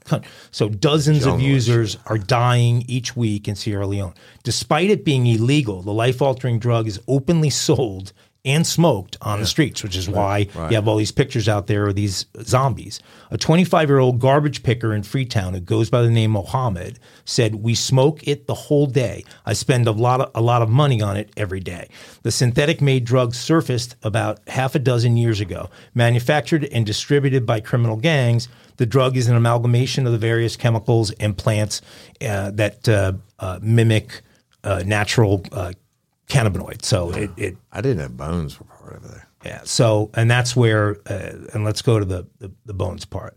country, 0.06 0.30
so 0.52 0.70
dozens 0.70 1.18
of 1.18 1.24
Jungle 1.24 1.40
and 1.46 1.54
users 1.56 1.98
are 2.06 2.18
dying 2.18 2.86
each 2.88 3.18
week 3.18 3.50
in 3.50 3.56
Sierra 3.56 3.86
Leone. 3.86 4.14
Despite 4.44 4.90
it 4.90 5.04
being 5.04 5.28
illegal, 5.28 5.82
the 5.82 5.92
life-altering 5.92 6.60
drug 6.60 6.88
is 6.88 7.02
openly 7.06 7.50
sold 7.68 8.14
and 8.46 8.68
smoked 8.68 9.16
on 9.22 9.40
the 9.40 9.46
streets, 9.46 9.84
which 9.84 9.96
is 9.96 10.10
why 10.10 10.40
you 10.54 10.76
have 10.76 10.86
all 10.86 10.98
these 10.98 11.14
pictures 11.14 11.48
out 11.48 11.68
there 11.68 11.88
of 11.88 11.96
these 11.96 12.26
zombies. 12.42 13.00
A 13.32 13.38
25 13.38 13.88
year 13.88 14.00
old 14.00 14.20
garbage 14.20 14.64
picker 14.64 14.94
in 14.94 15.04
Freetown 15.04 15.54
who 15.54 15.62
goes 15.62 15.90
by 15.90 16.02
the 16.02 16.10
name 16.10 16.32
Mohammed 16.32 17.00
said, 17.24 17.56
"We 17.56 17.74
smoke 17.74 18.28
it 18.28 18.48
the 18.48 18.54
whole 18.54 18.86
day. 18.86 19.24
I 19.46 19.54
spend 19.54 19.88
a 19.88 19.92
lot 19.92 20.20
of 20.20 20.32
a 20.36 20.42
lot 20.42 20.62
of 20.62 20.70
money 20.70 21.02
on 21.02 21.16
it 21.16 21.30
every 21.38 21.62
day." 21.62 21.88
The 22.24 22.32
synthetic 22.32 22.82
made 22.82 23.06
drug 23.06 23.34
surfaced 23.34 23.96
about 24.04 24.40
half 24.48 24.76
a 24.76 24.80
dozen 24.80 25.16
years 25.16 25.40
ago, 25.40 25.70
manufactured 25.96 26.66
and 26.66 26.86
distributed 26.86 27.46
by 27.46 27.62
criminal 27.62 27.96
gangs. 27.96 28.50
The 28.76 28.86
drug 28.86 29.16
is 29.16 29.30
an 29.30 29.38
amalgamation 29.38 30.06
of 30.06 30.12
the 30.12 30.18
various 30.18 30.58
chemicals 30.58 31.12
and 31.12 31.38
plants 31.38 31.82
uh, 32.22 32.52
that 32.52 32.90
uh, 32.90 33.14
uh, 33.40 33.60
mimic 33.62 34.22
uh, 34.66 34.84
natural 34.86 35.44
cannabinoids. 36.28 36.86
So 36.86 37.12
it, 37.12 37.32
it 37.38 37.58
I 37.72 37.82
didn't 37.82 38.00
have 38.00 38.18
bones 38.18 38.60
were 38.60 38.66
part 38.66 38.96
of 38.96 39.06
it. 39.06 39.22
yeah. 39.46 39.62
So, 39.64 40.10
and 40.14 40.30
that's 40.30 40.56
where, 40.56 40.98
uh, 41.08 41.48
and 41.54 41.64
let's 41.64 41.82
go 41.82 42.00
to 42.00 42.06
the, 42.06 42.28
the, 42.40 42.52
the 42.66 42.74
bones 42.74 43.06
part. 43.06 43.36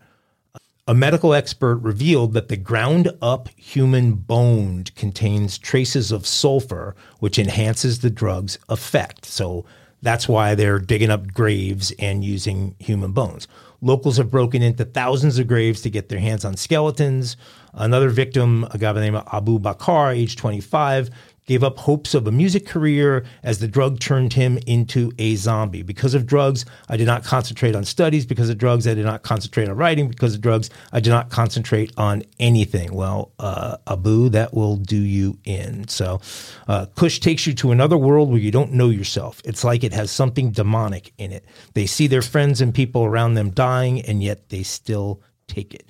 A 0.88 0.94
medical 0.94 1.34
expert 1.34 1.78
revealed 1.78 2.32
that 2.34 2.46
the 2.46 2.56
ground 2.56 3.10
up 3.20 3.48
human 3.56 4.12
bone 4.12 4.84
contains 4.94 5.58
traces 5.58 6.12
of 6.12 6.24
sulfur, 6.24 6.94
which 7.18 7.40
enhances 7.40 8.00
the 8.00 8.10
drug's 8.10 8.56
effect. 8.68 9.24
So 9.24 9.64
that's 10.00 10.28
why 10.28 10.54
they're 10.54 10.78
digging 10.78 11.10
up 11.10 11.32
graves 11.32 11.92
and 11.98 12.22
using 12.24 12.76
human 12.78 13.10
bones. 13.10 13.48
Locals 13.80 14.16
have 14.16 14.30
broken 14.30 14.62
into 14.62 14.84
thousands 14.84 15.38
of 15.40 15.48
graves 15.48 15.82
to 15.82 15.90
get 15.90 16.08
their 16.08 16.20
hands 16.20 16.44
on 16.44 16.56
skeletons. 16.56 17.36
Another 17.74 18.08
victim, 18.08 18.64
a 18.70 18.78
guy 18.78 18.92
by 18.92 19.00
the 19.00 19.06
name 19.06 19.16
of 19.16 19.26
Abu 19.32 19.58
Bakar, 19.58 20.12
age 20.12 20.36
25, 20.36 21.10
gave 21.46 21.62
up 21.62 21.78
hopes 21.78 22.14
of 22.14 22.26
a 22.26 22.32
music 22.32 22.66
career 22.66 23.24
as 23.42 23.60
the 23.60 23.68
drug 23.68 24.00
turned 24.00 24.32
him 24.32 24.58
into 24.66 25.12
a 25.18 25.36
zombie. 25.36 25.82
Because 25.82 26.14
of 26.14 26.26
drugs, 26.26 26.64
I 26.88 26.96
did 26.96 27.06
not 27.06 27.24
concentrate 27.24 27.74
on 27.76 27.84
studies. 27.84 28.26
Because 28.26 28.50
of 28.50 28.58
drugs, 28.58 28.86
I 28.86 28.94
did 28.94 29.04
not 29.04 29.22
concentrate 29.22 29.68
on 29.68 29.76
writing. 29.76 30.08
Because 30.08 30.34
of 30.34 30.40
drugs, 30.40 30.70
I 30.92 31.00
did 31.00 31.10
not 31.10 31.30
concentrate 31.30 31.92
on 31.96 32.24
anything. 32.40 32.92
Well, 32.92 33.32
uh, 33.38 33.76
Abu, 33.86 34.28
that 34.30 34.54
will 34.54 34.76
do 34.76 34.96
you 34.96 35.38
in. 35.44 35.86
So, 35.88 36.20
uh, 36.66 36.86
Kush 36.96 37.20
takes 37.20 37.46
you 37.46 37.54
to 37.54 37.70
another 37.70 37.96
world 37.96 38.30
where 38.30 38.40
you 38.40 38.50
don't 38.50 38.72
know 38.72 38.90
yourself. 38.90 39.40
It's 39.44 39.62
like 39.62 39.84
it 39.84 39.92
has 39.92 40.10
something 40.10 40.50
demonic 40.50 41.12
in 41.16 41.30
it. 41.32 41.44
They 41.74 41.86
see 41.86 42.08
their 42.08 42.22
friends 42.22 42.60
and 42.60 42.74
people 42.74 43.04
around 43.04 43.34
them 43.34 43.50
dying, 43.50 44.00
and 44.02 44.22
yet 44.22 44.48
they 44.48 44.64
still 44.64 45.22
take 45.46 45.74
it. 45.74 45.86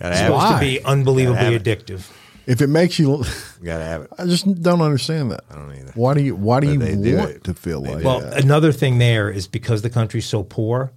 Gotta 0.00 0.10
It's 0.10 0.20
supposed 0.20 0.54
to 0.54 0.60
be 0.60 0.84
unbelievably 0.84 1.58
addictive. 1.58 2.00
it. 2.00 2.25
Addictive. 2.46 2.52
If 2.52 2.60
it 2.62 2.66
makes 2.68 2.98
you. 2.98 3.18
You 3.18 3.24
gotta 3.64 3.84
have 3.84 4.02
it. 4.02 4.10
I 4.18 4.24
just 4.26 4.62
don't 4.62 4.80
understand 4.80 5.30
that. 5.32 5.44
I 5.50 5.54
don't 5.56 5.72
either. 5.74 5.92
Why 5.94 6.14
do 6.14 6.22
you? 6.22 6.34
Why 6.36 6.60
do 6.60 6.70
you 6.72 6.78
they 6.78 6.96
do 6.96 7.16
want 7.16 7.30
it. 7.30 7.44
to 7.44 7.54
feel 7.54 7.80
like 7.82 8.04
Well, 8.04 8.20
that? 8.20 8.42
another 8.42 8.72
thing 8.72 8.98
there 8.98 9.30
is 9.30 9.46
because 9.48 9.82
the 9.82 9.90
country's 9.90 10.26
so 10.26 10.42
poor, 10.42 10.92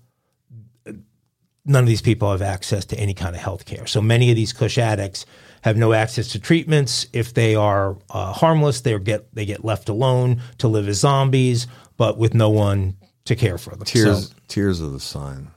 none 1.65 1.83
of 1.83 1.87
these 1.87 2.01
people 2.01 2.31
have 2.31 2.41
access 2.41 2.85
to 2.85 2.99
any 2.99 3.13
kind 3.13 3.35
of 3.35 3.41
health 3.41 3.65
care. 3.65 3.85
So 3.87 4.01
many 4.01 4.29
of 4.29 4.35
these 4.35 4.53
Kush 4.53 4.77
addicts 4.77 5.25
have 5.61 5.75
no 5.77 5.93
access 5.93 6.29
to 6.29 6.39
treatments. 6.39 7.05
If 7.13 7.33
they 7.33 7.55
are 7.55 7.97
uh, 8.09 8.31
harmless, 8.33 8.81
they 8.81 8.97
get 8.99 9.33
they 9.35 9.45
get 9.45 9.63
left 9.65 9.89
alone 9.89 10.41
to 10.59 10.67
live 10.67 10.87
as 10.87 10.99
zombies, 10.99 11.67
but 11.97 12.17
with 12.17 12.33
no 12.33 12.49
one 12.49 12.95
to 13.25 13.35
care 13.35 13.57
for 13.57 13.71
them. 13.71 13.81
Tears, 13.85 14.29
So, 14.29 14.35
Tears 14.47 14.81
of 14.81 14.93
the 14.93 14.99
Sun. 14.99 15.51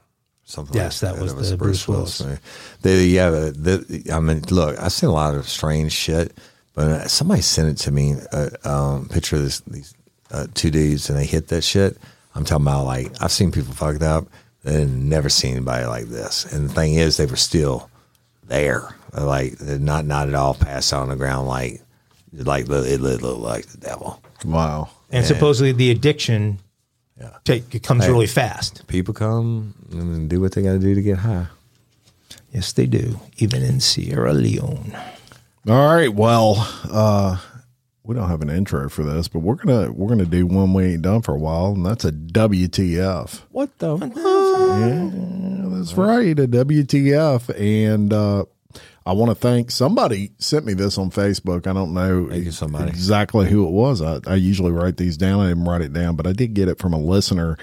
Something 0.45 0.75
Yes, 0.75 1.01
like 1.01 1.13
that 1.15 1.21
was 1.21 1.33
It 1.33 1.35
the 1.49 1.53
a 1.53 1.57
Bruce 1.57 1.87
Willis. 1.87 2.21
movie. 2.21 2.37
They, 2.81 3.05
yeah, 3.05 3.29
the, 3.29 4.09
I 4.13 4.19
mean, 4.19 4.41
look, 4.49 4.77
I've 4.79 4.91
seen 4.91 5.09
a 5.09 5.13
lot 5.13 5.35
of 5.35 5.47
strange 5.47 5.93
shit, 5.93 6.37
but 6.73 6.87
uh, 6.87 7.07
somebody 7.07 7.41
sent 7.41 7.69
it 7.69 7.81
to 7.83 7.91
me, 7.91 8.15
a 8.31 8.69
um, 8.69 9.07
picture 9.07 9.37
of 9.37 9.43
this, 9.43 9.59
these 9.61 9.93
uh, 10.31 10.47
two 10.53 10.69
dudes, 10.69 11.09
and 11.09 11.17
they 11.17 11.25
hit 11.25 11.47
that 11.47 11.63
shit. 11.63 11.97
I'm 12.35 12.43
talking 12.45 12.65
about 12.65 12.85
like 12.85 13.11
I've 13.21 13.31
seen 13.31 13.51
people 13.51 13.73
fucked 13.73 14.01
up 14.01 14.27
and 14.65 15.09
never 15.09 15.29
seen 15.29 15.55
anybody 15.55 15.85
like 15.85 16.05
this. 16.05 16.51
And 16.51 16.69
the 16.69 16.73
thing 16.73 16.95
is, 16.95 17.17
they 17.17 17.25
were 17.25 17.35
still 17.35 17.89
there, 18.45 18.95
like 19.13 19.61
not 19.61 20.05
not 20.05 20.27
at 20.27 20.35
all 20.35 20.55
passed 20.55 20.91
out 20.93 21.03
on 21.03 21.09
the 21.09 21.15
ground, 21.15 21.47
like 21.47 21.81
like 22.33 22.67
it 22.67 22.99
looked 23.01 23.23
like 23.23 23.67
the 23.67 23.77
devil. 23.77 24.21
wow. 24.43 24.89
and 25.11 25.25
supposedly 25.25 25.71
the 25.71 25.91
addiction 25.91 26.57
Yeah. 27.19 27.37
take, 27.43 27.75
it 27.75 27.83
comes 27.83 28.07
really 28.07 28.27
fast. 28.27 28.87
People 28.87 29.13
come 29.13 29.75
and 29.91 30.29
do 30.29 30.41
what 30.41 30.53
they 30.53 30.63
got 30.63 30.73
to 30.73 30.79
do 30.79 30.95
to 30.95 31.01
get 31.01 31.19
high. 31.19 31.47
Yes, 32.51 32.71
they 32.71 32.85
do, 32.85 33.19
even 33.37 33.63
in 33.63 33.79
Sierra 33.79 34.33
Leone. 34.33 34.95
All 35.67 35.93
right. 35.95 36.13
Well, 36.13 36.55
uh, 36.91 37.37
we 38.03 38.15
don't 38.15 38.27
have 38.29 38.41
an 38.41 38.49
intro 38.49 38.89
for 38.89 39.03
this, 39.03 39.27
but 39.27 39.39
we're 39.39 39.55
gonna 39.55 39.91
we're 39.91 40.09
gonna 40.09 40.25
do 40.25 40.45
one 40.45 40.73
we 40.73 40.85
ain't 40.93 41.01
done 41.03 41.21
for 41.21 41.33
a 41.33 41.39
while, 41.39 41.67
and 41.67 41.85
that's 41.85 42.03
a 42.03 42.11
WTF. 42.11 43.41
What 43.51 43.77
the? 43.79 43.97
Yeah, 43.97 45.69
that's 45.77 45.93
right, 45.93 46.37
a 46.37 46.47
WTF. 46.47 47.49
And 47.59 48.11
uh, 48.11 48.45
I 49.05 49.11
want 49.13 49.31
to 49.31 49.35
thank 49.35 49.69
somebody 49.69 50.31
sent 50.37 50.65
me 50.65 50.73
this 50.73 50.97
on 50.97 51.11
Facebook. 51.11 51.67
I 51.67 51.73
don't 51.73 51.93
know 51.93 52.29
Thank 52.29 52.45
you, 52.45 52.51
somebody. 52.51 52.89
exactly 52.89 53.49
who 53.49 53.67
it 53.67 53.71
was. 53.71 54.01
I, 54.01 54.19
I 54.25 54.35
usually 54.35 54.71
write 54.71 54.97
these 54.97 55.17
down. 55.17 55.41
I 55.41 55.49
didn't 55.49 55.65
write 55.65 55.81
it 55.81 55.91
down, 55.93 56.15
but 56.15 56.25
I 56.25 56.31
did 56.33 56.53
get 56.53 56.69
it 56.69 56.79
from 56.79 56.93
a 56.93 56.97
listener, 56.99 57.57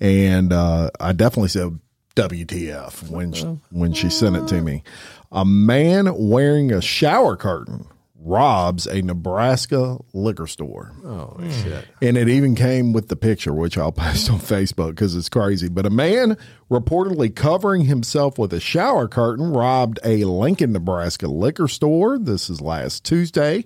and 0.00 0.52
uh, 0.52 0.90
I 0.98 1.12
definitely 1.12 1.48
said 1.50 1.78
WTF 2.16 3.10
when 3.10 3.32
she, 3.32 3.44
when 3.70 3.92
she 3.92 4.10
sent 4.10 4.36
it 4.36 4.48
to 4.48 4.60
me. 4.62 4.82
A 5.30 5.44
man 5.44 6.08
wearing 6.16 6.72
a 6.72 6.80
shower 6.80 7.36
curtain 7.36 7.86
robs 8.20 8.86
a 8.86 9.00
Nebraska 9.02 9.98
liquor 10.12 10.46
store. 10.46 10.92
Oh 11.04 11.36
shit! 11.62 11.86
And 12.02 12.16
it 12.16 12.28
even 12.28 12.54
came 12.54 12.92
with 12.92 13.08
the 13.08 13.16
picture, 13.16 13.52
which 13.52 13.78
I'll 13.78 13.92
post 13.92 14.30
on 14.30 14.38
Facebook 14.38 14.90
because 14.90 15.14
it's 15.16 15.28
crazy. 15.28 15.68
But 15.68 15.86
a 15.86 15.90
man 15.90 16.36
reportedly 16.70 17.34
covering 17.34 17.82
himself 17.82 18.38
with 18.38 18.52
a 18.52 18.60
shower 18.60 19.08
curtain 19.08 19.52
robbed 19.52 19.98
a 20.04 20.24
Lincoln, 20.24 20.72
Nebraska 20.72 21.26
liquor 21.28 21.68
store. 21.68 22.18
This 22.18 22.50
is 22.50 22.60
last 22.60 23.04
Tuesday. 23.04 23.64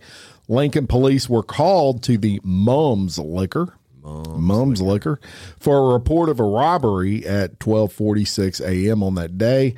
Lincoln 0.48 0.86
police 0.86 1.28
were 1.28 1.42
called 1.42 2.03
to 2.05 2.18
the 2.18 2.40
Mums 2.44 3.18
Liquor. 3.18 3.74
Mums, 4.05 4.82
Liquor 4.82 5.20
for 5.59 5.76
a 5.78 5.94
report 5.94 6.28
of 6.28 6.40
a 6.40 6.44
robbery 6.44 7.24
at 7.24 7.61
12:46 7.61 8.61
a.m. 8.61 9.03
on 9.03 9.14
that 9.14 9.38
day. 9.38 9.74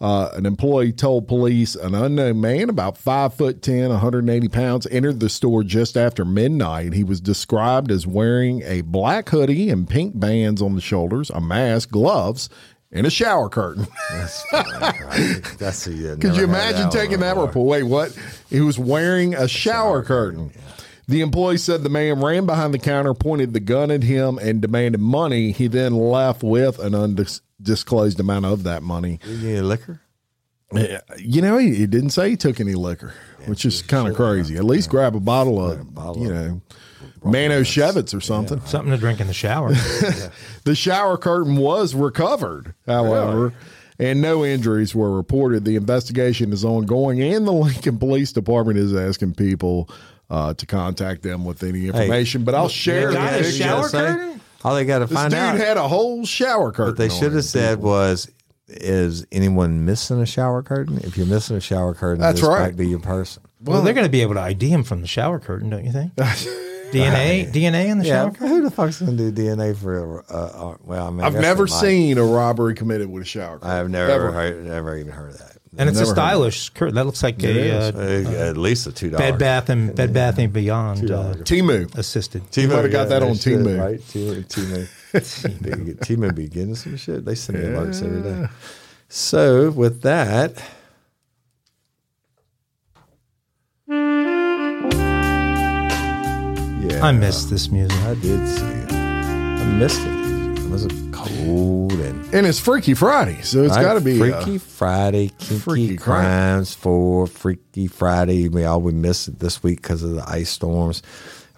Uh, 0.00 0.30
an 0.34 0.46
employee 0.46 0.92
told 0.92 1.26
police 1.26 1.74
an 1.74 1.92
unknown 1.92 2.40
man, 2.40 2.70
about 2.70 2.96
five 2.96 3.34
foot 3.34 3.62
ten, 3.62 3.88
180 3.88 4.48
pounds, 4.48 4.86
entered 4.92 5.18
the 5.18 5.28
store 5.28 5.64
just 5.64 5.96
after 5.96 6.24
midnight. 6.24 6.92
He 6.92 7.02
was 7.02 7.20
described 7.20 7.90
as 7.90 8.06
wearing 8.06 8.62
a 8.62 8.82
black 8.82 9.28
hoodie 9.28 9.70
and 9.70 9.88
pink 9.88 10.18
bands 10.18 10.62
on 10.62 10.76
the 10.76 10.80
shoulders, 10.80 11.30
a 11.30 11.40
mask, 11.40 11.90
gloves, 11.90 12.48
and 12.92 13.06
a 13.06 13.10
shower 13.10 13.48
curtain. 13.48 13.88
That's. 14.12 14.44
That's 15.56 15.86
a, 15.88 15.92
yeah, 15.92 16.14
Could 16.20 16.36
you 16.36 16.44
imagine 16.44 16.82
one 16.82 16.90
taking 16.90 17.20
that 17.20 17.36
report? 17.36 17.66
Wait, 17.66 17.82
what? 17.82 18.16
He 18.48 18.60
was 18.60 18.78
wearing 18.78 19.34
a 19.34 19.48
shower 19.48 20.04
curtain. 20.04 20.52
The 21.08 21.22
employee 21.22 21.56
said 21.56 21.82
the 21.82 21.88
man 21.88 22.20
ran 22.20 22.46
behind 22.46 22.74
the 22.74 22.78
counter, 22.78 23.14
pointed 23.14 23.52
the 23.52 23.60
gun 23.60 23.90
at 23.90 24.02
him, 24.02 24.38
and 24.38 24.60
demanded 24.60 25.00
money. 25.00 25.52
He 25.52 25.66
then 25.66 25.94
left 25.94 26.42
with 26.42 26.78
an 26.78 26.94
undisclosed 27.60 28.20
amount 28.20 28.44
of 28.46 28.62
that 28.64 28.82
money. 28.82 29.18
You 29.24 29.36
need 29.54 29.60
liquor? 29.62 30.00
Yeah, 30.72 31.00
You 31.16 31.40
know, 31.40 31.56
he, 31.56 31.74
he 31.74 31.86
didn't 31.86 32.10
say 32.10 32.30
he 32.30 32.36
took 32.36 32.60
any 32.60 32.74
liquor, 32.74 33.14
which 33.46 33.64
is 33.64 33.80
kind 33.80 34.06
of 34.06 34.14
crazy. 34.14 34.56
At 34.56 34.64
least 34.64 34.90
grab 34.90 35.16
a 35.16 35.20
bottle 35.20 35.64
of, 35.64 35.94
bottle 35.94 36.22
you 36.22 36.30
of- 36.30 36.34
know, 36.46 36.60
Manischewitz 37.24 38.14
or 38.14 38.20
something. 38.20 38.60
Something 38.66 38.92
to 38.92 38.98
drink 38.98 39.20
in 39.20 39.26
the 39.26 39.34
shower. 39.34 39.72
The 40.64 40.74
shower 40.74 41.16
curtain 41.16 41.56
was 41.56 41.94
recovered, 41.94 42.74
however, 42.86 43.54
and 43.98 44.20
no 44.20 44.44
injuries 44.44 44.94
were 44.94 45.16
reported. 45.16 45.64
The 45.64 45.76
investigation 45.76 46.52
is 46.52 46.62
ongoing, 46.62 47.22
and 47.22 47.46
the 47.46 47.52
Lincoln 47.52 47.96
Police 47.98 48.32
Department 48.32 48.78
is 48.78 48.94
asking 48.94 49.34
people 49.34 49.88
uh, 50.28 50.52
to 50.52 50.66
contact 50.66 51.22
them 51.22 51.46
with 51.46 51.62
any 51.62 51.86
information. 51.86 52.44
but 52.44 52.54
I'll 52.54 52.68
share 52.68 53.12
got 53.12 53.38
the 53.38 53.50
shower 53.50 53.88
curtain? 53.88 54.40
All 54.64 54.74
they 54.74 54.84
got 54.84 54.98
to 55.00 55.06
This 55.06 55.14
find 55.16 55.30
dude 55.30 55.38
out. 55.38 55.56
had 55.56 55.76
a 55.76 55.86
whole 55.88 56.24
shower 56.26 56.72
curtain. 56.72 56.86
what 56.92 56.96
they 56.96 57.08
should 57.08 57.32
have 57.32 57.44
said 57.44 57.78
was, 57.80 58.28
"Is 58.68 59.24
anyone 59.30 59.84
missing 59.84 60.20
a 60.20 60.26
shower 60.26 60.62
curtain? 60.62 60.98
If 61.04 61.16
you're 61.16 61.26
missing 61.26 61.56
a 61.56 61.60
shower 61.60 61.94
curtain, 61.94 62.20
That's 62.20 62.40
this 62.40 62.48
right. 62.48 62.60
might 62.62 62.76
be 62.76 62.88
your 62.88 62.98
person." 63.00 63.42
well, 63.62 63.82
they're 63.82 63.94
going 63.94 64.06
to 64.06 64.10
be 64.10 64.22
able 64.22 64.34
to 64.34 64.40
ID 64.40 64.68
him 64.68 64.84
from 64.84 65.00
the 65.00 65.06
shower 65.08 65.38
curtain, 65.40 65.68
don't 65.70 65.84
you 65.84 65.90
think? 65.92 66.12
DNA, 66.92 67.50
DNA 67.52 67.86
in 67.88 67.98
the 67.98 68.06
Yeah, 68.06 68.22
shower 68.22 68.30
curtain. 68.30 68.48
who 68.48 68.62
the 68.62 68.70
fuck's 68.70 69.00
gonna 69.00 69.12
do 69.16 69.30
DNA 69.30 69.76
for? 69.76 70.24
Uh, 70.32 70.34
uh, 70.34 70.76
well, 70.84 71.06
I 71.08 71.10
mean, 71.10 71.20
I 71.20 71.26
I've 71.26 71.34
never 71.34 71.66
seen 71.66 72.16
a 72.16 72.24
robbery 72.24 72.74
committed 72.74 73.10
with 73.10 73.22
a 73.24 73.26
shower 73.26 73.58
curtain. 73.58 73.68
I've 73.70 73.90
never 73.90 74.10
Ever. 74.10 74.32
heard, 74.32 74.64
never 74.64 74.96
even 74.96 75.12
heard 75.12 75.32
of 75.32 75.38
that. 75.38 75.57
And 75.76 75.88
it's 75.88 76.00
a 76.00 76.06
stylish 76.06 76.70
curtain. 76.70 76.94
That 76.94 77.04
looks 77.04 77.22
like 77.22 77.42
a 77.44 77.70
uh, 77.70 77.92
Uh, 77.92 78.48
at 78.50 78.56
least 78.56 78.86
a 78.86 78.92
two 78.92 79.10
dollar. 79.10 79.30
Bed 79.32 79.38
Bath 79.38 79.68
and 79.68 79.94
Bed 79.94 80.12
Bath 80.14 80.38
and 80.38 80.52
Beyond 80.52 81.10
uh, 81.10 81.34
Temu. 81.44 81.94
assisted. 81.96 82.42
You 82.56 82.68
might 82.68 82.82
have 82.82 82.92
got 82.92 83.08
that 83.10 83.22
on 83.22 83.32
Temu. 83.32 83.78
right? 83.78 84.00
Temu, 84.00 84.44
Temu, 84.46 84.88
They 85.60 85.70
get- 85.84 86.00
Temu 86.00 86.34
be 86.34 86.48
getting 86.48 86.74
some 86.74 86.96
shit. 86.96 87.24
They 87.24 87.34
send 87.34 87.58
me 87.58 87.66
alerts 87.66 88.02
every 88.02 88.22
day. 88.22 88.46
So 89.08 89.70
with 89.70 90.02
that, 90.02 90.62
yeah, 96.88 97.00
I 97.04 97.12
missed 97.12 97.50
this 97.50 97.70
music. 97.70 97.98
I 98.02 98.14
did 98.14 98.46
see 98.48 98.64
it. 98.64 98.92
I 98.92 99.64
missed 99.78 100.00
it. 100.00 100.64
It 100.64 100.70
was 100.70 100.86
cold 101.18 101.92
and 101.92 102.34
And 102.34 102.46
it's 102.46 102.58
Freaky 102.60 102.94
Friday, 102.94 103.40
so 103.42 103.62
it's 103.64 103.74
Right? 103.74 103.82
got 103.82 103.94
to 103.94 104.00
be 104.00 104.20
uh, 104.20 104.40
Freaky 104.42 104.58
Friday, 104.58 105.28
kinky 105.38 105.58
Freaky 105.58 105.96
crime. 105.96 106.20
crimes 106.22 106.74
for 106.74 107.26
Freaky 107.26 107.86
Friday. 107.86 108.48
We 108.48 108.64
all 108.64 108.80
we 108.80 108.92
missed 108.92 109.28
it 109.28 109.38
this 109.38 109.62
week 109.62 109.82
because 109.82 110.02
of 110.02 110.12
the 110.12 110.24
ice 110.28 110.50
storms 110.50 111.02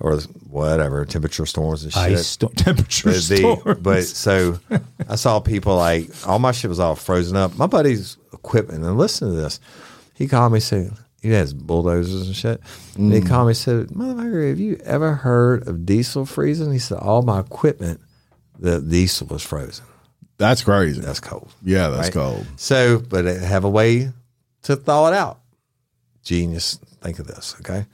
or 0.00 0.18
whatever 0.48 1.04
temperature 1.04 1.44
storms 1.46 1.82
and 1.84 1.92
shit. 1.92 2.02
Ice 2.02 2.26
storm, 2.26 2.52
temperature 2.56 3.10
But, 3.10 3.14
the- 3.14 3.20
storms. 3.36 3.80
but 3.82 4.04
so 4.04 4.58
I 5.08 5.16
saw 5.16 5.40
people 5.40 5.76
like 5.76 6.08
all 6.26 6.38
my 6.38 6.52
shit 6.52 6.68
was 6.68 6.80
all 6.80 6.94
frozen 6.96 7.36
up. 7.36 7.56
My 7.58 7.66
buddy's 7.66 8.16
equipment, 8.32 8.84
and 8.84 8.96
listen 8.96 9.28
to 9.28 9.34
this. 9.34 9.60
He 10.14 10.26
called 10.28 10.52
me 10.52 10.60
saying 10.60 10.96
he 11.22 11.30
has 11.32 11.52
bulldozers 11.52 12.26
and 12.26 12.34
shit. 12.36 12.60
And 12.96 13.12
Mm. 13.12 13.14
he 13.14 13.20
called 13.20 13.46
me 13.48 13.50
and 13.50 13.56
said, 13.56 13.88
"Motherfucker, 13.88 14.48
have 14.48 14.58
you 14.60 14.80
ever 14.84 15.14
heard 15.16 15.66
of 15.68 15.84
diesel 15.84 16.24
freezing?" 16.24 16.72
He 16.72 16.78
said, 16.78 16.96
"All 16.98 17.20
my 17.22 17.40
equipment, 17.40 18.00
the 18.60 18.80
diesel 18.80 19.26
was 19.26 19.42
frozen. 19.42 19.84
that's 20.38 20.62
crazy. 20.62 21.00
That's 21.00 21.20
cold." 21.20 21.52
yeah, 21.62 21.88
that's 21.88 22.08
right? 22.08 22.12
cold. 22.12 22.46
So, 22.56 23.00
but 23.00 23.24
have 23.24 23.64
a 23.64 23.70
way 23.70 24.12
to 24.62 24.76
thaw 24.76 25.08
it 25.08 25.14
out. 25.14 25.40
Genius. 26.22 26.78
Think 27.00 27.18
of 27.18 27.26
this, 27.26 27.56
okay? 27.60 27.86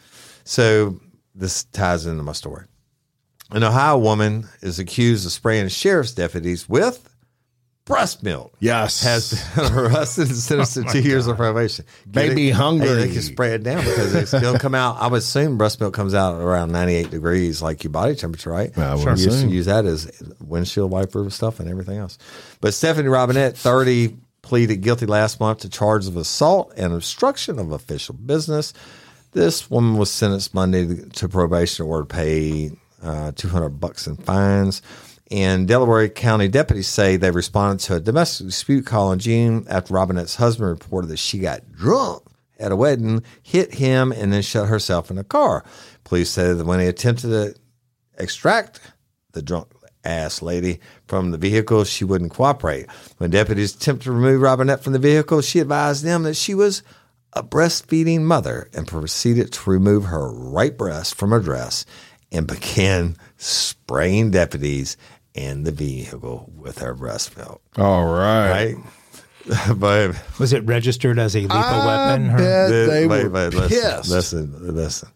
So 0.44 1.00
this 1.34 1.64
ties 1.64 2.06
into 2.06 2.22
my 2.22 2.32
story. 2.32 2.64
An 3.52 3.62
Ohio 3.62 3.98
woman 3.98 4.48
is 4.60 4.80
accused 4.80 5.24
of 5.24 5.32
spraying 5.32 5.68
sheriff's 5.68 6.12
deputies 6.12 6.68
with 6.68 7.15
breast 7.86 8.22
milk. 8.22 8.52
Yes. 8.60 9.02
Has 9.02 9.42
been 9.56 9.72
arrested 9.72 10.26
and 10.28 10.36
sentenced 10.36 10.74
to 10.74 10.84
two 10.84 11.00
years 11.00 11.26
of 11.26 11.38
probation. 11.38 11.86
Get 12.10 12.12
Baby 12.28 12.48
it? 12.50 12.52
hungry. 12.52 12.88
Hey, 12.88 12.94
they 12.96 13.12
can 13.12 13.22
spray 13.22 13.54
it 13.54 13.62
down 13.62 13.78
because 13.78 14.14
it's 14.14 14.28
still 14.36 14.58
come 14.58 14.74
out. 14.74 14.96
I 15.00 15.06
would 15.06 15.18
assume 15.18 15.56
breast 15.56 15.80
milk 15.80 15.94
comes 15.94 16.12
out 16.12 16.34
around 16.40 16.72
98 16.72 17.10
degrees, 17.10 17.62
like 17.62 17.82
your 17.84 17.92
body 17.92 18.14
temperature, 18.14 18.50
right? 18.50 18.76
I 18.76 18.94
would 18.94 19.04
You 19.04 19.10
used 19.12 19.28
assume. 19.28 19.48
use 19.48 19.66
that 19.66 19.86
as 19.86 20.10
windshield 20.40 20.90
wiper 20.90 21.30
stuff 21.30 21.58
and 21.60 21.70
everything 21.70 21.96
else. 21.98 22.18
But 22.60 22.74
Stephanie 22.74 23.08
Robinette, 23.08 23.56
30, 23.56 24.16
pleaded 24.42 24.76
guilty 24.82 25.06
last 25.06 25.40
month 25.40 25.60
to 25.60 25.68
charges 25.68 26.08
of 26.08 26.16
assault 26.16 26.72
and 26.76 26.92
obstruction 26.92 27.58
of 27.58 27.72
official 27.72 28.14
business. 28.14 28.72
This 29.32 29.70
woman 29.70 29.96
was 29.96 30.10
sentenced 30.10 30.54
Monday 30.54 30.96
to 31.10 31.28
probation 31.28 31.86
or 31.86 32.00
to 32.00 32.06
pay 32.06 32.70
uh, 33.02 33.32
200 33.36 33.68
bucks 33.70 34.06
in 34.06 34.16
fines. 34.16 34.82
And 35.30 35.66
Delaware 35.66 36.08
County 36.08 36.48
deputies 36.48 36.86
say 36.86 37.16
they 37.16 37.30
responded 37.30 37.84
to 37.86 37.96
a 37.96 38.00
domestic 38.00 38.46
dispute 38.46 38.86
call 38.86 39.12
in 39.12 39.18
June 39.18 39.66
after 39.68 39.94
Robinette's 39.94 40.36
husband 40.36 40.68
reported 40.70 41.08
that 41.08 41.18
she 41.18 41.38
got 41.38 41.72
drunk 41.72 42.22
at 42.58 42.72
a 42.72 42.76
wedding, 42.76 43.22
hit 43.42 43.74
him, 43.74 44.12
and 44.12 44.32
then 44.32 44.42
shut 44.42 44.68
herself 44.68 45.10
in 45.10 45.18
a 45.18 45.24
car. 45.24 45.64
Police 46.04 46.30
said 46.30 46.58
that 46.58 46.66
when 46.66 46.78
they 46.78 46.86
attempted 46.86 47.28
to 47.28 47.54
extract 48.18 48.80
the 49.32 49.42
drunk 49.42 49.68
ass 50.04 50.40
lady 50.40 50.78
from 51.08 51.32
the 51.32 51.38
vehicle, 51.38 51.84
she 51.84 52.04
wouldn't 52.04 52.30
cooperate. 52.30 52.86
When 53.18 53.30
deputies 53.30 53.74
attempted 53.74 54.04
to 54.04 54.12
remove 54.12 54.40
Robinette 54.40 54.82
from 54.82 54.92
the 54.92 54.98
vehicle, 54.98 55.40
she 55.40 55.58
advised 55.58 56.04
them 56.04 56.22
that 56.22 56.36
she 56.36 56.54
was 56.54 56.82
a 57.32 57.42
breastfeeding 57.42 58.22
mother 58.22 58.70
and 58.72 58.86
proceeded 58.86 59.52
to 59.52 59.70
remove 59.70 60.04
her 60.04 60.30
right 60.32 60.76
breast 60.78 61.16
from 61.16 61.32
her 61.32 61.40
dress 61.40 61.84
and 62.32 62.46
began 62.46 63.16
spraying 63.36 64.30
deputies 64.30 64.96
in 65.36 65.62
the 65.64 65.72
vehicle 65.72 66.50
with 66.56 66.78
her 66.78 66.94
breast 66.94 67.36
milk. 67.36 67.62
All 67.76 68.06
right. 68.06 68.74
Right? 68.74 68.76
but 69.76 70.16
was 70.40 70.52
it 70.52 70.64
registered 70.64 71.18
as 71.20 71.36
a 71.36 71.40
lethal 71.42 71.56
I 71.56 71.86
weapon? 71.86 72.26
Her- 72.30 72.38
bet 72.38 72.68
the- 72.70 72.86
they 72.90 73.06
wait, 73.06 73.24
were 73.24 73.30
wait, 73.30 73.54
listen, 73.54 73.68
pissed. 73.68 74.10
listen, 74.10 74.74
listen. 74.74 75.08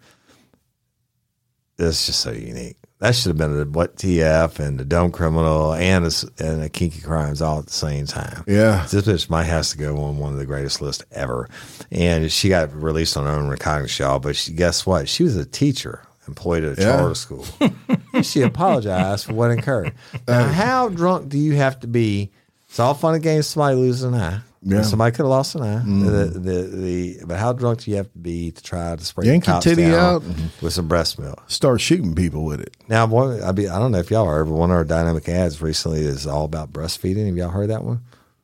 This 1.77 2.01
is 2.01 2.07
just 2.07 2.21
so 2.21 2.31
unique. 2.33 2.77
That 2.99 3.15
should 3.15 3.31
have 3.31 3.39
been 3.39 3.59
a 3.59 3.65
what 3.65 3.97
TF 3.97 4.59
and 4.59 4.79
the 4.79 4.85
dumb 4.85 5.11
criminal 5.11 5.73
and 5.73 6.05
a, 6.05 6.09
s- 6.09 6.27
and 6.39 6.63
a 6.63 6.69
kinky 6.69 7.01
crimes 7.01 7.41
all 7.41 7.59
at 7.61 7.65
the 7.67 7.73
same 7.73 8.05
time. 8.05 8.45
Yeah. 8.47 8.87
this 8.91 9.07
bitch 9.07 9.31
might 9.31 9.45
has 9.45 9.71
to 9.71 9.79
go 9.79 9.97
on 10.03 10.19
one 10.19 10.35
of 10.35 10.39
the 10.39 10.45
greatest 10.45 10.83
lists 10.83 11.03
ever. 11.11 11.49
And 11.91 12.31
she 12.31 12.51
got 12.51 12.75
released 12.75 13.17
on 13.17 13.25
her 13.25 13.31
own 13.33 13.49
recognizance, 13.49 13.99
y'all. 13.99 14.19
But 14.19 14.37
she, 14.37 14.53
guess 14.53 14.85
what? 14.85 15.09
She 15.09 15.23
was 15.23 15.37
a 15.37 15.47
teacher 15.47 16.03
employed 16.29 16.63
at 16.63 16.79
a 16.79 16.83
Yeah. 16.83 16.97
charter 16.99 17.15
school. 17.15 17.47
she 18.23 18.43
apologized 18.43 19.27
for 19.27 19.35
what 19.35 19.51
occurred. 19.51 19.93
Now, 20.27 20.49
how 20.49 20.89
drunk 20.89 21.29
do 21.29 21.39
you 21.39 21.57
have 21.57 21.81
to 21.81 21.87
be? 21.87 22.31
It's 22.69 22.79
all 22.79 22.95
fun 22.95 23.15
and 23.15 23.23
games. 23.23 23.47
Somebody 23.47 23.77
loses 23.77 24.05
an 24.05 24.15
eye. 24.15 24.41
Yeah. 24.63 24.83
Somebody 24.83 25.13
could 25.13 25.23
have 25.23 25.31
lost 25.31 25.55
an 25.55 25.63
eye. 25.63 25.83
Mm. 25.83 26.05
The, 26.05 26.39
the, 26.39 26.63
the, 26.63 27.25
but 27.25 27.39
how 27.39 27.55
drunk 27.55 27.81
do 27.81 27.91
you 27.91 27.97
have 27.97 28.13
to 28.13 28.19
be 28.19 28.51
to 28.51 28.63
try 28.63 28.95
to 28.95 29.05
spray 29.05 29.27
Yank 29.27 29.45
the 29.45 29.53
cops 29.53 29.65
titty 29.65 29.85
down 29.85 29.95
out. 29.95 30.23
Mm-hmm. 30.23 30.65
with 30.65 30.75
some 30.75 30.87
breast 30.87 31.19
milk? 31.19 31.43
Start 31.51 31.81
shooting 31.81 32.15
people 32.15 32.45
with 32.45 32.61
it. 32.61 32.77
Now, 32.87 33.07
one, 33.07 33.43
I, 33.43 33.53
be, 33.53 33.69
I 33.69 33.79
don't 33.79 33.93
know 33.93 33.99
if 33.99 34.11
y'all 34.11 34.27
heard, 34.27 34.45
but 34.45 34.55
one 34.55 34.71
of 34.71 34.77
our 34.77 34.85
dynamic 34.85 35.29
ads 35.31 35.63
recently 35.63 36.01
is 36.01 36.27
all 36.27 36.45
about 36.45 36.73
breastfeeding. 36.73 37.27
Have 37.27 37.37
y'all 37.37 37.49
heard 37.49 37.71
that 37.71 37.85
one? 37.85 38.03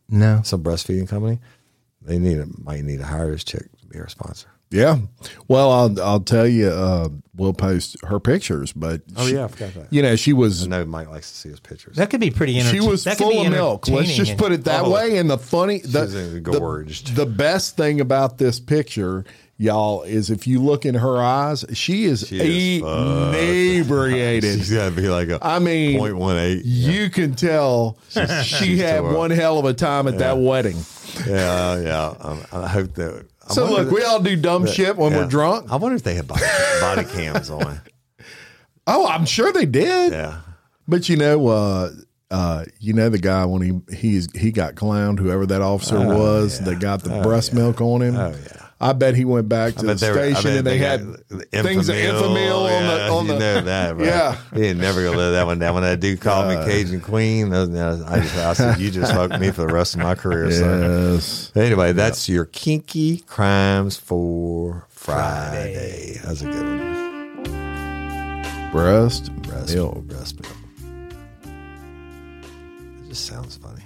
no. 0.08 0.40
Some 0.42 0.62
breastfeeding 0.62 1.08
company. 1.08 1.38
They 2.00 2.18
need 2.18 2.38
a, 2.38 2.46
might 2.62 2.82
need 2.84 2.98
to 2.98 3.04
hire 3.04 3.30
this 3.30 3.44
chick 3.44 3.64
to 3.80 3.86
be 3.86 3.98
our 3.98 4.08
sponsor. 4.08 4.48
Yeah. 4.70 4.98
Well, 5.48 5.70
I'll 5.70 6.02
I'll 6.02 6.20
tell 6.20 6.46
you. 6.46 6.68
Uh, 6.68 7.08
we'll 7.36 7.52
post 7.52 7.96
her 8.04 8.18
pictures, 8.18 8.72
but 8.72 9.02
Oh 9.16 9.26
she- 9.26 9.34
yeah, 9.34 9.44
I 9.44 9.48
forgot 9.48 9.74
that. 9.74 9.92
you 9.92 10.00
know 10.02 10.16
she 10.16 10.32
was 10.32 10.64
I 10.64 10.66
know 10.68 10.84
Mike 10.86 11.08
likes 11.10 11.30
to 11.30 11.36
see 11.36 11.48
his 11.50 11.60
pictures. 11.60 11.96
That 11.96 12.10
could 12.10 12.18
be 12.20 12.30
pretty 12.30 12.54
interesting. 12.58 12.80
she 12.82 12.88
was 12.88 13.04
that 13.04 13.18
full 13.18 13.42
of 13.42 13.50
milk. 13.52 13.86
Let's 13.88 14.14
just 14.14 14.36
put 14.38 14.52
it 14.52 14.64
that 14.64 14.84
Oh. 14.86 14.90
way. 14.90 15.18
And 15.18 15.28
the 15.30 15.38
funny, 15.38 15.78
the, 15.80 16.00
was 16.00 16.14
engorged. 16.14 17.14
The, 17.14 17.24
the 17.24 17.30
best 17.30 17.76
thing 17.76 18.00
about 18.00 18.38
this 18.38 18.58
picture, 18.58 19.24
y'all, 19.58 20.02
is 20.02 20.30
if 20.30 20.46
you 20.46 20.60
look 20.62 20.84
in 20.86 20.94
her 20.96 21.18
eyes, 21.22 21.64
she 21.74 22.06
is, 22.06 22.26
She 22.26 22.78
is 22.78 22.82
inebriated. 22.82 24.58
She's 24.58 24.72
got 24.72 24.90
to 24.90 24.94
be 24.96 25.08
like 25.08 25.28
a 25.28 25.38
I 25.42 25.58
mean, 25.58 25.98
point 25.98 26.16
one 26.16 26.36
eight. 26.38 26.64
You 26.64 27.10
can 27.10 27.34
tell 27.34 27.98
she 28.42 28.78
had 28.78 29.00
one 29.04 29.30
hell 29.30 29.58
of 29.58 29.64
a 29.64 29.74
time 29.74 30.08
at 30.08 30.18
that 30.18 30.38
wedding. 30.38 30.76
Yeah, 31.26 31.80
yeah. 31.80 32.14
Um, 32.20 32.44
I 32.52 32.66
hope 32.68 32.94
that. 32.94 33.26
I 33.48 33.52
So 33.52 33.70
look, 33.70 33.90
we 33.90 34.02
all 34.02 34.20
do 34.20 34.36
dumb 34.36 34.66
shit 34.66 34.96
when 34.96 35.12
yeah. 35.12 35.18
we're 35.18 35.28
drunk. 35.28 35.70
I 35.70 35.76
wonder 35.76 35.96
if 35.96 36.02
they 36.02 36.14
had 36.14 36.26
body, 36.26 36.44
body 36.80 37.04
cams 37.04 37.50
on. 37.50 37.80
Oh, 38.86 39.06
I'm 39.06 39.24
sure 39.24 39.52
they 39.52 39.66
did. 39.66 40.12
Yeah. 40.12 40.40
But 40.88 41.08
you 41.08 41.16
know, 41.16 41.48
uh, 41.48 41.90
uh, 42.30 42.64
you 42.80 42.92
know 42.92 43.08
the 43.08 43.18
guy 43.18 43.44
when 43.44 43.62
he 43.62 43.96
he's 43.96 44.28
he 44.38 44.52
got 44.52 44.74
clowned, 44.74 45.18
whoever 45.18 45.46
that 45.46 45.62
officer 45.62 45.98
was 45.98 46.60
that 46.60 46.80
got 46.80 47.02
the 47.02 47.20
breast 47.22 47.54
milk 47.54 47.80
on 47.80 48.02
him. 48.02 48.16
Oh, 48.16 48.30
yeah. 48.30 48.65
I 48.78 48.92
bet 48.92 49.14
he 49.14 49.24
went 49.24 49.48
back 49.48 49.74
to 49.76 49.86
the 49.86 49.94
But 49.94 50.02
were- 50.02 50.32
station 50.34 50.50
and 50.58 50.66
they, 50.66 50.76
had 50.76 51.00
got 51.06 51.28
the 51.30 51.62
things 51.62 51.88
of 51.88 51.96
Enfamil 51.96 52.26
on 52.26 52.86
the 52.86 52.96
yeah, 52.96 53.10
on 53.10 53.26
you 53.26 53.32
the. 53.32 53.38
know 53.38 53.60
that, 53.62 53.96
bro. 53.96 54.04
Yeah. 54.06 54.36
he 54.52 54.64
ain't 54.66 54.78
never 54.78 55.02
gonna 55.02 55.16
let 55.16 55.30
that 55.30 55.46
one 55.46 55.58
down. 55.58 55.72
When 55.74 55.82
that 55.82 55.98
dude 55.98 56.20
called 56.20 56.48
me 56.48 56.56
uh, 56.56 56.64
Cajun 56.66 57.00
Queen, 57.00 57.54
I 57.54 57.64
just 58.20 58.36
I 58.36 58.52
said, 58.52 58.78
"You 58.78 58.90
just 58.90 59.12
fucked 59.12 59.40
me 59.40 59.50
for 59.50 59.62
the 59.66 59.72
rest 59.72 59.94
of 59.94 60.00
my 60.02 60.14
career." 60.14 60.50
son." 60.50 60.82
Yes. 61.14 61.52
Anyway, 61.56 61.92
that's 61.92 62.28
your 62.28 62.44
kinky 62.44 63.20
crimes 63.20 63.96
for 63.96 64.84
Friday. 64.90 66.20
That's 66.22 66.42
a 66.42 66.44
good 66.44 66.66
one. 66.66 66.96
Breast, 68.72 69.32
Breast 69.42 69.74
milk. 69.74 70.04
breast 70.04 70.38
milk. 70.38 70.54
It 73.04 73.08
just 73.08 73.24
sounds 73.24 73.56
funny. 73.56 73.84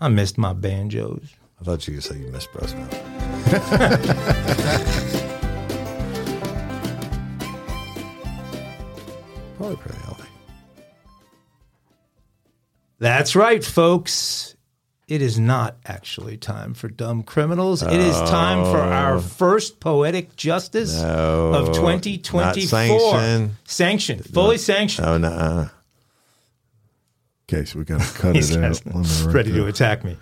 I 0.00 0.08
missed 0.08 0.36
my 0.36 0.52
banjos. 0.52 1.28
I 1.60 1.64
thought 1.64 1.86
you 1.88 1.94
could 1.94 2.04
say 2.04 2.18
you 2.18 2.26
missed 2.28 2.52
breast 2.52 2.76
milk. 2.76 2.90
Probably 9.56 9.76
pretty 9.76 9.98
healthy. 10.00 10.28
That's 12.98 13.34
right, 13.34 13.64
folks. 13.64 14.54
It 15.08 15.22
is 15.22 15.38
not 15.38 15.76
actually 15.86 16.36
time 16.36 16.74
for 16.74 16.88
dumb 16.88 17.22
criminals. 17.22 17.80
It 17.80 17.92
is 17.92 18.16
time 18.22 18.64
for 18.64 18.78
oh. 18.78 18.90
our 18.90 19.20
first 19.20 19.78
poetic 19.78 20.34
justice 20.34 21.00
Oh. 21.00 21.52
No, 21.52 21.58
of 21.60 21.66
2024. 21.76 22.40
not 22.40 22.56
sanctioned. 22.56 23.56
Sanctioned, 23.64 24.24
fully 24.24 24.58
sanctioned. 24.58 25.06
Oh 25.06 25.16
no! 25.16 25.70
Okay, 27.48 27.64
so 27.64 27.78
we 27.78 27.84
got 27.84 28.00
to 28.00 28.18
cut 28.18 28.34
He's 28.34 28.50
it 28.50 28.64
out. 28.64 28.84
Let 28.84 28.96
me 28.96 29.02
write 29.02 29.26
ready 29.34 29.50
that. 29.52 29.58
to 29.58 29.66
attack 29.66 30.04
me. 30.04 30.16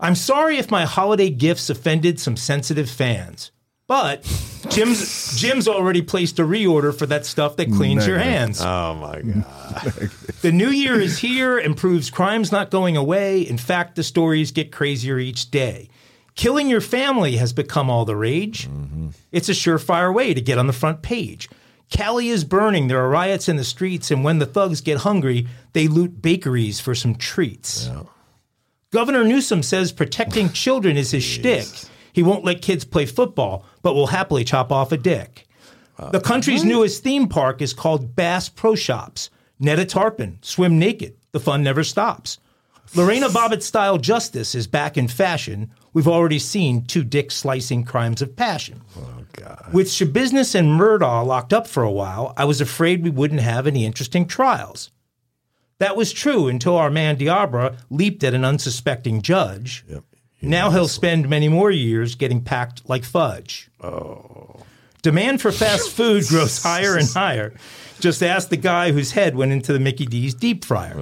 I'm 0.00 0.14
sorry 0.14 0.58
if 0.58 0.70
my 0.70 0.84
holiday 0.84 1.30
gifts 1.30 1.70
offended 1.70 2.20
some 2.20 2.36
sensitive 2.36 2.88
fans, 2.88 3.50
but 3.86 4.22
Jim's 4.70 5.36
Jim's 5.40 5.66
already 5.66 6.02
placed 6.02 6.38
a 6.38 6.42
reorder 6.42 6.96
for 6.96 7.06
that 7.06 7.26
stuff 7.26 7.56
that 7.56 7.72
cleans 7.72 8.06
your 8.06 8.18
hands. 8.18 8.60
Oh 8.60 8.94
my 8.94 9.22
god! 9.22 10.10
The 10.40 10.52
new 10.52 10.68
year 10.70 11.00
is 11.00 11.18
here 11.18 11.58
and 11.58 11.76
proves 11.76 12.10
crime's 12.10 12.52
not 12.52 12.70
going 12.70 12.96
away. 12.96 13.40
In 13.40 13.58
fact, 13.58 13.96
the 13.96 14.04
stories 14.04 14.52
get 14.52 14.70
crazier 14.70 15.18
each 15.18 15.50
day. 15.50 15.88
Killing 16.36 16.70
your 16.70 16.80
family 16.80 17.36
has 17.38 17.52
become 17.52 17.90
all 17.90 18.04
the 18.04 18.14
rage. 18.14 18.68
Mm-hmm. 18.68 19.08
It's 19.32 19.48
a 19.48 19.52
surefire 19.52 20.14
way 20.14 20.32
to 20.34 20.40
get 20.40 20.58
on 20.58 20.68
the 20.68 20.72
front 20.72 21.02
page. 21.02 21.50
Cali 21.90 22.28
is 22.28 22.44
burning, 22.44 22.86
there 22.86 23.00
are 23.00 23.08
riots 23.08 23.48
in 23.48 23.56
the 23.56 23.64
streets, 23.64 24.12
and 24.12 24.22
when 24.22 24.38
the 24.38 24.46
thugs 24.46 24.80
get 24.80 24.98
hungry, 24.98 25.48
they 25.72 25.88
loot 25.88 26.22
bakeries 26.22 26.78
for 26.78 26.94
some 26.94 27.16
treats. 27.16 27.88
Governor 28.90 29.24
Newsom 29.24 29.62
says 29.62 29.92
protecting 29.92 30.48
children 30.52 30.96
is 30.96 31.10
his 31.10 31.24
shtick. 31.24 31.66
He 32.12 32.22
won't 32.22 32.44
let 32.44 32.62
kids 32.62 32.84
play 32.84 33.06
football, 33.06 33.64
but 33.82 33.94
will 33.94 34.06
happily 34.08 34.44
chop 34.44 34.72
off 34.72 34.92
a 34.92 34.96
dick. 34.96 35.46
Uh, 35.98 36.10
the 36.10 36.20
country's 36.20 36.64
newest 36.64 37.02
theme 37.02 37.28
park 37.28 37.60
is 37.60 37.74
called 37.74 38.16
Bass 38.16 38.48
Pro 38.48 38.74
Shops. 38.74 39.30
Net 39.58 39.78
a 39.78 39.84
tarpon, 39.84 40.38
swim 40.42 40.78
naked. 40.78 41.16
The 41.32 41.40
fun 41.40 41.62
never 41.62 41.84
stops. 41.84 42.38
Lorena 42.94 43.28
Bobbitt 43.28 43.62
style 43.62 43.98
justice 43.98 44.54
is 44.54 44.66
back 44.66 44.96
in 44.96 45.08
fashion. 45.08 45.70
We've 45.92 46.08
already 46.08 46.38
seen 46.38 46.84
two 46.86 47.04
dick 47.04 47.30
slicing 47.30 47.84
crimes 47.84 48.22
of 48.22 48.36
passion. 48.36 48.82
Oh 48.96 49.24
God. 49.32 49.70
With 49.72 49.88
Shabusiness 49.88 50.54
and 50.54 50.80
Murdaugh 50.80 51.26
locked 51.26 51.52
up 51.52 51.66
for 51.66 51.82
a 51.82 51.90
while, 51.90 52.32
I 52.36 52.44
was 52.44 52.60
afraid 52.60 53.02
we 53.02 53.10
wouldn't 53.10 53.40
have 53.40 53.66
any 53.66 53.84
interesting 53.84 54.26
trials. 54.26 54.90
That 55.78 55.96
was 55.96 56.12
true 56.12 56.48
until 56.48 56.76
our 56.76 56.90
man 56.90 57.16
Deobra 57.16 57.78
leaped 57.90 58.24
at 58.24 58.34
an 58.34 58.44
unsuspecting 58.44 59.22
judge. 59.22 59.84
Yep. 59.88 60.04
Now 60.42 60.70
he'll 60.70 60.88
spend 60.88 61.28
many 61.28 61.48
more 61.48 61.70
years 61.70 62.14
getting 62.14 62.42
packed 62.42 62.88
like 62.88 63.04
fudge. 63.04 63.70
Oh. 63.80 64.62
Demand 65.02 65.40
for 65.40 65.52
fast 65.52 65.90
food 65.96 66.24
grows 66.26 66.62
higher 66.62 66.96
and 66.96 67.08
higher. 67.08 67.54
Just 68.00 68.22
ask 68.22 68.48
the 68.48 68.56
guy 68.56 68.92
whose 68.92 69.12
head 69.12 69.34
went 69.36 69.52
into 69.52 69.72
the 69.72 69.80
Mickey 69.80 70.06
D's 70.06 70.34
deep 70.34 70.64
fryer. 70.64 70.96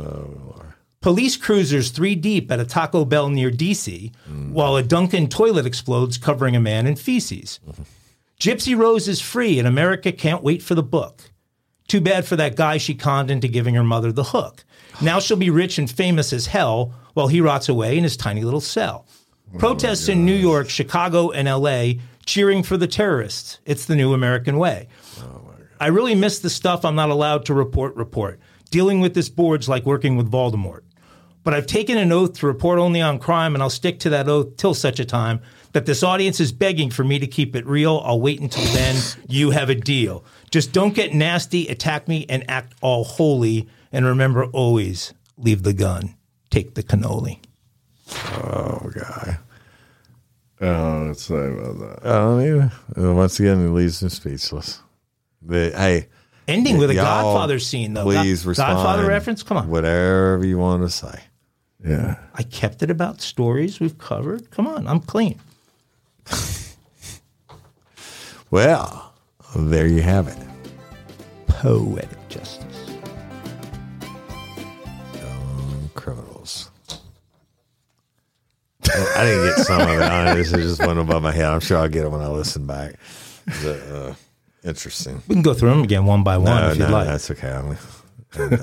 Police 1.00 1.36
cruisers 1.36 1.90
three 1.90 2.14
deep 2.14 2.50
at 2.50 2.58
a 2.58 2.64
Taco 2.64 3.04
Bell 3.04 3.28
near 3.28 3.50
DC, 3.50 4.12
while 4.50 4.76
a 4.76 4.82
Dunkin' 4.82 5.28
toilet 5.28 5.66
explodes, 5.66 6.18
covering 6.18 6.56
a 6.56 6.60
man 6.60 6.86
in 6.86 6.96
feces. 6.96 7.60
Gypsy 8.40 8.76
Rose 8.76 9.08
is 9.08 9.20
free, 9.20 9.58
and 9.58 9.68
America 9.68 10.12
can't 10.12 10.42
wait 10.42 10.62
for 10.62 10.74
the 10.74 10.82
book. 10.82 11.22
Too 11.86 12.00
bad 12.00 12.26
for 12.26 12.36
that 12.36 12.56
guy 12.56 12.78
she 12.78 12.94
conned 12.94 13.30
into 13.30 13.48
giving 13.48 13.74
her 13.74 13.84
mother 13.84 14.10
the 14.10 14.24
hook. 14.24 14.64
Now 15.00 15.20
she'll 15.20 15.36
be 15.36 15.50
rich 15.50 15.78
and 15.78 15.90
famous 15.90 16.32
as 16.32 16.46
hell 16.46 16.92
while 17.14 17.28
he 17.28 17.40
rots 17.40 17.68
away 17.68 17.96
in 17.98 18.04
his 18.04 18.16
tiny 18.16 18.42
little 18.42 18.60
cell. 18.60 19.06
Protests 19.58 20.08
in 20.08 20.24
New 20.24 20.34
York, 20.34 20.68
Chicago, 20.68 21.30
and 21.30 21.48
LA 21.48 22.02
cheering 22.24 22.62
for 22.62 22.76
the 22.76 22.86
terrorists. 22.86 23.58
It's 23.64 23.86
the 23.86 23.96
new 23.96 24.12
American 24.12 24.58
way. 24.58 24.88
I 25.80 25.88
really 25.88 26.14
miss 26.14 26.38
the 26.38 26.50
stuff 26.50 26.84
I'm 26.84 26.94
not 26.94 27.10
allowed 27.10 27.46
to 27.46 27.54
report. 27.54 27.94
Report. 27.96 28.40
Dealing 28.70 29.00
with 29.00 29.14
this 29.14 29.28
board's 29.28 29.68
like 29.68 29.86
working 29.86 30.16
with 30.16 30.30
Voldemort. 30.30 30.80
But 31.44 31.54
I've 31.54 31.66
taken 31.66 31.96
an 31.96 32.10
oath 32.10 32.40
to 32.40 32.46
report 32.46 32.80
only 32.80 33.00
on 33.00 33.20
crime, 33.20 33.54
and 33.54 33.62
I'll 33.62 33.70
stick 33.70 34.00
to 34.00 34.10
that 34.10 34.28
oath 34.28 34.56
till 34.56 34.74
such 34.74 34.98
a 34.98 35.04
time 35.04 35.40
that 35.72 35.86
this 35.86 36.02
audience 36.02 36.40
is 36.40 36.50
begging 36.50 36.90
for 36.90 37.04
me 37.04 37.20
to 37.20 37.26
keep 37.26 37.54
it 37.54 37.64
real. 37.66 38.02
I'll 38.04 38.20
wait 38.20 38.40
until 38.40 38.64
then. 38.74 38.96
You 39.28 39.50
have 39.50 39.70
a 39.70 39.74
deal. 39.76 40.24
Just 40.50 40.72
don't 40.72 40.94
get 40.94 41.14
nasty, 41.14 41.68
attack 41.68 42.08
me, 42.08 42.26
and 42.28 42.44
act 42.50 42.74
all 42.80 43.04
holy. 43.04 43.68
And 43.92 44.04
remember 44.06 44.44
always 44.46 45.14
leave 45.36 45.62
the 45.62 45.72
gun, 45.72 46.14
take 46.50 46.74
the 46.74 46.82
cannoli. 46.82 47.40
Oh 48.34 48.90
God. 48.94 49.38
Oh, 50.60 51.04
let's 51.08 51.22
say 51.22 51.34
about 51.34 51.78
that. 51.80 51.98
I 52.06 52.18
don't 52.18 52.42
even. 52.42 52.70
Uh, 52.96 53.14
Once 53.14 53.38
again, 53.38 53.66
it 53.66 53.70
leaves 53.70 54.02
me 54.02 54.08
speechless. 54.08 54.80
But 55.42 55.74
hey, 55.74 56.08
Ending 56.48 56.78
with 56.78 56.90
a 56.90 56.94
Godfather 56.94 57.58
scene, 57.58 57.92
though. 57.94 58.04
Please 58.04 58.42
God- 58.42 58.48
respond. 58.48 58.76
Godfather 58.76 59.06
reference? 59.08 59.42
Come 59.42 59.56
on. 59.58 59.68
Whatever 59.68 60.46
you 60.46 60.58
want 60.58 60.82
to 60.82 60.88
say. 60.90 61.20
Yeah. 61.84 62.16
I 62.34 62.42
kept 62.42 62.82
it 62.82 62.90
about 62.90 63.20
stories 63.20 63.80
we've 63.80 63.98
covered. 63.98 64.50
Come 64.50 64.66
on, 64.66 64.86
I'm 64.86 65.00
clean. 65.00 65.40
Well, 68.48 69.12
there 69.56 69.88
you 69.88 70.02
have 70.02 70.28
it. 70.28 70.38
Poetic 71.48 72.28
justice. 72.28 72.85
I 79.16 79.24
didn't 79.24 79.46
get 79.56 79.66
some 79.66 79.80
of 79.80 79.88
it. 79.88 80.00
I, 80.02 80.34
this 80.34 80.50
just 80.50 80.80
went 80.84 80.98
above 80.98 81.22
my 81.22 81.32
head. 81.32 81.46
I'm 81.46 81.60
sure 81.60 81.78
I'll 81.78 81.88
get 81.88 82.04
it 82.04 82.10
when 82.10 82.20
I 82.20 82.28
listen 82.28 82.66
back. 82.66 82.94
But, 83.62 83.80
uh, 83.90 84.14
interesting. 84.64 85.22
We 85.28 85.34
can 85.34 85.42
go 85.42 85.54
through 85.54 85.70
them 85.70 85.82
again 85.82 86.04
one 86.06 86.22
by 86.24 86.36
one 86.38 86.46
No, 86.46 86.70
if 86.70 86.78
you'd 86.78 86.90
like. 86.90 87.06
that's 87.06 87.30
okay. 87.30 87.50
I'm, 87.50 87.70
I 87.70 87.76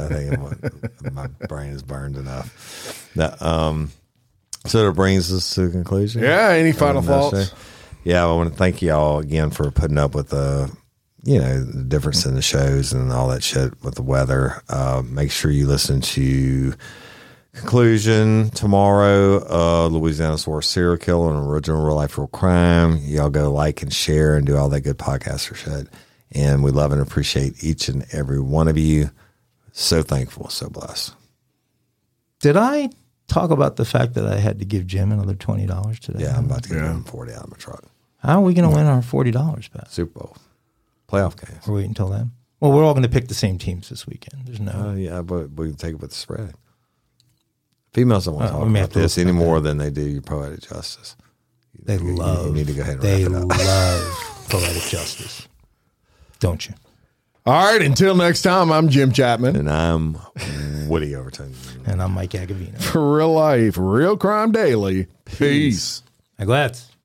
think 0.08 0.38
I'm, 0.38 1.14
my 1.14 1.28
brain 1.47 1.72
is 1.72 1.82
burned 1.84 2.18
enough. 2.18 3.10
That, 3.16 3.41
um, 3.41 3.91
so 4.66 4.86
that 4.86 4.91
brings 4.93 5.32
us 5.32 5.56
to 5.56 5.68
the 5.68 5.72
conclusion. 5.72 6.22
Yeah. 6.24 6.49
Any 6.49 6.72
final 6.72 7.01
thoughts? 7.01 7.49
show. 7.49 7.56
Yeah, 8.04 8.24
I 8.24 8.34
want 8.34 8.51
to 8.51 8.56
thank 8.58 8.82
you 8.82 8.91
all 8.91 9.20
again 9.20 9.49
for 9.49 9.72
putting 9.72 9.97
up 9.97 10.14
with 10.14 10.30
the, 10.30 10.70
you 11.24 11.39
know, 11.39 11.64
the 11.64 11.84
difference 11.84 12.26
in 12.26 12.36
the 12.36 12.41
shows 12.41 12.91
and 12.91 13.12
all 13.14 13.30
that 13.30 13.41
shit 13.43 13.82
with 13.82 13.95
the 13.95 14.01
weather. 14.04 14.62
Uh, 14.68 15.01
make 15.06 15.32
sure 15.32 15.49
you 15.49 15.68
listen 15.68 16.01
to 16.01 16.74
conclusion 17.54 18.49
tomorrow. 18.51 19.38
Uh, 19.49 19.88
Louisiana's 19.88 20.45
worst 20.47 20.72
serial 20.72 20.97
killer 20.97 21.34
and 21.34 21.47
original 21.47 21.84
real 21.86 21.95
life 21.95 22.18
real 22.18 22.28
crime. 22.28 22.97
Y'all 23.04 23.30
go 23.30 23.51
like 23.51 23.82
and 23.82 23.93
share 23.93 24.36
and 24.36 24.45
do 24.45 24.58
all 24.58 24.70
that 24.70 24.82
good 24.82 24.97
podcaster 24.97 25.56
shit. 25.56 25.88
And 26.32 26.64
we 26.64 26.72
love 26.72 26.91
and 26.91 27.01
appreciate 27.01 27.64
each 27.64 27.88
and 27.89 28.06
every 28.12 28.39
one 28.39 28.68
of 28.68 28.78
you. 28.78 29.12
So 29.72 30.01
thankful, 30.04 30.49
so 30.49 30.70
blessed. 30.70 31.14
Did 32.39 32.58
I 32.58 32.89
talk 33.28 33.51
about 33.51 33.76
the 33.78 33.86
fact 33.86 34.16
that 34.16 34.26
I 34.26 34.38
had 34.38 34.60
to 34.60 34.66
give 34.66 34.86
Jim 34.86 35.12
another 35.12 35.36
twenty 35.36 35.66
dollars 35.66 35.99
today? 35.99 36.24
Yeah, 36.24 36.38
I'm 36.38 36.45
about 36.45 36.64
to 36.64 36.70
give 36.70 36.78
Yeah. 36.80 36.91
him 36.91 37.04
40 37.04 37.34
out 37.34 37.43
of 37.45 37.51
my 37.51 37.58
truck. 37.58 37.84
How 38.18 38.39
are 38.39 38.41
we 38.43 38.54
going 38.54 38.70
to 38.70 38.76
win 38.76 38.86
our 38.86 39.01
forty 39.01 39.32
dollars 39.32 39.68
back? 39.70 39.88
Super 39.89 40.20
Bowl. 40.20 40.38
Playoff 41.10 41.36
games. 41.39 41.68
We're 41.68 41.76
waiting 41.76 41.91
until 41.91 42.10
then. 42.10 42.32
Well, 42.60 42.72
we're 42.72 42.84
all 42.84 42.93
going 42.93 43.04
to 43.04 43.10
pick 43.10 43.28
the 43.28 43.34
same 43.34 43.58
teams 43.58 43.89
this 43.89 44.08
weekend. 44.08 44.45
There's 44.45 44.60
no. 44.60 44.72
Uh, 44.72 44.93
yeah, 44.93 45.22
but 45.22 45.51
we 45.51 45.68
can 45.68 45.76
take 45.76 45.93
it 45.93 45.99
with 46.01 46.12
the 46.12 46.16
spread. 46.16 46.54
Females 47.93 48.25
don't 48.25 48.35
want 48.35 48.47
to 48.47 48.53
Oh, 48.53 48.57
uh, 48.57 48.59
talk 48.61 48.69
about 48.69 48.89
this 48.91 49.17
any 49.17 49.31
more 49.31 49.59
than 49.59 49.77
they 49.77 49.89
do 49.89 50.01
your 50.01 50.21
poetic 50.21 50.61
justice. 50.61 51.15
they 51.83 51.97
you- 51.97 52.07
you 52.07 52.15
love. 52.15 52.53
need 52.53 52.67
to 52.67 52.73
go 52.73 52.81
ahead 52.81 52.95
and 52.95 53.01
They 53.03 53.25
wrap 53.25 53.43
it 53.43 53.51
up. 53.51 53.57
love 53.59 54.45
poetic 54.49 54.83
justice, 54.83 55.47
don't 56.39 56.67
you? 56.67 56.73
All 57.45 57.53
right. 57.71 57.81
Until 57.81 58.15
next 58.15 58.41
time, 58.41 58.71
I'm 58.71 58.87
Jim 58.89 59.11
Chapman. 59.11 59.55
And 59.57 59.69
I'm 59.69 60.17
Woody 60.87 61.13
Overton. 61.15 61.53
And 61.85 62.01
I'm 62.01 62.13
Mike 62.13 62.29
Agovino. 62.31 62.81
For 62.81 63.17
real 63.17 63.33
life, 63.33 63.75
real 63.77 64.15
crime 64.15 64.53
daily. 64.53 65.07
Peace. 65.25 66.01
I'm 66.39 66.45
glad. 66.45 66.79